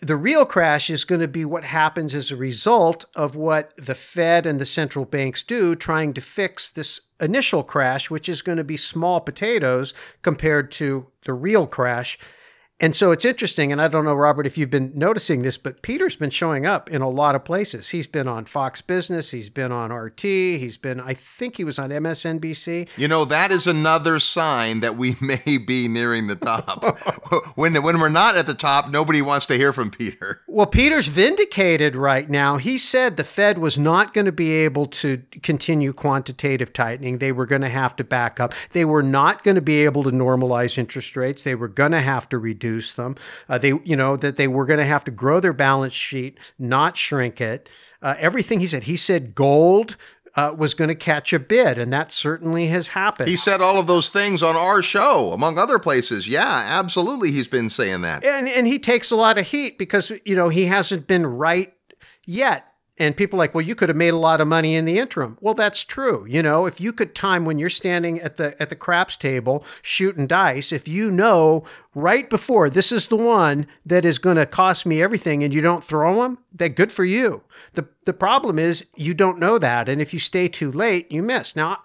The 0.00 0.16
real 0.16 0.44
crash 0.44 0.90
is 0.90 1.04
going 1.04 1.20
to 1.20 1.28
be 1.28 1.44
what 1.44 1.64
happens 1.64 2.14
as 2.14 2.30
a 2.30 2.36
result 2.36 3.04
of 3.14 3.34
what 3.34 3.74
the 3.76 3.94
Fed 3.94 4.46
and 4.46 4.60
the 4.60 4.66
central 4.66 5.04
banks 5.04 5.42
do 5.42 5.74
trying 5.74 6.12
to 6.14 6.20
fix 6.20 6.70
this 6.70 7.00
initial 7.20 7.62
crash, 7.62 8.10
which 8.10 8.28
is 8.28 8.42
going 8.42 8.58
to 8.58 8.64
be 8.64 8.76
small 8.76 9.20
potatoes 9.20 9.94
compared 10.22 10.70
to 10.72 11.06
the 11.24 11.32
real 11.32 11.66
crash. 11.66 12.18
And 12.82 12.96
so 12.96 13.12
it's 13.12 13.26
interesting, 13.26 13.72
and 13.72 13.80
I 13.80 13.88
don't 13.88 14.06
know, 14.06 14.14
Robert, 14.14 14.46
if 14.46 14.56
you've 14.56 14.70
been 14.70 14.90
noticing 14.94 15.42
this, 15.42 15.58
but 15.58 15.82
Peter's 15.82 16.16
been 16.16 16.30
showing 16.30 16.64
up 16.64 16.88
in 16.88 17.02
a 17.02 17.10
lot 17.10 17.34
of 17.34 17.44
places. 17.44 17.90
He's 17.90 18.06
been 18.06 18.26
on 18.26 18.46
Fox 18.46 18.80
Business, 18.80 19.32
he's 19.32 19.50
been 19.50 19.70
on 19.70 19.92
RT, 19.92 20.22
he's 20.22 20.78
been, 20.78 20.98
I 20.98 21.12
think 21.12 21.58
he 21.58 21.64
was 21.64 21.78
on 21.78 21.90
MSNBC. 21.90 22.88
You 22.96 23.06
know, 23.06 23.26
that 23.26 23.50
is 23.50 23.66
another 23.66 24.18
sign 24.18 24.80
that 24.80 24.96
we 24.96 25.14
may 25.20 25.58
be 25.58 25.88
nearing 25.88 26.26
the 26.26 26.36
top. 26.36 26.98
when, 27.56 27.74
when 27.82 28.00
we're 28.00 28.08
not 28.08 28.34
at 28.34 28.46
the 28.46 28.54
top, 28.54 28.88
nobody 28.88 29.20
wants 29.20 29.44
to 29.46 29.58
hear 29.58 29.74
from 29.74 29.90
Peter. 29.90 30.40
Well, 30.46 30.66
Peter's 30.66 31.06
vindicated 31.06 31.94
right 31.94 32.30
now. 32.30 32.56
He 32.56 32.78
said 32.78 33.18
the 33.18 33.24
Fed 33.24 33.58
was 33.58 33.78
not 33.78 34.14
going 34.14 34.24
to 34.24 34.32
be 34.32 34.52
able 34.52 34.86
to 34.86 35.22
continue 35.42 35.92
quantitative 35.92 36.72
tightening. 36.72 37.18
They 37.18 37.32
were 37.32 37.46
going 37.46 37.60
to 37.60 37.68
have 37.68 37.94
to 37.96 38.04
back 38.04 38.40
up. 38.40 38.54
They 38.70 38.86
were 38.86 39.02
not 39.02 39.42
going 39.42 39.56
to 39.56 39.60
be 39.60 39.84
able 39.84 40.02
to 40.04 40.10
normalize 40.10 40.78
interest 40.78 41.14
rates. 41.14 41.42
They 41.42 41.54
were 41.54 41.68
going 41.68 41.92
to 41.92 42.00
have 42.00 42.26
to 42.30 42.38
reduce 42.38 42.69
reduce 42.70 42.94
them. 42.94 43.16
Uh, 43.48 43.58
they, 43.58 43.72
you 43.84 43.96
know, 43.96 44.16
that 44.16 44.36
they 44.36 44.48
were 44.48 44.64
going 44.64 44.78
to 44.78 44.86
have 44.86 45.04
to 45.04 45.10
grow 45.10 45.40
their 45.40 45.52
balance 45.52 45.94
sheet, 45.94 46.38
not 46.58 46.96
shrink 46.96 47.40
it. 47.40 47.68
Uh, 48.02 48.14
everything 48.18 48.60
he 48.60 48.66
said. 48.66 48.84
He 48.84 48.96
said 48.96 49.34
gold 49.34 49.96
uh, 50.34 50.54
was 50.56 50.74
going 50.74 50.88
to 50.88 50.94
catch 50.94 51.32
a 51.32 51.38
bid, 51.38 51.76
and 51.76 51.92
that 51.92 52.10
certainly 52.10 52.68
has 52.68 52.88
happened. 52.88 53.28
He 53.28 53.36
said 53.36 53.60
all 53.60 53.78
of 53.78 53.86
those 53.86 54.08
things 54.08 54.42
on 54.42 54.56
our 54.56 54.80
show, 54.80 55.32
among 55.32 55.58
other 55.58 55.78
places. 55.78 56.26
Yeah, 56.26 56.64
absolutely, 56.66 57.32
he's 57.32 57.48
been 57.48 57.68
saying 57.68 58.02
that. 58.02 58.24
And 58.24 58.48
and 58.48 58.66
he 58.66 58.78
takes 58.78 59.10
a 59.10 59.16
lot 59.16 59.36
of 59.36 59.46
heat 59.46 59.76
because 59.76 60.12
you 60.24 60.36
know 60.36 60.48
he 60.48 60.66
hasn't 60.66 61.06
been 61.06 61.26
right 61.26 61.74
yet. 62.26 62.69
And 63.00 63.16
people 63.16 63.38
like, 63.38 63.54
well, 63.54 63.64
you 63.64 63.74
could 63.74 63.88
have 63.88 63.96
made 63.96 64.12
a 64.12 64.18
lot 64.18 64.42
of 64.42 64.46
money 64.46 64.76
in 64.76 64.84
the 64.84 64.98
interim. 64.98 65.38
Well, 65.40 65.54
that's 65.54 65.82
true. 65.82 66.26
You 66.28 66.42
know, 66.42 66.66
if 66.66 66.82
you 66.82 66.92
could 66.92 67.14
time 67.14 67.46
when 67.46 67.58
you're 67.58 67.70
standing 67.70 68.20
at 68.20 68.36
the 68.36 68.54
at 68.60 68.68
the 68.68 68.76
craps 68.76 69.16
table 69.16 69.64
shooting 69.80 70.26
dice, 70.26 70.70
if 70.70 70.86
you 70.86 71.10
know 71.10 71.64
right 71.94 72.28
before 72.28 72.68
this 72.68 72.92
is 72.92 73.08
the 73.08 73.16
one 73.16 73.66
that 73.86 74.04
is 74.04 74.18
going 74.18 74.36
to 74.36 74.44
cost 74.44 74.84
me 74.84 75.02
everything, 75.02 75.42
and 75.42 75.54
you 75.54 75.62
don't 75.62 75.82
throw 75.82 76.22
them, 76.22 76.38
that 76.52 76.76
good 76.76 76.92
for 76.92 77.04
you. 77.04 77.42
The 77.74 77.88
The 78.04 78.12
problem 78.12 78.58
is 78.58 78.86
you 78.96 79.14
don't 79.14 79.38
know 79.38 79.58
that, 79.58 79.88
and 79.88 80.00
if 80.00 80.12
you 80.12 80.20
stay 80.20 80.48
too 80.48 80.72
late, 80.72 81.10
you 81.12 81.22
miss. 81.22 81.56
Now, 81.56 81.78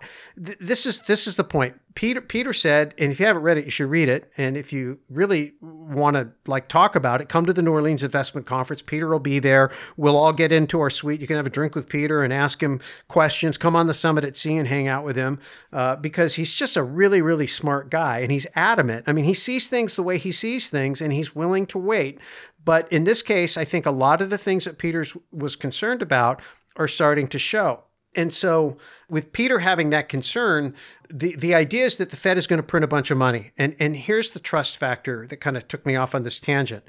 th- 0.44 0.58
this 0.60 0.86
is 0.86 1.00
this 1.00 1.28
is 1.28 1.36
the 1.36 1.44
point. 1.44 1.80
Peter 1.96 2.20
Peter 2.20 2.52
said, 2.52 2.94
and 2.98 3.10
if 3.10 3.22
you 3.22 3.26
haven't 3.26 3.44
read 3.44 3.58
it, 3.58 3.64
you 3.64 3.72
should 3.72 3.90
read 3.90 4.10
it. 4.10 4.30
And 4.38 4.58
if 4.58 4.74
you 4.74 5.00
really 5.10 5.54
want 5.62 6.18
to 6.18 6.30
like 6.46 6.68
talk 6.68 6.94
about 6.96 7.22
it, 7.22 7.30
come 7.30 7.46
to 7.46 7.54
the 7.54 7.62
New 7.62 7.72
Orleans 7.72 8.04
Investment 8.04 8.46
Conference. 8.46 8.82
Peter 8.82 9.08
will 9.08 9.20
be 9.20 9.40
there. 9.40 9.72
We'll 9.96 10.18
all 10.18 10.34
get 10.34 10.52
into 10.52 10.82
our 10.82 10.90
suite. 10.90 11.22
You 11.22 11.28
can 11.28 11.38
have 11.38 11.48
a 11.48 11.50
drink 11.50 11.74
with 11.74 11.88
Peter 11.88 12.22
and 12.22 12.34
ask 12.34 12.62
him 12.62 12.82
questions. 13.08 13.58
Come 13.58 13.78
on 13.78 13.88
the 13.88 13.94
summit 13.94 14.26
at 14.26 14.36
sea 14.36 14.58
and 14.58 14.68
hang 14.68 14.90
out 14.90 15.06
with 15.06 15.16
him 15.16 15.40
uh, 15.72 15.96
because 15.96 16.36
he's 16.36 16.54
just 16.54 16.76
a 16.76 16.84
really 16.84 17.22
really 17.22 17.48
smart 17.48 17.90
guy 17.90 18.20
and 18.20 18.32
he's 18.32 18.48
adamant. 18.56 19.06
I 19.08 19.14
mean, 19.14 19.26
he 19.26 19.34
sees 19.34 19.70
things 19.70 19.96
the 19.96 20.04
way 20.04 20.18
he 20.18 20.32
sees 20.32 20.70
things, 20.70 21.02
and 21.02 21.14
he's 21.14 21.34
willing 21.34 21.66
to 21.68 21.78
wait. 21.78 22.20
But 22.66 22.92
in 22.92 23.04
this 23.04 23.22
case, 23.22 23.58
I 23.58 23.64
think 23.64 23.86
a 23.86 23.92
lot 23.92 24.22
of 24.22 24.30
the 24.30 24.38
things 24.38 24.66
that 24.66 24.80
Peters 24.80 25.16
was 25.32 25.56
concerned 25.56 26.02
about 26.02 26.42
are 26.76 26.88
starting 26.88 27.28
to 27.30 27.40
show. 27.40 27.84
And 28.16 28.34
so, 28.34 28.78
with 29.10 29.34
Peter 29.34 29.60
having 29.60 29.90
that 29.90 30.10
concern, 30.10 30.74
the, 31.10 31.36
the 31.36 31.54
idea 31.54 31.86
is 31.86 31.98
that 31.98 32.10
the 32.10 32.16
Fed 32.16 32.38
is 32.38 32.48
going 32.48 32.58
to 32.58 32.64
print 32.64 32.84
a 32.84 32.88
bunch 32.88 33.12
of 33.12 33.18
money. 33.18 33.52
And, 33.58 33.76
and 33.80 33.96
here's 33.96 34.32
the 34.32 34.40
trust 34.40 34.78
factor 34.78 35.28
that 35.28 35.38
kind 35.38 35.58
of 35.58 35.68
took 35.68 35.86
me 35.86 35.96
off 35.96 36.16
on 36.16 36.24
this 36.24 36.40
tangent. 36.40 36.84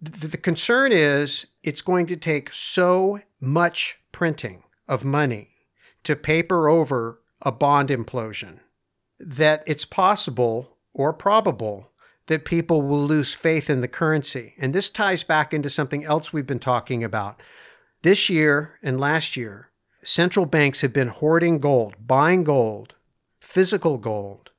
The, 0.00 0.26
the 0.28 0.36
concern 0.36 0.92
is 0.92 1.46
it's 1.62 1.80
going 1.80 2.06
to 2.06 2.16
take 2.16 2.52
so 2.52 3.20
much 3.40 4.00
printing 4.12 4.64
of 4.88 5.04
money 5.04 5.48
to 6.04 6.16
paper 6.16 6.68
over 6.68 7.20
a 7.42 7.52
bond 7.52 7.88
implosion 7.88 8.58
that 9.20 9.62
it's 9.66 9.84
possible 9.84 10.76
or 10.92 11.12
probable 11.12 11.92
that 12.28 12.44
people 12.44 12.82
will 12.82 13.02
lose 13.02 13.34
faith 13.34 13.68
in 13.68 13.80
the 13.80 13.88
currency. 13.88 14.54
And 14.58 14.72
this 14.72 14.90
ties 14.90 15.24
back 15.24 15.52
into 15.52 15.68
something 15.68 16.04
else 16.04 16.32
we've 16.32 16.46
been 16.46 16.58
talking 16.58 17.02
about. 17.02 17.42
This 18.02 18.30
year 18.30 18.78
and 18.82 19.00
last 19.00 19.36
year, 19.36 19.70
central 20.02 20.46
banks 20.46 20.82
have 20.82 20.92
been 20.92 21.08
hoarding 21.08 21.58
gold, 21.58 21.96
buying 22.06 22.44
gold, 22.44 22.96
physical 23.40 23.98
gold, 23.98 24.50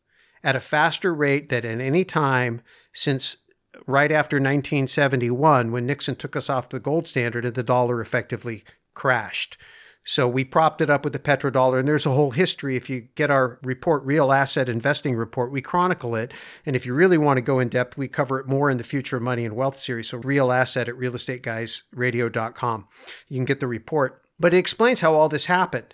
at 0.43 0.55
a 0.55 0.59
faster 0.59 1.13
rate 1.13 1.49
than 1.49 1.65
at 1.65 1.79
any 1.79 2.03
time 2.03 2.61
since 2.91 3.37
right 3.85 4.11
after 4.11 4.37
1971 4.37 5.71
when 5.71 5.85
Nixon 5.85 6.15
took 6.15 6.35
us 6.35 6.49
off 6.49 6.69
the 6.69 6.79
gold 6.79 7.07
standard 7.07 7.45
and 7.45 7.55
the 7.55 7.63
dollar 7.63 8.01
effectively 8.01 8.63
crashed. 8.93 9.57
So 10.03 10.27
we 10.27 10.43
propped 10.43 10.81
it 10.81 10.89
up 10.89 11.03
with 11.03 11.13
the 11.13 11.19
petrodollar, 11.19 11.77
and 11.77 11.87
there's 11.87 12.05
a 12.05 12.11
whole 12.11 12.31
history. 12.31 12.75
If 12.75 12.89
you 12.89 13.01
get 13.15 13.29
our 13.29 13.59
report, 13.63 14.03
Real 14.05 14.31
Asset 14.31 14.67
Investing 14.67 15.15
Report, 15.15 15.51
we 15.51 15.61
chronicle 15.61 16.15
it. 16.15 16.33
And 16.65 16.75
if 16.75 16.85
you 16.85 16.93
really 16.93 17.17
want 17.17 17.37
to 17.37 17.41
go 17.41 17.59
in 17.59 17.69
depth, 17.69 17.97
we 17.97 18.07
cover 18.07 18.39
it 18.39 18.47
more 18.47 18.69
in 18.71 18.77
the 18.77 18.83
Future 18.83 19.17
of 19.17 19.23
Money 19.23 19.45
and 19.45 19.55
Wealth 19.55 19.77
series. 19.77 20.09
So 20.09 20.17
Real 20.17 20.51
Asset 20.51 20.89
at 20.89 20.95
realestateguysradio.com. 20.95 22.87
You 23.27 23.37
can 23.37 23.45
get 23.45 23.59
the 23.59 23.67
report. 23.67 24.23
But 24.39 24.53
it 24.53 24.57
explains 24.57 25.01
how 25.01 25.13
all 25.13 25.29
this 25.29 25.47
happened. 25.47 25.93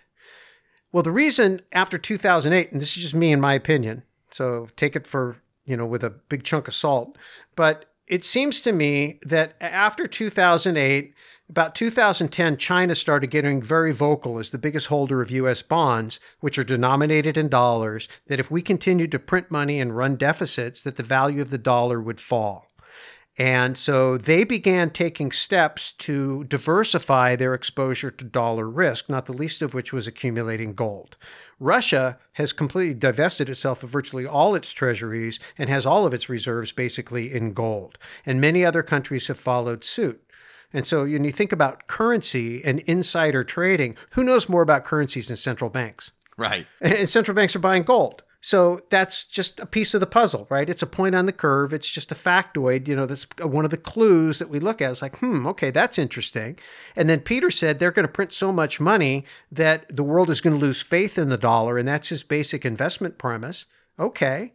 Well, 0.92 1.04
the 1.04 1.12
reason 1.12 1.62
after 1.74 1.98
2008, 1.98 2.72
and 2.72 2.80
this 2.80 2.96
is 2.96 3.04
just 3.04 3.16
me 3.16 3.32
in 3.34 3.42
my 3.42 3.54
opinion, 3.54 4.04
so 4.30 4.68
take 4.78 4.96
it 4.96 5.08
for, 5.08 5.38
you 5.66 5.76
know, 5.76 5.86
with 5.86 6.04
a 6.04 6.10
big 6.12 6.44
chunk 6.44 6.68
of 6.68 6.74
salt, 6.74 7.18
but 7.56 7.86
it 8.08 8.24
seems 8.24 8.62
to 8.62 8.72
me 8.72 9.20
that 9.24 9.56
after 9.60 10.08
2008, 10.08 11.14
about 11.50 11.76
2010, 11.76 12.58
China 12.58 12.96
started 12.96 13.28
getting 13.28 13.62
very 13.62 13.94
vocal 13.94 14.40
as 14.40 14.50
the 14.50 14.58
biggest 14.58 14.88
holder 14.88 15.22
of 15.22 15.30
US 15.32 15.62
bonds, 15.62 16.20
which 16.40 16.58
are 16.58 16.64
denominated 16.64 17.38
in 17.38 17.50
dollars, 17.50 18.08
that 18.28 18.40
if 18.40 18.50
we 18.50 18.62
continued 18.62 19.12
to 19.12 19.20
print 19.20 19.52
money 19.52 19.80
and 19.80 19.96
run 19.96 20.16
deficits, 20.16 20.82
that 20.84 20.96
the 20.96 21.04
value 21.04 21.42
of 21.42 21.52
the 21.52 21.58
dollar 21.58 22.02
would 22.02 22.20
fall. 22.20 22.68
And 23.38 23.78
so 23.78 24.18
they 24.18 24.46
began 24.46 24.90
taking 24.90 25.32
steps 25.32 25.92
to 25.94 26.46
diversify 26.46 27.36
their 27.36 27.54
exposure 27.54 28.10
to 28.10 28.26
dollar 28.26 28.70
risk, 28.70 29.10
not 29.10 29.26
the 29.26 29.34
least 29.34 29.62
of 29.62 29.74
which 29.74 29.92
was 29.92 30.08
accumulating 30.08 30.74
gold. 30.74 31.18
Russia 31.60 32.18
has 32.34 32.54
completely 32.54 32.94
divested 32.94 33.50
itself 33.50 33.84
of 33.84 33.90
virtually 33.90 34.26
all 34.26 34.56
its 34.56 34.72
treasuries 34.72 35.40
and 35.58 35.70
has 35.70 35.86
all 35.86 36.06
of 36.06 36.14
its 36.14 36.30
reserves 36.30 36.72
basically 36.72 37.34
in 37.34 37.54
gold. 37.54 37.98
And 38.26 38.40
many 38.40 38.64
other 38.64 38.84
countries 38.84 39.28
have 39.28 39.38
followed 39.38 39.84
suit. 39.84 40.22
And 40.76 40.86
so 40.86 41.04
when 41.04 41.24
you 41.24 41.32
think 41.32 41.54
about 41.54 41.88
currency 41.88 42.64
and 42.64 42.82
insider 42.82 43.46
trading, 43.46 43.96
who 44.12 44.26
knows 44.26 44.50
more 44.50 44.62
about 44.62 44.84
currencies 44.84 45.30
than 45.30 45.38
central 45.38 45.70
banks? 45.70 46.12
Right. 46.38 46.68
And 46.82 47.08
central 47.08 47.34
banks 47.34 47.56
are 47.56 47.60
buying 47.60 47.84
gold. 47.84 48.24
So 48.42 48.80
that's 48.92 49.26
just 49.26 49.60
a 49.60 49.66
piece 49.66 49.96
of 49.96 50.02
the 50.02 50.06
puzzle, 50.06 50.46
right? 50.52 50.70
It's 50.70 50.84
a 50.84 50.88
point 50.88 51.16
on 51.16 51.26
the 51.26 51.32
curve. 51.32 51.74
It's 51.74 51.90
just 51.90 52.12
a 52.12 52.16
factoid. 52.16 52.88
You 52.88 52.96
know, 52.96 53.06
that's 53.06 53.26
one 53.42 53.66
of 53.66 53.72
the 53.72 53.78
clues 53.78 54.38
that 54.38 54.50
we 54.50 54.60
look 54.60 54.82
at. 54.82 54.92
It's 54.92 55.02
like, 55.02 55.18
hmm, 55.18 55.48
okay, 55.48 55.72
that's 55.72 55.98
interesting. 55.98 56.60
And 56.96 57.10
then 57.10 57.22
Peter 57.22 57.50
said 57.50 57.80
they're 57.80 57.90
going 57.90 58.06
to 58.06 58.12
print 58.12 58.34
so 58.34 58.52
much 58.52 58.80
money 58.80 59.26
that 59.52 59.86
the 59.96 60.04
world 60.04 60.30
is 60.30 60.42
going 60.42 60.60
to 60.60 60.64
lose 60.64 60.84
faith 60.84 61.18
in 61.18 61.30
the 61.30 61.38
dollar. 61.38 61.78
And 61.78 61.88
that's 61.88 62.10
his 62.10 62.24
basic 62.24 62.66
investment 62.66 63.18
premise. 63.18 63.66
Okay. 63.98 64.54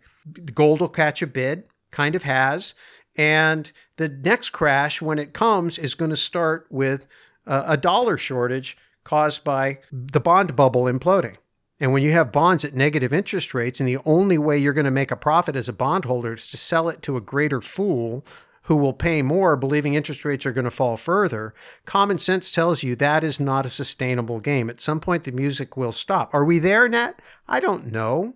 Gold 0.54 0.80
will 0.80 0.88
catch 0.88 1.22
a 1.22 1.26
bid, 1.26 1.64
kind 1.90 2.14
of 2.14 2.22
has. 2.24 2.74
And 3.20 3.70
the 3.98 4.08
next 4.08 4.48
crash, 4.48 5.02
when 5.02 5.18
it 5.18 5.34
comes, 5.34 5.78
is 5.78 5.94
going 5.94 6.10
to 6.10 6.16
start 6.16 6.66
with 6.70 7.06
a 7.46 7.76
dollar 7.76 8.16
shortage 8.16 8.78
caused 9.04 9.44
by 9.44 9.80
the 9.92 10.20
bond 10.20 10.56
bubble 10.56 10.84
imploding. 10.84 11.36
And 11.80 11.92
when 11.92 12.02
you 12.02 12.12
have 12.12 12.32
bonds 12.32 12.64
at 12.64 12.72
negative 12.72 13.12
interest 13.12 13.52
rates, 13.52 13.78
and 13.78 13.86
the 13.86 13.98
only 14.06 14.38
way 14.38 14.56
you're 14.56 14.72
going 14.72 14.86
to 14.86 14.90
make 14.90 15.10
a 15.10 15.16
profit 15.16 15.54
as 15.54 15.68
a 15.68 15.74
bondholder 15.74 16.32
is 16.32 16.50
to 16.50 16.56
sell 16.56 16.88
it 16.88 17.02
to 17.02 17.18
a 17.18 17.20
greater 17.20 17.60
fool 17.60 18.24
who 18.62 18.76
will 18.76 18.94
pay 18.94 19.20
more, 19.20 19.54
believing 19.54 19.92
interest 19.92 20.24
rates 20.24 20.46
are 20.46 20.52
going 20.52 20.64
to 20.64 20.70
fall 20.70 20.96
further, 20.96 21.52
common 21.84 22.18
sense 22.18 22.50
tells 22.50 22.82
you 22.82 22.96
that 22.96 23.22
is 23.22 23.38
not 23.38 23.66
a 23.66 23.70
sustainable 23.70 24.40
game. 24.40 24.70
At 24.70 24.80
some 24.80 24.98
point, 24.98 25.24
the 25.24 25.32
music 25.32 25.76
will 25.76 25.92
stop. 25.92 26.32
Are 26.32 26.44
we 26.46 26.58
there, 26.58 26.88
Nat? 26.88 27.20
I 27.46 27.60
don't 27.60 27.92
know. 27.92 28.32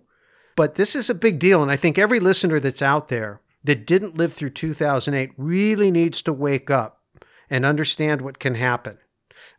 But 0.55 0.75
this 0.75 0.95
is 0.95 1.09
a 1.09 1.15
big 1.15 1.39
deal. 1.39 1.63
And 1.63 1.71
I 1.71 1.75
think 1.75 1.97
every 1.97 2.19
listener 2.19 2.59
that's 2.59 2.83
out 2.83 3.07
there 3.07 3.41
that 3.65 3.85
didn't 3.87 4.17
live 4.17 4.31
through 4.31 4.51
2008 4.51 5.31
really 5.37 5.91
needs 5.91 6.21
to 6.21 6.33
wake 6.33 6.69
up 6.69 7.01
and 7.49 7.65
understand 7.65 8.21
what 8.21 8.39
can 8.39 8.55
happen. 8.55 8.97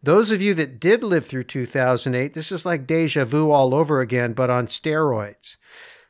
Those 0.03 0.31
of 0.31 0.41
you 0.41 0.55
that 0.55 0.81
did 0.81 1.03
live 1.03 1.27
through 1.27 1.45
2008, 1.45 2.33
this 2.33 2.53
is 2.53 2.65
like 2.65 2.87
deja 2.87 3.25
vu 3.25 3.51
all 3.51 3.75
over 3.75 4.01
again, 4.01 4.33
but 4.33 4.51
on 4.51 4.67
steroids. 4.67 5.57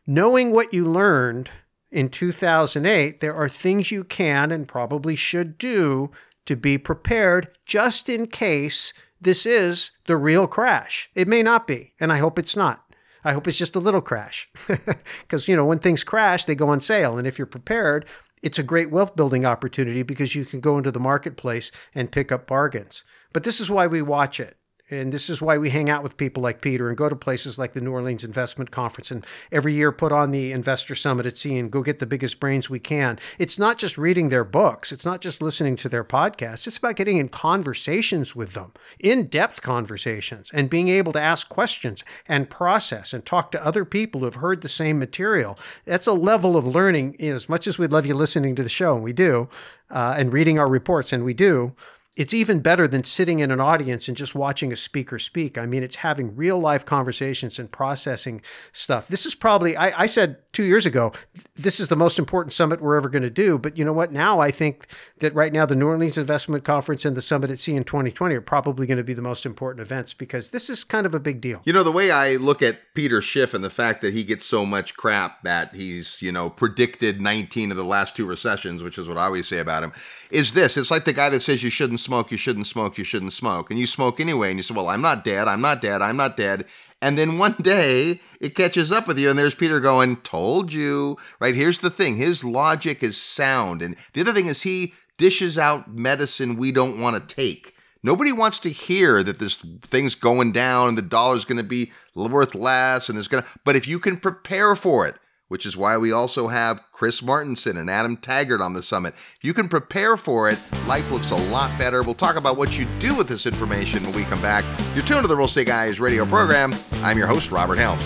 Knowing 0.07 0.51
what 0.51 0.73
you 0.73 0.85
learned 0.85 1.51
in 1.91 2.09
2008, 2.09 3.21
there 3.21 3.35
are 3.35 3.49
things 3.49 3.91
you 3.91 4.05
can 4.05 4.53
and 4.53 4.69
probably 4.69 5.17
should 5.17 5.57
do 5.57 6.11
to 6.45 6.57
be 6.57 6.79
prepared 6.79 7.49
just 7.65 8.09
in 8.09 8.27
case 8.27 8.93
this 9.21 9.47
is 9.47 9.93
the 10.07 10.17
real 10.17 10.47
crash. 10.47 11.11
It 11.15 11.29
may 11.29 11.43
not 11.43 11.67
be, 11.67 11.95
and 11.99 12.13
I 12.13 12.19
hope 12.19 12.39
it's 12.39 12.57
not. 12.57 12.86
I 13.27 13.33
hope 13.33 13.49
it's 13.49 13.59
just 13.59 13.75
a 13.75 13.81
little 13.81 14.01
crash. 14.01 14.49
Because, 15.21 15.49
you 15.49 15.57
know, 15.57 15.67
when 15.67 15.81
things 15.81 16.05
crash, 16.05 16.45
they 16.45 16.55
go 16.55 16.69
on 16.69 16.81
sale. 16.81 17.19
And 17.19 17.27
if 17.27 17.39
you're 17.39 17.47
prepared, 17.47 18.07
it's 18.41 18.61
a 18.61 18.63
great 18.63 18.91
wealth 18.91 19.17
building 19.17 19.45
opportunity 19.45 20.05
because 20.05 20.37
you 20.37 20.45
can 20.45 20.61
go 20.61 20.79
into 20.79 20.93
the 20.93 21.01
marketplace 21.01 21.73
and 21.93 22.13
pick 22.13 22.31
up 22.31 22.47
bargains. 22.47 23.03
But 23.33 23.43
this 23.43 23.61
is 23.61 23.69
why 23.69 23.89
we 23.89 24.01
watch 24.01 24.39
it. 24.39 24.57
And 24.89 25.13
this 25.13 25.29
is 25.29 25.43
why 25.43 25.59
we 25.59 25.71
hang 25.71 25.91
out 25.91 26.05
with 26.05 26.17
people 26.17 26.45
like 26.45 26.61
Peter 26.61 26.89
and 26.89 26.97
go 26.97 27.09
to 27.09 27.17
places 27.17 27.59
like 27.59 27.73
the 27.73 27.81
New 27.81 27.91
Orleans 27.91 28.23
Investment 28.23 28.71
Conference 28.71 29.11
and 29.11 29.27
every 29.51 29.73
year 29.73 29.91
put 29.91 30.13
on 30.13 30.31
the 30.31 30.53
Investor 30.53 30.95
Summit 30.95 31.27
at 31.27 31.37
Sea 31.37 31.59
and 31.59 31.73
go 31.73 31.83
get 31.83 31.99
the 31.99 32.07
biggest 32.07 32.39
brains 32.39 32.71
we 32.71 32.79
can. 32.79 33.19
It's 33.37 33.59
not 33.59 33.79
just 33.79 33.99
reading 33.99 34.29
their 34.29 34.45
books, 34.45 34.93
it's 34.93 35.05
not 35.05 35.21
just 35.21 35.43
listening 35.43 35.75
to 35.77 35.89
their 35.89 36.05
podcasts, 36.05 36.69
it's 36.69 36.77
about 36.77 36.95
getting 36.95 37.19
in 37.19 37.29
conversations 37.29 38.37
with 38.37 38.53
them, 38.53 38.73
in 39.01 39.27
depth 39.27 39.61
conversations, 39.61 40.53
and 40.55 40.71
being 40.71 40.87
able 40.87 41.13
to 41.15 41.21
ask 41.21 41.49
questions 41.49 42.05
and 42.29 42.49
process 42.49 43.13
and 43.13 43.27
talk 43.27 43.51
to 43.51 43.67
other 43.67 43.85
people 43.85 44.21
who 44.21 44.27
have 44.27 44.37
heard 44.37 44.63
the 44.63 44.69
same 44.69 45.01
material. 45.01 45.59
That's 45.85 46.07
a 46.07 46.13
level 46.13 46.57
of 46.57 46.65
learning, 46.65 47.21
as 47.21 47.49
much 47.49 47.67
as 47.67 47.77
we'd 47.77 47.91
love 47.91 48.07
you 48.07 48.15
listening 48.15 48.55
to 48.55 48.63
the 48.63 48.69
show, 48.69 48.95
and 48.95 49.03
we 49.03 49.13
do, 49.13 49.49
uh, 49.91 50.15
and 50.17 50.33
reading 50.33 50.61
our 50.61 50.69
reports, 50.69 51.13
and 51.13 51.25
we 51.25 51.35
do 51.35 51.75
it's 52.17 52.33
even 52.33 52.61
better 52.61 52.89
than 52.89 53.05
sitting 53.05 53.41
in 53.41 53.51
an 53.51 53.61
audience 53.61 54.09
and 54.09 54.17
just 54.17 54.35
watching 54.35 54.73
a 54.73 54.77
speaker 54.77 55.19
speak. 55.19 55.59
I 55.59 55.67
mean, 55.67 55.83
it's 55.83 55.97
having 55.97 56.35
real 56.35 56.59
life 56.59 56.85
conversations 56.85 57.59
and 57.59 57.71
processing 57.71 58.41
stuff. 58.73 59.09
This 59.09 59.27
is 59.27 59.35
probably, 59.35 59.77
I, 59.77 60.03
I, 60.03 60.07
said 60.07 60.39
two 60.57 60.65
years 60.65 60.87
ago, 60.87 61.13
this 61.55 61.79
is 61.79 61.89
the 61.89 61.97
most 61.97 62.19
important 62.19 62.51
summit 62.51 62.81
we're 62.81 62.97
ever 62.97 63.11
going 63.11 63.23
to 63.23 63.31
do. 63.31 63.59
But 63.59 63.77
you 63.77 63.85
know 63.85 63.93
what? 63.93 64.11
Now 64.11 64.41
I 64.41 64.51
think 64.51 64.87
that 65.19 65.35
right 65.35 65.53
now 65.53 65.67
the 65.67 65.77
New 65.77 65.87
Orleans 65.87 66.17
Investment 66.17 66.65
Conference 66.65 67.05
and 67.05 67.15
the 67.15 67.21
Summit 67.21 67.51
at 67.51 67.59
Sea 67.59 67.77
in 67.77 67.85
2020 67.85 68.35
are 68.35 68.41
probably 68.41 68.87
going 68.87 68.97
to 68.97 69.05
be 69.05 69.13
the 69.13 69.21
most 69.21 69.45
important 69.45 69.83
events 69.83 70.15
because 70.15 70.53
this 70.53 70.71
is 70.71 70.83
kind 70.83 71.05
of 71.05 71.15
a 71.15 71.21
big 71.21 71.43
deal. 71.43 71.61
You 71.67 71.75
know, 71.75 71.83
the 71.83 71.93
way 71.93 72.11
I 72.11 72.37
look 72.37 72.63
at 72.63 72.79
Peter 72.95 73.21
Schiff 73.21 73.53
and 73.53 73.63
the 73.63 73.69
fact 73.69 74.01
that 74.01 74.15
he 74.15 74.25
gets 74.25 74.47
so 74.47 74.65
much 74.65 74.97
crap 74.97 75.43
that 75.43 75.75
he's, 75.75 76.23
you 76.23 76.33
know, 76.33 76.49
predicted 76.49 77.21
19 77.21 77.71
of 77.71 77.77
the 77.77 77.85
last 77.85 78.17
two 78.17 78.25
recessions, 78.25 78.83
which 78.83 78.97
is 78.97 79.07
what 79.07 79.19
I 79.19 79.25
always 79.25 79.47
say 79.47 79.59
about 79.59 79.83
him, 79.83 79.93
is 80.31 80.55
this. 80.55 80.79
It's 80.79 80.91
like 80.91 81.05
the 81.05 81.13
guy 81.13 81.29
that 81.29 81.41
says 81.41 81.63
you 81.63 81.71
shouldn't 81.71 82.01
smoke, 82.01 82.31
you 82.31 82.39
shouldn't 82.39 82.67
smoke, 82.67 82.97
you 82.97 83.05
shouldn't 83.05 83.35
smoke. 83.35 83.71
And 83.71 83.79
you 83.79 83.87
smoke 83.87 84.21
anyway. 84.21 84.49
And 84.49 84.59
you 84.59 84.63
say, 84.63 84.75
well, 84.75 84.89
I'm 84.89 85.03
not 85.03 85.23
dead, 85.23 85.49
I'm 85.49 85.61
not 85.61 85.83
dead, 85.83 86.01
I'm 86.01 86.17
not 86.17 86.39
dead. 86.39 86.65
And 87.03 87.19
then 87.19 87.39
one 87.39 87.57
day 87.61 88.21
it 88.41 88.55
catches 88.55 88.91
up 88.91 89.07
with 89.07 89.19
you, 89.19 89.31
and 89.31 89.39
there's 89.39 89.55
Peter 89.55 89.81
going, 89.81 90.17
Told 90.17 90.73
you. 90.73 91.17
Right? 91.41 91.55
Here's 91.55 91.81
the 91.81 91.91
thing 91.91 92.17
his 92.17 92.43
logic 92.43 93.03
is 93.03 93.21
sound. 93.21 93.83
And 93.83 93.97
the 94.13 94.23
other 94.23 94.33
thing 94.33 94.47
is, 94.47 94.63
he 94.63 94.95
dishes 95.17 95.59
out 95.59 95.93
medicine 95.93 96.57
we 96.57 96.73
don't 96.73 97.01
want 97.01 97.17
to 97.17 97.35
take. 97.35 97.75
Nobody 98.03 98.31
wants 98.31 98.61
to 98.61 98.71
hear 98.71 99.23
that 99.23 99.39
this 99.39 99.57
thing's 99.57 100.15
going 100.15 100.53
down 100.53 100.91
and 100.91 100.99
the 100.99 101.03
dollar's 101.03 101.45
going 101.45 101.57
to 101.59 101.65
be 101.65 101.91
worth 102.15 102.55
less 102.55 103.09
and 103.09 103.17
there's 103.17 103.27
going 103.27 103.43
to, 103.43 103.49
but 103.65 103.75
if 103.75 103.89
you 103.89 103.99
can 103.99 104.17
prepare 104.17 104.77
for 104.77 105.07
it, 105.09 105.17
which 105.49 105.67
is 105.67 105.77
why 105.77 105.97
we 105.97 106.13
also 106.13 106.49
have 106.49 106.83
Chris 106.93 107.21
Martenson 107.21 107.79
and 107.79 107.91
Adam 107.91 108.17
Taggart 108.17 108.61
on 108.61 108.73
the 108.73 108.83
summit. 108.83 109.15
If 109.15 109.39
you 109.43 109.55
can 109.55 109.69
prepare 109.69 110.17
for 110.17 110.51
it, 110.51 110.59
life 110.87 111.11
looks 111.11 111.31
a 111.31 111.37
lot 111.51 111.77
better. 111.79 112.03
We'll 112.03 112.15
talk 112.15 112.37
about 112.37 112.57
what 112.57 112.79
you 112.79 112.87
do 112.99 113.15
with 113.15 113.29
this 113.29 113.47
information 113.47 114.03
when 114.05 114.15
we 114.15 114.25
come 114.25 114.43
back. 114.43 114.65
You're 114.95 115.05
tuned 115.05 115.23
to 115.23 115.29
the 115.29 115.37
Real 115.37 115.47
Estate 115.47 115.67
Guys 115.67 116.01
radio 116.01 116.27
program. 116.27 116.75
I'm 117.03 117.19
your 117.19 117.27
host, 117.27 117.51
Robert 117.51 117.79
Helms. 117.79 118.03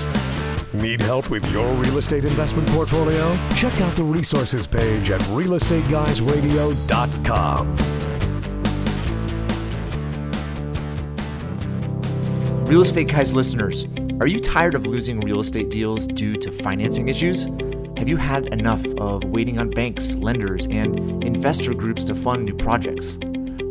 Need 0.74 1.00
help 1.00 1.30
with 1.30 1.44
your 1.50 1.72
real 1.74 1.98
estate 1.98 2.24
investment 2.24 2.68
portfolio? 2.68 3.36
Check 3.56 3.80
out 3.80 3.96
the 3.96 4.04
resources 4.04 4.68
page 4.68 5.10
at 5.10 5.20
realestateguysradio.com. 5.22 7.76
Real 12.66 12.82
Estate 12.82 13.08
Guys 13.08 13.34
listeners, 13.34 13.86
are 14.20 14.26
you 14.26 14.38
tired 14.38 14.74
of 14.74 14.86
losing 14.86 15.18
real 15.20 15.40
estate 15.40 15.70
deals 15.70 16.06
due 16.06 16.36
to 16.36 16.52
financing 16.52 17.08
issues? 17.08 17.46
Have 17.96 18.06
you 18.06 18.18
had 18.18 18.52
enough 18.52 18.84
of 18.98 19.24
waiting 19.24 19.58
on 19.58 19.70
banks, 19.70 20.14
lenders, 20.14 20.66
and 20.66 21.24
investor 21.24 21.72
groups 21.72 22.04
to 22.04 22.14
fund 22.14 22.44
new 22.44 22.54
projects? 22.54 23.18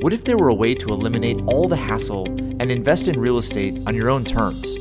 What 0.01 0.11
if 0.11 0.23
there 0.23 0.39
were 0.39 0.49
a 0.49 0.55
way 0.55 0.73
to 0.73 0.89
eliminate 0.89 1.39
all 1.45 1.67
the 1.67 1.75
hassle 1.75 2.25
and 2.25 2.71
invest 2.71 3.07
in 3.07 3.19
real 3.19 3.37
estate 3.37 3.79
on 3.85 3.93
your 3.93 4.09
own 4.09 4.25
terms? 4.25 4.75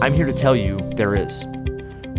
I'm 0.00 0.14
here 0.14 0.26
to 0.26 0.32
tell 0.32 0.54
you 0.54 0.78
there 0.94 1.16
is. 1.16 1.46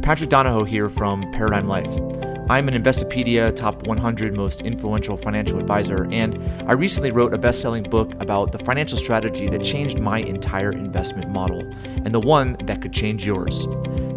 Patrick 0.02 0.30
Donohoe 0.30 0.66
here 0.66 0.90
from 0.90 1.22
Paradigm 1.32 1.68
Life. 1.70 2.23
I'm 2.50 2.68
an 2.68 2.74
Investopedia 2.74 3.56
top 3.56 3.88
100 3.88 4.36
most 4.36 4.64
influential 4.64 5.16
financial 5.16 5.60
advisor, 5.60 6.10
and 6.12 6.38
I 6.70 6.74
recently 6.74 7.12
wrote 7.12 7.34
a 7.34 7.38
best 7.38 7.62
selling 7.62 7.84
book 7.84 8.22
about 8.22 8.52
the 8.52 8.60
financial 8.60 8.98
strategy 8.98 9.48
that 9.48 9.64
changed 9.64 10.00
my 10.00 10.18
entire 10.20 10.74
investment 10.74 11.30
model 11.30 11.62
and 11.86 12.14
the 12.14 12.20
one 12.20 12.58
that 12.66 12.82
could 12.82 12.92
change 12.92 13.26
yours. 13.26 13.66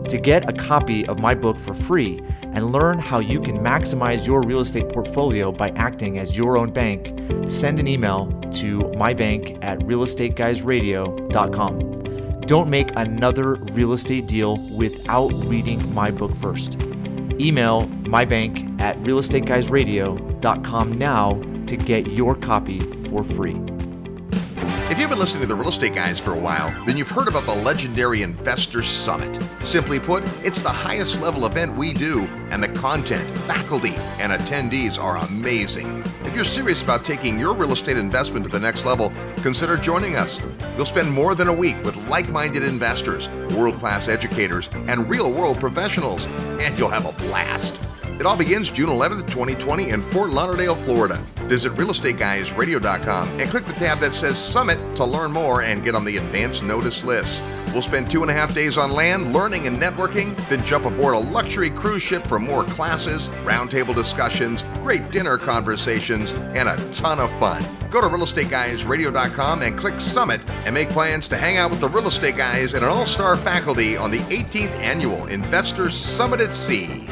To 0.08 0.18
get 0.20 0.50
a 0.50 0.52
copy 0.52 1.06
of 1.06 1.20
my 1.20 1.36
book 1.36 1.56
for 1.56 1.72
free 1.72 2.20
and 2.42 2.72
learn 2.72 2.98
how 2.98 3.20
you 3.20 3.40
can 3.40 3.58
maximize 3.58 4.26
your 4.26 4.42
real 4.42 4.58
estate 4.60 4.88
portfolio 4.88 5.52
by 5.52 5.70
acting 5.70 6.18
as 6.18 6.36
your 6.36 6.58
own 6.58 6.72
bank, 6.72 7.16
send 7.48 7.78
an 7.78 7.86
email 7.86 8.26
to 8.54 8.80
mybank 8.80 9.62
at 9.62 9.78
realestateguysradio.com. 9.80 12.40
Don't 12.40 12.70
make 12.70 12.90
another 12.96 13.54
real 13.54 13.92
estate 13.92 14.26
deal 14.26 14.56
without 14.76 15.28
reading 15.44 15.94
my 15.94 16.10
book 16.10 16.34
first. 16.34 16.76
Email 17.40 17.86
mybank 18.04 18.80
at 18.80 18.96
realestateguysradio.com 18.98 20.92
now 20.92 21.42
to 21.66 21.76
get 21.76 22.06
your 22.12 22.34
copy 22.34 22.80
for 23.08 23.22
free. 23.24 23.60
If 24.88 25.00
you've 25.00 25.10
been 25.10 25.18
listening 25.18 25.42
to 25.42 25.48
the 25.48 25.54
Real 25.54 25.68
Estate 25.68 25.94
Guys 25.94 26.18
for 26.20 26.32
a 26.32 26.38
while, 26.38 26.72
then 26.86 26.96
you've 26.96 27.10
heard 27.10 27.28
about 27.28 27.42
the 27.42 27.54
legendary 27.56 28.22
Investor 28.22 28.82
Summit. 28.82 29.42
Simply 29.64 29.98
put, 30.00 30.24
it's 30.44 30.62
the 30.62 30.70
highest 30.70 31.20
level 31.20 31.44
event 31.44 31.76
we 31.76 31.92
do, 31.92 32.26
and 32.50 32.62
the 32.62 32.68
content, 32.68 33.28
faculty, 33.40 33.94
and 34.20 34.32
attendees 34.32 34.98
are 34.98 35.18
amazing. 35.26 36.02
If 36.24 36.34
you're 36.34 36.44
serious 36.44 36.82
about 36.82 37.04
taking 37.04 37.38
your 37.38 37.54
real 37.54 37.72
estate 37.72 37.98
investment 37.98 38.46
to 38.46 38.50
the 38.50 38.60
next 38.60 38.86
level, 38.86 39.12
consider 39.42 39.76
joining 39.76 40.16
us. 40.16 40.40
You'll 40.76 40.84
spend 40.84 41.10
more 41.10 41.34
than 41.34 41.48
a 41.48 41.52
week 41.52 41.82
with 41.84 41.96
like 42.08 42.28
minded 42.28 42.62
investors, 42.62 43.28
world 43.56 43.76
class 43.76 44.08
educators, 44.08 44.68
and 44.88 45.08
real 45.08 45.32
world 45.32 45.58
professionals, 45.58 46.26
and 46.26 46.78
you'll 46.78 46.90
have 46.90 47.06
a 47.06 47.12
blast. 47.12 47.75
It 48.26 48.30
all 48.30 48.36
begins 48.36 48.72
June 48.72 48.88
11th, 48.88 49.28
2020 49.28 49.90
in 49.90 50.02
Fort 50.02 50.30
Lauderdale, 50.30 50.74
Florida. 50.74 51.14
Visit 51.42 51.74
realestateguysradio.com 51.74 53.28
and 53.38 53.48
click 53.48 53.64
the 53.66 53.72
tab 53.74 53.98
that 53.98 54.14
says 54.14 54.36
Summit 54.36 54.96
to 54.96 55.04
learn 55.04 55.30
more 55.30 55.62
and 55.62 55.84
get 55.84 55.94
on 55.94 56.04
the 56.04 56.16
advance 56.16 56.60
notice 56.60 57.04
list. 57.04 57.44
We'll 57.72 57.82
spend 57.82 58.10
two 58.10 58.22
and 58.22 58.30
a 58.32 58.34
half 58.34 58.52
days 58.52 58.78
on 58.78 58.90
land 58.90 59.32
learning 59.32 59.68
and 59.68 59.76
networking, 59.78 60.34
then 60.48 60.64
jump 60.64 60.86
aboard 60.86 61.14
a 61.14 61.18
luxury 61.18 61.70
cruise 61.70 62.02
ship 62.02 62.26
for 62.26 62.40
more 62.40 62.64
classes, 62.64 63.28
roundtable 63.44 63.94
discussions, 63.94 64.64
great 64.80 65.12
dinner 65.12 65.38
conversations, 65.38 66.32
and 66.32 66.68
a 66.68 66.76
ton 66.94 67.20
of 67.20 67.30
fun. 67.38 67.64
Go 67.92 68.00
to 68.00 68.08
realestateguysradio.com 68.08 69.62
and 69.62 69.78
click 69.78 70.00
Summit 70.00 70.40
and 70.50 70.74
make 70.74 70.88
plans 70.88 71.28
to 71.28 71.36
hang 71.36 71.58
out 71.58 71.70
with 71.70 71.80
the 71.80 71.88
real 71.88 72.08
estate 72.08 72.36
guys 72.36 72.74
and 72.74 72.84
an 72.84 72.90
all 72.90 73.06
star 73.06 73.36
faculty 73.36 73.96
on 73.96 74.10
the 74.10 74.18
18th 74.18 74.82
annual 74.82 75.26
Investor 75.26 75.90
Summit 75.90 76.40
at 76.40 76.52
Sea. 76.52 77.06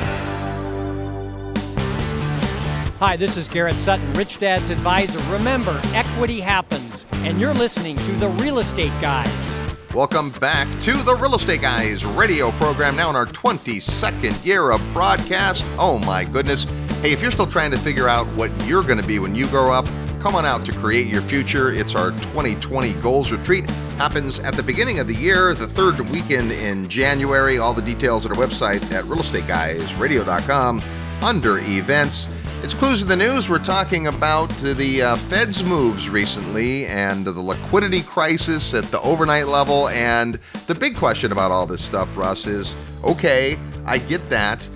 Hi, 3.06 3.16
this 3.16 3.36
is 3.36 3.50
Garrett 3.50 3.78
Sutton, 3.78 4.10
Rich 4.14 4.38
Dad's 4.38 4.70
advisor. 4.70 5.18
Remember, 5.30 5.78
equity 5.92 6.40
happens, 6.40 7.04
and 7.12 7.38
you're 7.38 7.52
listening 7.52 7.98
to 7.98 8.12
the 8.12 8.28
Real 8.28 8.60
Estate 8.60 8.92
Guys. 8.98 9.30
Welcome 9.94 10.30
back 10.30 10.66
to 10.80 10.92
the 10.92 11.14
Real 11.14 11.34
Estate 11.34 11.60
Guys 11.60 12.06
radio 12.06 12.50
program, 12.52 12.96
now 12.96 13.10
in 13.10 13.16
our 13.16 13.26
22nd 13.26 14.42
year 14.42 14.70
of 14.70 14.80
broadcast. 14.94 15.66
Oh 15.78 15.98
my 16.06 16.24
goodness. 16.24 16.64
Hey, 17.02 17.12
if 17.12 17.20
you're 17.20 17.30
still 17.30 17.46
trying 17.46 17.70
to 17.72 17.78
figure 17.78 18.08
out 18.08 18.26
what 18.28 18.50
you're 18.66 18.82
going 18.82 19.02
to 19.02 19.06
be 19.06 19.18
when 19.18 19.34
you 19.34 19.48
grow 19.48 19.70
up, 19.70 19.84
come 20.18 20.34
on 20.34 20.46
out 20.46 20.64
to 20.64 20.72
create 20.72 21.06
your 21.06 21.20
future. 21.20 21.72
It's 21.72 21.94
our 21.94 22.10
2020 22.10 22.94
Goals 22.94 23.30
Retreat. 23.30 23.70
Happens 23.98 24.38
at 24.38 24.54
the 24.54 24.62
beginning 24.62 24.98
of 24.98 25.08
the 25.08 25.14
year, 25.14 25.52
the 25.52 25.68
third 25.68 26.00
weekend 26.08 26.52
in 26.52 26.88
January. 26.88 27.58
All 27.58 27.74
the 27.74 27.82
details 27.82 28.24
at 28.24 28.32
our 28.32 28.38
website 28.38 28.82
at 28.92 29.04
realestateguysradio.com 29.04 30.82
under 31.22 31.58
events. 31.58 32.28
It's 32.64 32.72
Clues 32.72 33.02
in 33.02 33.08
the 33.08 33.16
News. 33.16 33.50
We're 33.50 33.58
talking 33.58 34.06
about 34.06 34.48
the 34.48 35.02
uh, 35.02 35.16
Fed's 35.16 35.62
moves 35.62 36.08
recently 36.08 36.86
and 36.86 37.26
the 37.26 37.38
liquidity 37.38 38.00
crisis 38.00 38.72
at 38.72 38.84
the 38.84 38.98
overnight 39.02 39.48
level. 39.48 39.90
And 39.90 40.36
the 40.66 40.74
big 40.74 40.96
question 40.96 41.30
about 41.30 41.50
all 41.50 41.66
this 41.66 41.84
stuff, 41.84 42.16
Russ, 42.16 42.46
is 42.46 42.74
okay, 43.04 43.58
I 43.84 43.98
get 43.98 44.30
that, 44.30 44.66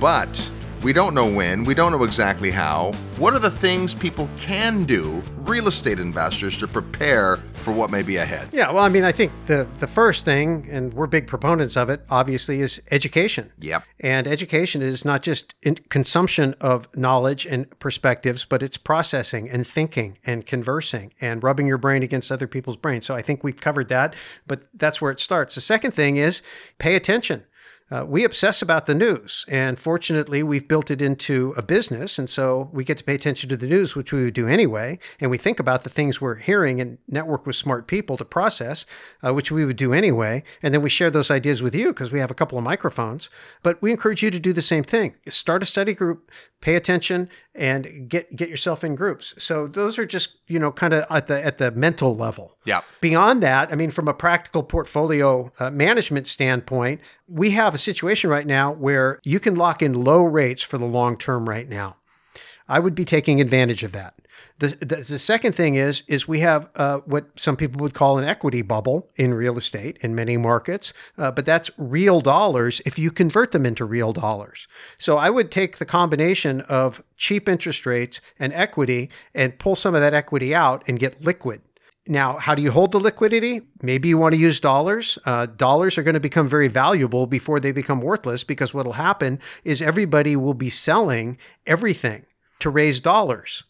but 0.00 0.50
we 0.82 0.92
don't 0.92 1.12
know 1.12 1.30
when, 1.30 1.64
we 1.64 1.74
don't 1.74 1.90
know 1.92 2.04
exactly 2.04 2.50
how. 2.50 2.92
What 3.16 3.34
are 3.34 3.40
the 3.40 3.50
things 3.50 3.94
people 3.94 4.30
can 4.38 4.84
do, 4.84 5.22
real 5.38 5.66
estate 5.66 5.98
investors, 5.98 6.56
to 6.58 6.68
prepare 6.68 7.38
for 7.64 7.72
what 7.72 7.90
may 7.90 8.02
be 8.02 8.16
ahead? 8.16 8.48
Yeah, 8.52 8.70
well, 8.70 8.84
I 8.84 8.88
mean, 8.88 9.02
I 9.02 9.10
think 9.10 9.32
the 9.46 9.66
the 9.78 9.88
first 9.88 10.24
thing, 10.24 10.68
and 10.70 10.94
we're 10.94 11.08
big 11.08 11.26
proponents 11.26 11.76
of 11.76 11.90
it, 11.90 12.02
obviously, 12.10 12.60
is 12.60 12.80
education. 12.92 13.52
Yep. 13.58 13.82
And 14.00 14.28
education 14.28 14.80
is 14.80 15.04
not 15.04 15.22
just 15.22 15.54
consumption 15.88 16.54
of 16.60 16.88
knowledge 16.96 17.44
and 17.44 17.68
perspectives, 17.80 18.44
but 18.44 18.62
it's 18.62 18.78
processing 18.78 19.50
and 19.50 19.66
thinking 19.66 20.18
and 20.24 20.46
conversing 20.46 21.12
and 21.20 21.42
rubbing 21.42 21.66
your 21.66 21.78
brain 21.78 22.02
against 22.04 22.30
other 22.30 22.46
people's 22.46 22.76
brains. 22.76 23.04
So 23.04 23.16
I 23.16 23.22
think 23.22 23.42
we've 23.42 23.60
covered 23.60 23.88
that, 23.88 24.14
but 24.46 24.64
that's 24.74 25.02
where 25.02 25.10
it 25.10 25.18
starts. 25.18 25.56
The 25.56 25.60
second 25.60 25.90
thing 25.90 26.16
is 26.16 26.42
pay 26.78 26.94
attention. 26.94 27.44
Uh, 27.90 28.04
we 28.06 28.24
obsess 28.24 28.60
about 28.62 28.86
the 28.86 28.94
news. 28.94 29.44
And 29.48 29.78
fortunately, 29.78 30.42
we've 30.42 30.68
built 30.68 30.90
it 30.90 31.00
into 31.00 31.54
a 31.56 31.62
business. 31.62 32.18
And 32.18 32.28
so 32.28 32.68
we 32.72 32.84
get 32.84 32.98
to 32.98 33.04
pay 33.04 33.14
attention 33.14 33.48
to 33.48 33.56
the 33.56 33.66
news, 33.66 33.96
which 33.96 34.12
we 34.12 34.24
would 34.24 34.34
do 34.34 34.46
anyway. 34.46 34.98
And 35.20 35.30
we 35.30 35.38
think 35.38 35.58
about 35.58 35.84
the 35.84 35.90
things 35.90 36.20
we're 36.20 36.36
hearing 36.36 36.80
and 36.80 36.98
network 37.08 37.46
with 37.46 37.56
smart 37.56 37.86
people 37.86 38.16
to 38.18 38.24
process, 38.24 38.84
uh, 39.22 39.32
which 39.32 39.50
we 39.50 39.64
would 39.64 39.76
do 39.76 39.92
anyway. 39.92 40.42
And 40.62 40.74
then 40.74 40.82
we 40.82 40.90
share 40.90 41.10
those 41.10 41.30
ideas 41.30 41.62
with 41.62 41.74
you 41.74 41.88
because 41.88 42.12
we 42.12 42.20
have 42.20 42.30
a 42.30 42.34
couple 42.34 42.58
of 42.58 42.64
microphones. 42.64 43.30
But 43.62 43.80
we 43.80 43.90
encourage 43.90 44.22
you 44.22 44.30
to 44.30 44.40
do 44.40 44.52
the 44.52 44.62
same 44.62 44.84
thing. 44.84 45.14
Start 45.28 45.62
a 45.62 45.66
study 45.66 45.94
group, 45.94 46.30
pay 46.60 46.74
attention, 46.74 47.28
and 47.54 48.08
get 48.08 48.34
get 48.34 48.48
yourself 48.48 48.84
in 48.84 48.94
groups. 48.94 49.34
So 49.38 49.66
those 49.66 49.98
are 49.98 50.06
just 50.06 50.36
you 50.46 50.58
know 50.58 50.72
kind 50.72 50.92
of 50.92 51.04
at 51.10 51.26
the 51.26 51.44
at 51.44 51.58
the 51.58 51.70
mental 51.70 52.16
level. 52.16 52.56
Yeah. 52.64 52.80
Beyond 53.00 53.42
that, 53.42 53.72
I 53.72 53.74
mean, 53.74 53.90
from 53.90 54.08
a 54.08 54.14
practical 54.14 54.62
portfolio 54.62 55.52
uh, 55.58 55.70
management 55.70 56.26
standpoint, 56.26 57.00
we 57.28 57.50
have 57.50 57.74
a 57.74 57.78
situation 57.78 58.30
right 58.30 58.46
now 58.46 58.72
where 58.72 59.20
you 59.24 59.40
can 59.40 59.56
lock 59.56 59.82
in 59.82 60.04
low 60.04 60.22
rates 60.22 60.62
for 60.62 60.78
the 60.78 60.86
long 60.86 61.16
term 61.16 61.48
right 61.48 61.68
now. 61.68 61.96
I 62.68 62.80
would 62.80 62.94
be 62.94 63.04
taking 63.04 63.40
advantage 63.40 63.82
of 63.82 63.92
that. 63.92 64.14
The, 64.58 64.68
the, 64.80 64.96
the 64.96 65.18
second 65.18 65.54
thing 65.54 65.76
is 65.76 66.02
is 66.08 66.26
we 66.26 66.40
have 66.40 66.68
uh, 66.74 66.98
what 66.98 67.38
some 67.38 67.56
people 67.56 67.80
would 67.82 67.94
call 67.94 68.18
an 68.18 68.24
equity 68.24 68.62
bubble 68.62 69.08
in 69.14 69.32
real 69.32 69.56
estate 69.56 69.98
in 70.00 70.16
many 70.16 70.36
markets, 70.36 70.92
uh, 71.16 71.30
but 71.30 71.46
that's 71.46 71.70
real 71.78 72.20
dollars 72.20 72.80
if 72.84 72.98
you 72.98 73.12
convert 73.12 73.52
them 73.52 73.64
into 73.64 73.84
real 73.84 74.12
dollars. 74.12 74.66
So 74.98 75.16
I 75.16 75.30
would 75.30 75.52
take 75.52 75.78
the 75.78 75.86
combination 75.86 76.62
of 76.62 77.02
cheap 77.16 77.48
interest 77.48 77.86
rates 77.86 78.20
and 78.38 78.52
equity 78.52 79.10
and 79.32 79.56
pull 79.58 79.76
some 79.76 79.94
of 79.94 80.00
that 80.00 80.14
equity 80.14 80.54
out 80.54 80.82
and 80.88 80.98
get 80.98 81.24
liquid. 81.24 81.62
Now, 82.08 82.38
how 82.38 82.54
do 82.54 82.62
you 82.62 82.72
hold 82.72 82.92
the 82.92 82.98
liquidity? 82.98 83.60
Maybe 83.82 84.08
you 84.08 84.18
want 84.18 84.34
to 84.34 84.40
use 84.40 84.60
dollars. 84.60 85.18
Uh, 85.26 85.46
dollars 85.46 85.98
are 85.98 86.02
going 86.02 86.14
to 86.14 86.20
become 86.20 86.48
very 86.48 86.66
valuable 86.66 87.26
before 87.26 87.60
they 87.60 87.70
become 87.70 88.00
worthless 88.00 88.44
because 88.44 88.72
what 88.72 88.86
will 88.86 88.94
happen 88.94 89.38
is 89.62 89.82
everybody 89.82 90.34
will 90.34 90.54
be 90.54 90.70
selling 90.70 91.36
everything 91.66 92.24
to 92.60 92.70
raise 92.70 93.00
dollars. 93.00 93.64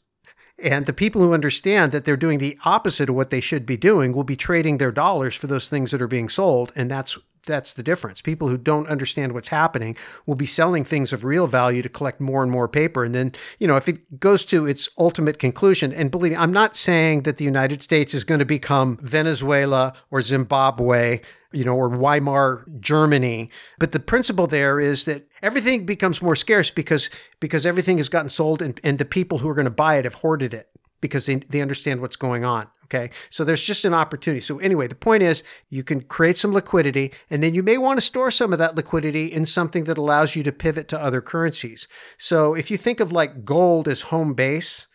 And 0.61 0.86
the 0.86 0.92
people 0.92 1.22
who 1.22 1.34
understand 1.34 1.92
that 1.92 2.04
they're 2.04 2.16
doing 2.16 2.38
the 2.38 2.59
opposite 2.64 3.09
of 3.09 3.14
what 3.14 3.30
they 3.30 3.40
should 3.40 3.64
be 3.64 3.76
doing 3.76 4.12
will 4.12 4.24
be 4.24 4.36
trading 4.36 4.78
their 4.78 4.90
dollars 4.90 5.36
for 5.36 5.46
those 5.46 5.68
things 5.68 5.92
that 5.92 6.02
are 6.02 6.09
being 6.09 6.28
sold. 6.28 6.72
And 6.74 6.90
that's 6.90 7.16
that's 7.48 7.72
the 7.72 7.82
difference. 7.82 8.20
People 8.20 8.48
who 8.48 8.59
don't 8.59 8.88
understand 8.88 9.32
what's 9.32 9.48
happening 9.48 9.96
will 10.26 10.34
be 10.34 10.46
selling 10.46 10.84
things 10.84 11.12
of 11.12 11.24
real 11.24 11.46
value 11.46 11.82
to 11.82 11.88
collect 11.88 12.20
more 12.20 12.42
and 12.42 12.52
more 12.52 12.68
paper. 12.68 13.04
And 13.04 13.14
then, 13.14 13.32
you 13.59 13.66
know, 13.66 13.76
if 13.76 13.88
it 13.88 14.20
goes 14.20 14.44
to 14.46 14.66
its 14.66 14.88
ultimate 14.98 15.38
conclusion, 15.38 15.92
and 15.92 16.11
believe 16.11 16.32
me, 16.32 16.36
I'm 16.36 16.52
not 16.52 16.76
saying 16.76 17.22
that 17.22 17.36
the 17.36 17.44
United 17.44 17.82
States 17.82 18.12
is 18.12 18.22
going 18.22 18.40
to 18.40 18.44
become 18.44 18.98
Venezuela 19.02 19.94
or 20.11 20.20
Zimbabwe 20.20 21.20
you 21.53 21.64
know, 21.64 21.76
or 21.76 21.88
Weimar 21.88 22.64
Germany. 22.80 23.51
But 23.78 23.92
the 23.92 24.01
principle 24.01 24.46
there 24.46 24.78
is 24.78 25.05
that 25.07 25.26
everything 25.42 25.86
becomes 25.86 26.22
more 26.22 26.36
scarce 26.36 26.70
because 26.70 27.11
because 27.40 27.64
everything 27.64 27.96
has 27.99 28.09
gotten 28.09 28.30
sold 28.30 28.62
and, 28.62 28.80
and 28.84 28.99
the 28.99 29.05
people 29.05 29.38
who 29.38 29.49
are 29.49 29.55
going 29.55 29.64
to 29.64 29.70
buy 29.70 29.96
it 29.96 30.05
have 30.05 30.14
hoarded 30.14 30.53
it 30.53 30.68
because 31.01 31.26
they, 31.26 31.36
they 31.36 31.61
understand 31.61 32.01
what's 32.01 32.16
going 32.16 32.44
on. 32.44 32.66
Okay. 32.84 33.11
So 33.28 33.44
there's 33.44 33.62
just 33.62 33.84
an 33.84 33.92
opportunity. 33.92 34.40
So 34.40 34.59
anyway, 34.59 34.86
the 34.86 34.94
point 34.94 35.22
is 35.22 35.44
you 35.68 35.84
can 35.84 36.01
create 36.01 36.38
some 36.38 36.53
liquidity 36.53 37.12
and 37.28 37.42
then 37.42 37.55
you 37.55 37.62
may 37.62 37.76
want 37.76 37.99
to 37.99 38.07
store 38.07 38.30
some 38.30 38.53
of 38.53 38.59
that 38.61 38.76
liquidity 38.76 39.26
in 39.26 39.44
something 39.44 39.84
that 39.84 39.99
allows 39.99 40.34
you 40.34 40.42
to 40.44 40.53
pivot 40.53 40.88
to 40.88 41.01
other 41.01 41.20
currencies. 41.20 41.86
So 42.16 42.55
if 42.55 42.70
you 42.70 42.78
think 42.78 43.01
of 43.01 43.12
like 43.12 43.44
gold 43.44 43.88
as 43.88 44.03
home 44.03 44.32
base, 44.32 44.86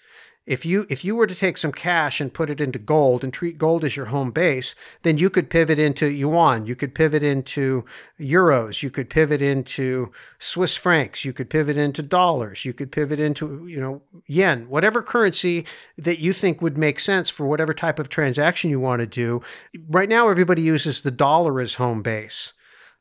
if 0.45 0.65
you 0.65 0.85
if 0.89 1.05
you 1.05 1.15
were 1.15 1.27
to 1.27 1.35
take 1.35 1.57
some 1.57 1.71
cash 1.71 2.19
and 2.19 2.33
put 2.33 2.49
it 2.49 2.59
into 2.59 2.77
gold 2.77 3.23
and 3.23 3.33
treat 3.33 3.57
gold 3.57 3.85
as 3.85 3.95
your 3.95 4.07
home 4.07 4.31
base, 4.31 4.75
then 5.03 5.17
you 5.17 5.29
could 5.29 5.49
pivot 5.49 5.79
into 5.79 6.07
yuan, 6.07 6.65
you 6.65 6.75
could 6.75 6.93
pivot 6.93 7.23
into 7.23 7.85
euros, 8.19 8.83
you 8.83 8.89
could 8.89 9.09
pivot 9.09 9.41
into 9.41 10.11
Swiss 10.39 10.75
francs, 10.75 11.23
you 11.23 11.31
could 11.31 11.49
pivot 11.49 11.77
into 11.77 12.01
dollars, 12.01 12.65
you 12.65 12.73
could 12.73 12.91
pivot 12.91 13.21
into, 13.21 13.65
you 13.67 13.79
know, 13.79 14.01
yen, 14.27 14.67
whatever 14.67 15.01
currency 15.01 15.65
that 15.97 16.19
you 16.19 16.33
think 16.33 16.61
would 16.61 16.77
make 16.77 16.99
sense 16.99 17.29
for 17.29 17.47
whatever 17.47 17.73
type 17.73 17.97
of 17.97 18.09
transaction 18.09 18.69
you 18.69 18.81
want 18.81 18.99
to 18.99 19.07
do. 19.07 19.41
Right 19.87 20.09
now 20.09 20.27
everybody 20.27 20.61
uses 20.61 21.01
the 21.01 21.11
dollar 21.11 21.61
as 21.61 21.75
home 21.75 22.01
base. 22.01 22.53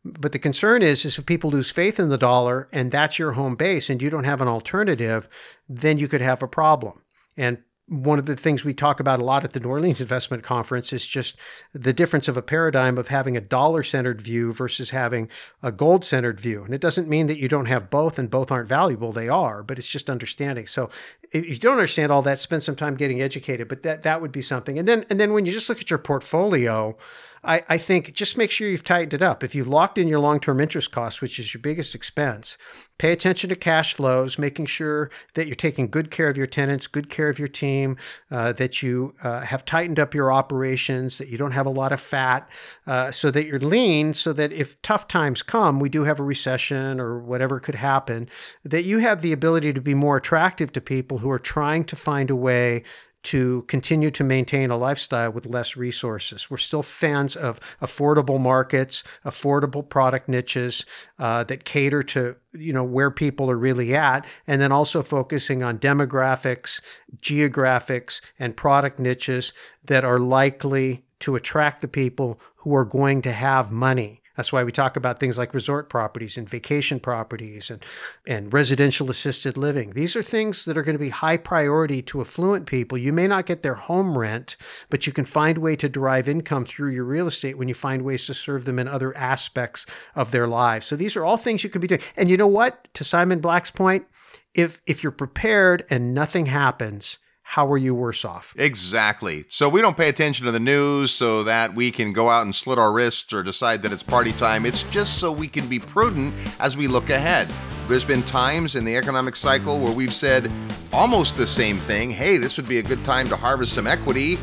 But 0.05 0.33
the 0.33 0.39
concern 0.39 0.83
is, 0.83 1.05
is 1.05 1.19
if 1.19 1.27
people 1.27 1.51
lose 1.51 1.71
faith 1.71 2.01
in 2.01 2.09
the 2.09 2.19
dollar 2.19 2.69
and 2.73 2.91
that's 2.91 3.19
your 3.19 3.33
home 3.33 3.55
base 3.55 3.89
and 3.89 4.03
you 4.03 4.11
don't 4.11 4.25
have 4.25 4.41
an 4.41 4.49
alternative, 4.49 5.29
then 5.69 5.99
you 5.99 6.09
could 6.09 6.21
have 6.21 6.43
a 6.43 6.49
problem. 6.49 7.03
And 7.37 7.59
one 7.89 8.19
of 8.19 8.27
the 8.27 8.37
things 8.37 8.65
we 8.65 8.73
talk 8.73 9.01
about 9.01 9.21
a 9.21 9.25
lot 9.25 9.45
at 9.45 9.53
the 9.53 9.61
New 9.61 9.69
Orleans 9.69 10.01
Investment 10.01 10.43
Conference 10.43 10.93
is 10.93 11.05
just 11.05 11.39
the 11.73 11.93
difference 11.93 12.27
of 12.29 12.37
a 12.37 12.43
paradigm 12.43 12.97
of 12.97 13.09
having 13.09 13.37
a 13.37 13.41
dollar 13.41 13.83
centered 13.83 14.23
view 14.23 14.53
versus 14.53 14.91
having 14.91 15.29
a 15.63 15.71
gold 15.71 16.05
centered 16.05 16.41
view. 16.41 16.65
And 16.65 16.75
it 16.75 16.81
doesn't 16.81 17.09
mean 17.09 17.27
that 17.27 17.39
you 17.39 17.49
don't 17.49 17.67
have 17.67 17.91
both 17.91 18.19
and 18.19 18.31
both 18.31 18.51
aren't 18.51 18.69
valuable. 18.69 19.13
They 19.13 19.29
are, 19.29 19.63
but 19.63 19.79
it's 19.79 19.89
just 19.89 20.09
understanding. 20.09 20.67
So 20.67 20.91
if 21.33 21.47
you 21.47 21.57
don't 21.57 21.75
understand 21.75 22.13
all 22.13 22.23
that, 22.23 22.39
spend 22.39 22.63
some 22.63 22.77
time 22.77 22.95
getting 22.95 23.21
educated. 23.21 23.69
But 23.69 23.83
that 23.83 24.03
that 24.03 24.23
would 24.23 24.33
be 24.33 24.43
something. 24.43 24.79
And 24.79 24.89
then 24.89 25.05
and 25.11 25.21
then 25.21 25.33
when 25.33 25.45
you 25.45 25.53
just 25.53 25.69
look 25.69 25.81
at 25.81 25.91
your 25.91 25.99
portfolio, 25.99 26.97
I, 27.45 27.63
I 27.69 27.79
think 27.79 28.13
just 28.13 28.39
make 28.39 28.53
sure 28.53 28.69
you've 28.69 28.85
tightened 28.85 29.15
it 29.15 29.23
up. 29.23 29.43
If 29.43 29.55
you've 29.55 29.69
locked 29.69 29.99
in 29.99 30.07
your 30.07 30.21
long 30.21 30.39
term 30.39 30.61
interest 30.61 30.93
costs, 30.93 31.21
which 31.21 31.39
is 31.39 31.53
your 31.53 31.61
biggest 31.61 31.95
expense, 31.95 32.57
pay 32.99 33.11
attention 33.11 33.51
to 33.51 33.57
cash 33.57 33.95
flows, 33.95 34.39
making 34.39 34.67
sure 34.67 35.11
that 35.35 35.47
you're 35.47 35.57
taking 35.57 35.89
good 35.89 36.13
care 36.13 36.29
of 36.29 36.37
your 36.37 36.47
tenants, 36.47 36.87
good 36.87 37.09
care 37.09 37.29
of 37.29 37.41
your 37.41 37.49
team, 37.49 37.97
uh, 38.31 38.53
that 38.53 38.83
you 38.83 39.15
uh, 39.25 39.41
have 39.41 39.65
tightened 39.65 39.99
up 39.99 40.15
your 40.15 40.33
operations, 40.33 41.19
that 41.19 41.29
you 41.29 41.37
don't 41.37 41.53
have 41.53 41.67
a 41.67 41.71
lot 41.71 41.91
of 41.91 42.01
fat, 42.01 42.49
uh, 42.87 43.11
so 43.11 43.31
that 43.33 43.47
you're 43.47 43.59
lean, 43.59 44.15
so 44.15 44.33
that 44.33 44.53
if 44.53 44.81
tough 44.83 45.09
times 45.09 45.43
come, 45.43 45.81
we 45.81 45.89
do 45.89 46.05
have 46.05 46.21
a 46.21 46.25
recession 46.25 47.01
or 47.01 47.19
whatever 47.19 47.59
could 47.59 47.75
happen, 47.75 48.29
that 48.65 48.85
you 48.85 48.99
have 48.99 49.21
the 49.21 49.33
ability 49.33 49.73
to 49.73 49.81
be 49.81 49.95
more 49.95 50.17
attractive 50.17 50.73
to 50.73 50.81
people 50.81 51.19
who 51.19 51.31
are 51.31 51.41
trying 51.41 51.83
to 51.85 51.97
find 51.97 52.31
a 52.31 52.37
way 52.37 52.85
to 53.25 53.63
continue 53.63 54.11
to 54.11 54.25
maintain 54.25 54.71
a 54.71 54.77
lifestyle 54.77 55.31
with 55.31 55.47
less 55.47 55.77
resources. 55.77 56.51
We're 56.51 56.57
still 56.57 56.83
fans 56.83 57.37
of 57.37 57.61
affordable 57.81 58.41
markets, 58.41 59.05
affordable 59.25 59.89
product 59.89 60.29
niches 60.29 60.85
uh, 61.19 61.45
that 61.45 61.65
cater 61.65 62.03
to 62.03 62.37
you 62.53 62.73
know 62.73 62.85
where 62.85 63.11
people 63.11 63.51
are 63.51 63.59
really 63.59 63.95
at, 63.95 64.27
and 64.47 64.61
then 64.61 64.73
also 64.73 65.03
focusing 65.03 65.63
on 65.63 65.79
demographics, 65.79 66.81
geographics, 67.21 68.21
and 68.39 68.57
product 68.57 68.99
niches 68.99 69.53
that 69.85 70.05
are 70.05 70.19
likely 70.19 71.05
to 71.21 71.37
attract 71.37 71.81
the 71.81 71.89
people 71.89 72.41
who 72.57 72.75
are 72.75 72.85
going 72.85 73.23
to 73.23 73.33
have 73.33 73.71
money 73.71 74.22
that's 74.37 74.53
why 74.53 74.65
we 74.65 74.73
talk 74.73 74.97
about 74.97 75.19
things 75.19 75.39
like 75.39 75.55
resort 75.55 75.89
properties 75.89 76.39
and 76.39 76.49
vacation 76.49 77.01
properties 77.01 77.71
and, 77.71 77.85
and 78.27 78.53
residential 78.53 79.11
assisted 79.11 79.57
living. 79.57 79.91
These 79.91 80.17
are 80.17 80.23
things 80.23 80.65
that 80.65 80.79
are 80.79 80.83
going 80.83 80.95
to 80.95 81.05
be 81.05 81.11
high 81.11 81.37
priority 81.37 82.03
to 82.03 82.21
affluent 82.21 82.67
people. 82.67 82.97
You 82.97 83.13
may 83.13 83.27
not 83.27 83.47
get 83.47 83.63
their 83.63 83.75
home 83.75 84.17
rent, 84.17 84.57
but 84.89 85.07
you 85.07 85.13
can 85.13 85.25
find 85.25 85.59
a 85.59 85.61
way 85.61 85.77
to 85.77 85.89
derive 85.89 86.29
income 86.29 86.65
through 86.65 86.91
your 86.91 87.05
real 87.05 87.27
estate 87.27 87.59
when 87.59 87.69
you 87.69 87.75
find 87.75 88.03
ways 88.03 88.27
to 88.27 88.35
serve 88.35 88.65
them 88.65 88.79
in 88.79 88.89
other 88.89 89.17
aspects 89.17 89.87
of 90.15 90.31
their 90.31 90.47
lives. 90.47 90.87
So 90.87 90.97
these 90.97 91.17
are 91.17 91.25
all 91.25 91.37
things 91.37 91.63
you 91.63 91.71
can 91.71 91.81
be 91.81 91.89
doing. 91.89 92.03
And 92.17 92.29
you 92.31 92.37
know 92.37 92.47
what? 92.47 92.89
To 92.95 93.05
Simon 93.05 93.41
Black's 93.41 93.71
point, 93.71 94.07
if 94.55 94.81
if 94.87 95.03
you're 95.03 95.13
prepared 95.13 95.85
and 95.91 96.15
nothing 96.15 96.47
happens, 96.47 97.19
how 97.43 97.71
are 97.71 97.77
you 97.77 97.95
worse 97.95 98.25
off? 98.25 98.55
Exactly. 98.57 99.45
So 99.49 99.69
we 99.69 99.81
don't 99.81 99.97
pay 99.97 100.09
attention 100.09 100.47
to 100.47 100.53
the 100.53 100.61
news 100.61 101.11
so 101.11 101.43
that 101.43 101.75
we 101.75 101.91
can 101.91 102.13
go 102.13 102.29
out 102.29 102.43
and 102.43 102.55
slit 102.55 102.79
our 102.79 102.93
wrists 102.93 103.33
or 103.33 103.43
decide 103.43 103.83
that 103.83 103.93
it's 103.93 104.03
party 104.03 104.33
time. 104.33 104.65
It's 104.65 104.85
just 104.85 105.19
so 105.19 105.31
we 105.31 105.49
can 105.49 105.69
be 105.69 105.79
prudent 105.79 106.35
as 106.61 106.77
we 106.77 106.87
look 106.87 107.11
ahead. 107.11 107.49
There's 107.89 108.05
been 108.05 108.23
times 108.23 108.75
in 108.75 108.85
the 108.85 108.97
economic 108.97 109.37
cycle 109.37 109.81
where 109.81 109.93
we've 109.95 110.15
said 110.15 110.51
almost 110.93 111.37
the 111.37 111.47
same 111.47 111.79
thing 111.79 112.11
hey, 112.11 112.39
this 112.39 112.57
would 112.57 112.69
be 112.69 112.79
a 112.79 112.83
good 112.83 113.05
time 113.05 113.29
to 113.29 113.37
harvest 113.37 113.75
some 113.75 113.87
equity 113.87 114.39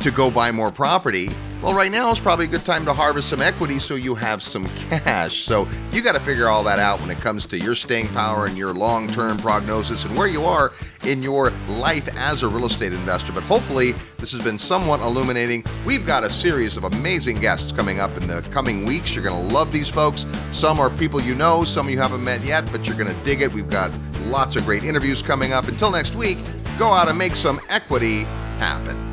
to 0.00 0.10
go 0.10 0.30
buy 0.30 0.50
more 0.50 0.70
property. 0.70 1.30
Well, 1.62 1.74
right 1.74 1.92
now 1.92 2.10
is 2.10 2.18
probably 2.18 2.46
a 2.46 2.48
good 2.48 2.64
time 2.64 2.86
to 2.86 2.94
harvest 2.94 3.28
some 3.28 3.42
equity 3.42 3.78
so 3.78 3.94
you 3.94 4.14
have 4.14 4.42
some 4.42 4.64
cash. 4.88 5.40
So 5.40 5.68
you 5.92 6.00
got 6.00 6.14
to 6.14 6.20
figure 6.20 6.48
all 6.48 6.64
that 6.64 6.78
out 6.78 7.00
when 7.02 7.10
it 7.10 7.18
comes 7.18 7.44
to 7.46 7.58
your 7.58 7.74
staying 7.74 8.08
power 8.08 8.46
and 8.46 8.56
your 8.56 8.72
long 8.72 9.08
term 9.08 9.36
prognosis 9.36 10.06
and 10.06 10.16
where 10.16 10.26
you 10.26 10.44
are 10.44 10.72
in 11.04 11.22
your 11.22 11.50
life 11.68 12.08
as 12.16 12.42
a 12.42 12.48
real 12.48 12.64
estate 12.64 12.94
investor. 12.94 13.34
But 13.34 13.42
hopefully, 13.42 13.92
this 14.16 14.32
has 14.32 14.42
been 14.42 14.56
somewhat 14.56 15.00
illuminating. 15.00 15.62
We've 15.84 16.06
got 16.06 16.24
a 16.24 16.30
series 16.30 16.78
of 16.78 16.84
amazing 16.84 17.40
guests 17.40 17.72
coming 17.72 18.00
up 18.00 18.16
in 18.16 18.26
the 18.26 18.40
coming 18.50 18.86
weeks. 18.86 19.14
You're 19.14 19.24
going 19.24 19.46
to 19.46 19.54
love 19.54 19.70
these 19.70 19.90
folks. 19.90 20.24
Some 20.52 20.80
are 20.80 20.88
people 20.88 21.20
you 21.20 21.34
know, 21.34 21.64
some 21.64 21.90
you 21.90 21.98
haven't 21.98 22.24
met 22.24 22.42
yet, 22.42 22.72
but 22.72 22.86
you're 22.86 22.96
going 22.96 23.14
to 23.14 23.22
dig 23.22 23.42
it. 23.42 23.52
We've 23.52 23.68
got 23.68 23.92
lots 24.28 24.56
of 24.56 24.64
great 24.64 24.82
interviews 24.82 25.20
coming 25.20 25.52
up. 25.52 25.68
Until 25.68 25.90
next 25.90 26.14
week, 26.14 26.38
go 26.78 26.88
out 26.88 27.10
and 27.10 27.18
make 27.18 27.36
some 27.36 27.60
equity 27.68 28.22
happen. 28.58 29.09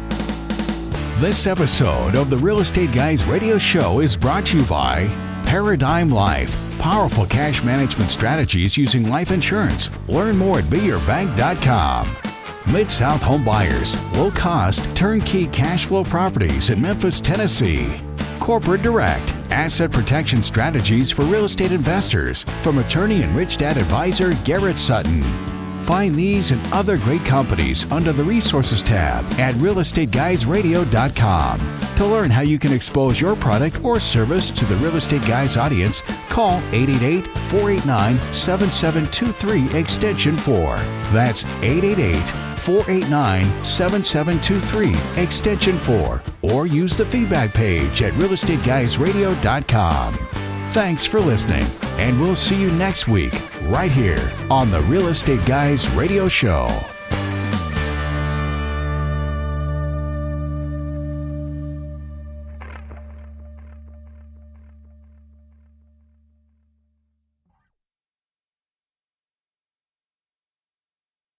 This 1.20 1.48
episode 1.48 2.14
of 2.14 2.30
the 2.30 2.38
Real 2.38 2.60
Estate 2.60 2.92
Guys 2.92 3.24
radio 3.24 3.58
show 3.58 4.02
is 4.02 4.16
brought 4.16 4.46
to 4.46 4.60
you 4.60 4.66
by 4.68 5.08
Paradigm 5.48 6.12
Life. 6.12 6.78
Powerful 6.78 7.26
cash 7.26 7.64
management 7.64 8.12
strategies 8.12 8.78
using 8.78 9.10
life 9.10 9.32
insurance. 9.32 9.90
Learn 10.08 10.38
more 10.38 10.60
at 10.60 10.66
beyourbank.com. 10.66 12.16
Mid 12.72 12.92
South 12.92 13.24
Home 13.24 13.44
Buyers. 13.44 14.00
Low 14.12 14.30
cost, 14.30 14.96
turnkey 14.96 15.48
cash 15.48 15.88
flow 15.88 16.04
properties 16.04 16.70
in 16.70 16.80
Memphis, 16.80 17.20
Tennessee. 17.20 18.00
Corporate 18.40 18.84
Direct 18.84 19.34
asset 19.50 19.92
protection 19.92 20.44
strategies 20.44 21.10
for 21.10 21.24
real 21.24 21.46
estate 21.46 21.72
investors 21.72 22.44
from 22.62 22.78
attorney 22.78 23.24
and 23.24 23.36
rich 23.36 23.58
dad 23.58 23.78
advisor 23.78 24.36
Garrett 24.46 24.78
Sutton. 24.78 25.24
Find 25.88 26.14
these 26.16 26.52
and 26.52 26.62
other 26.74 26.98
great 26.98 27.24
companies 27.24 27.90
under 27.94 28.12
the 28.12 28.26
Resources 28.26 28.84
tab 28.84 29.24
at 29.40 29.56
realestateguysradio.com. 29.56 31.60
To 31.96 32.06
learn 32.06 32.30
how 32.30 32.42
you 32.42 32.60
can 32.60 32.74
expose 32.74 33.22
your 33.22 33.38
product 33.38 33.82
or 33.86 33.98
service 33.98 34.52
to 34.52 34.66
the 34.66 34.76
Real 34.76 34.98
Estate 34.98 35.26
Guys 35.26 35.56
audience, 35.56 36.02
call 36.28 36.58
888 36.74 37.26
489 37.48 38.34
7723 38.34 39.80
Extension 39.80 40.36
4. 40.36 40.76
That's 41.14 41.46
888 41.46 42.28
489 42.60 43.64
7723 43.64 45.24
Extension 45.24 45.78
4. 45.78 46.22
Or 46.42 46.68
use 46.68 46.98
the 46.98 47.06
feedback 47.06 47.54
page 47.54 48.02
at 48.02 48.12
realestateguysradio.com. 48.16 50.47
Thanks 50.72 51.06
for 51.06 51.20
listening, 51.20 51.66
and 51.98 52.20
we'll 52.22 52.36
see 52.36 52.60
you 52.60 52.70
next 52.72 53.08
week 53.08 53.34
right 53.64 53.92
here 53.92 54.32
on 54.52 54.70
the 54.70 54.82
Real 54.82 55.08
Estate 55.08 55.44
Guys 55.46 55.90
Radio 55.92 56.28
Show. 56.28 56.70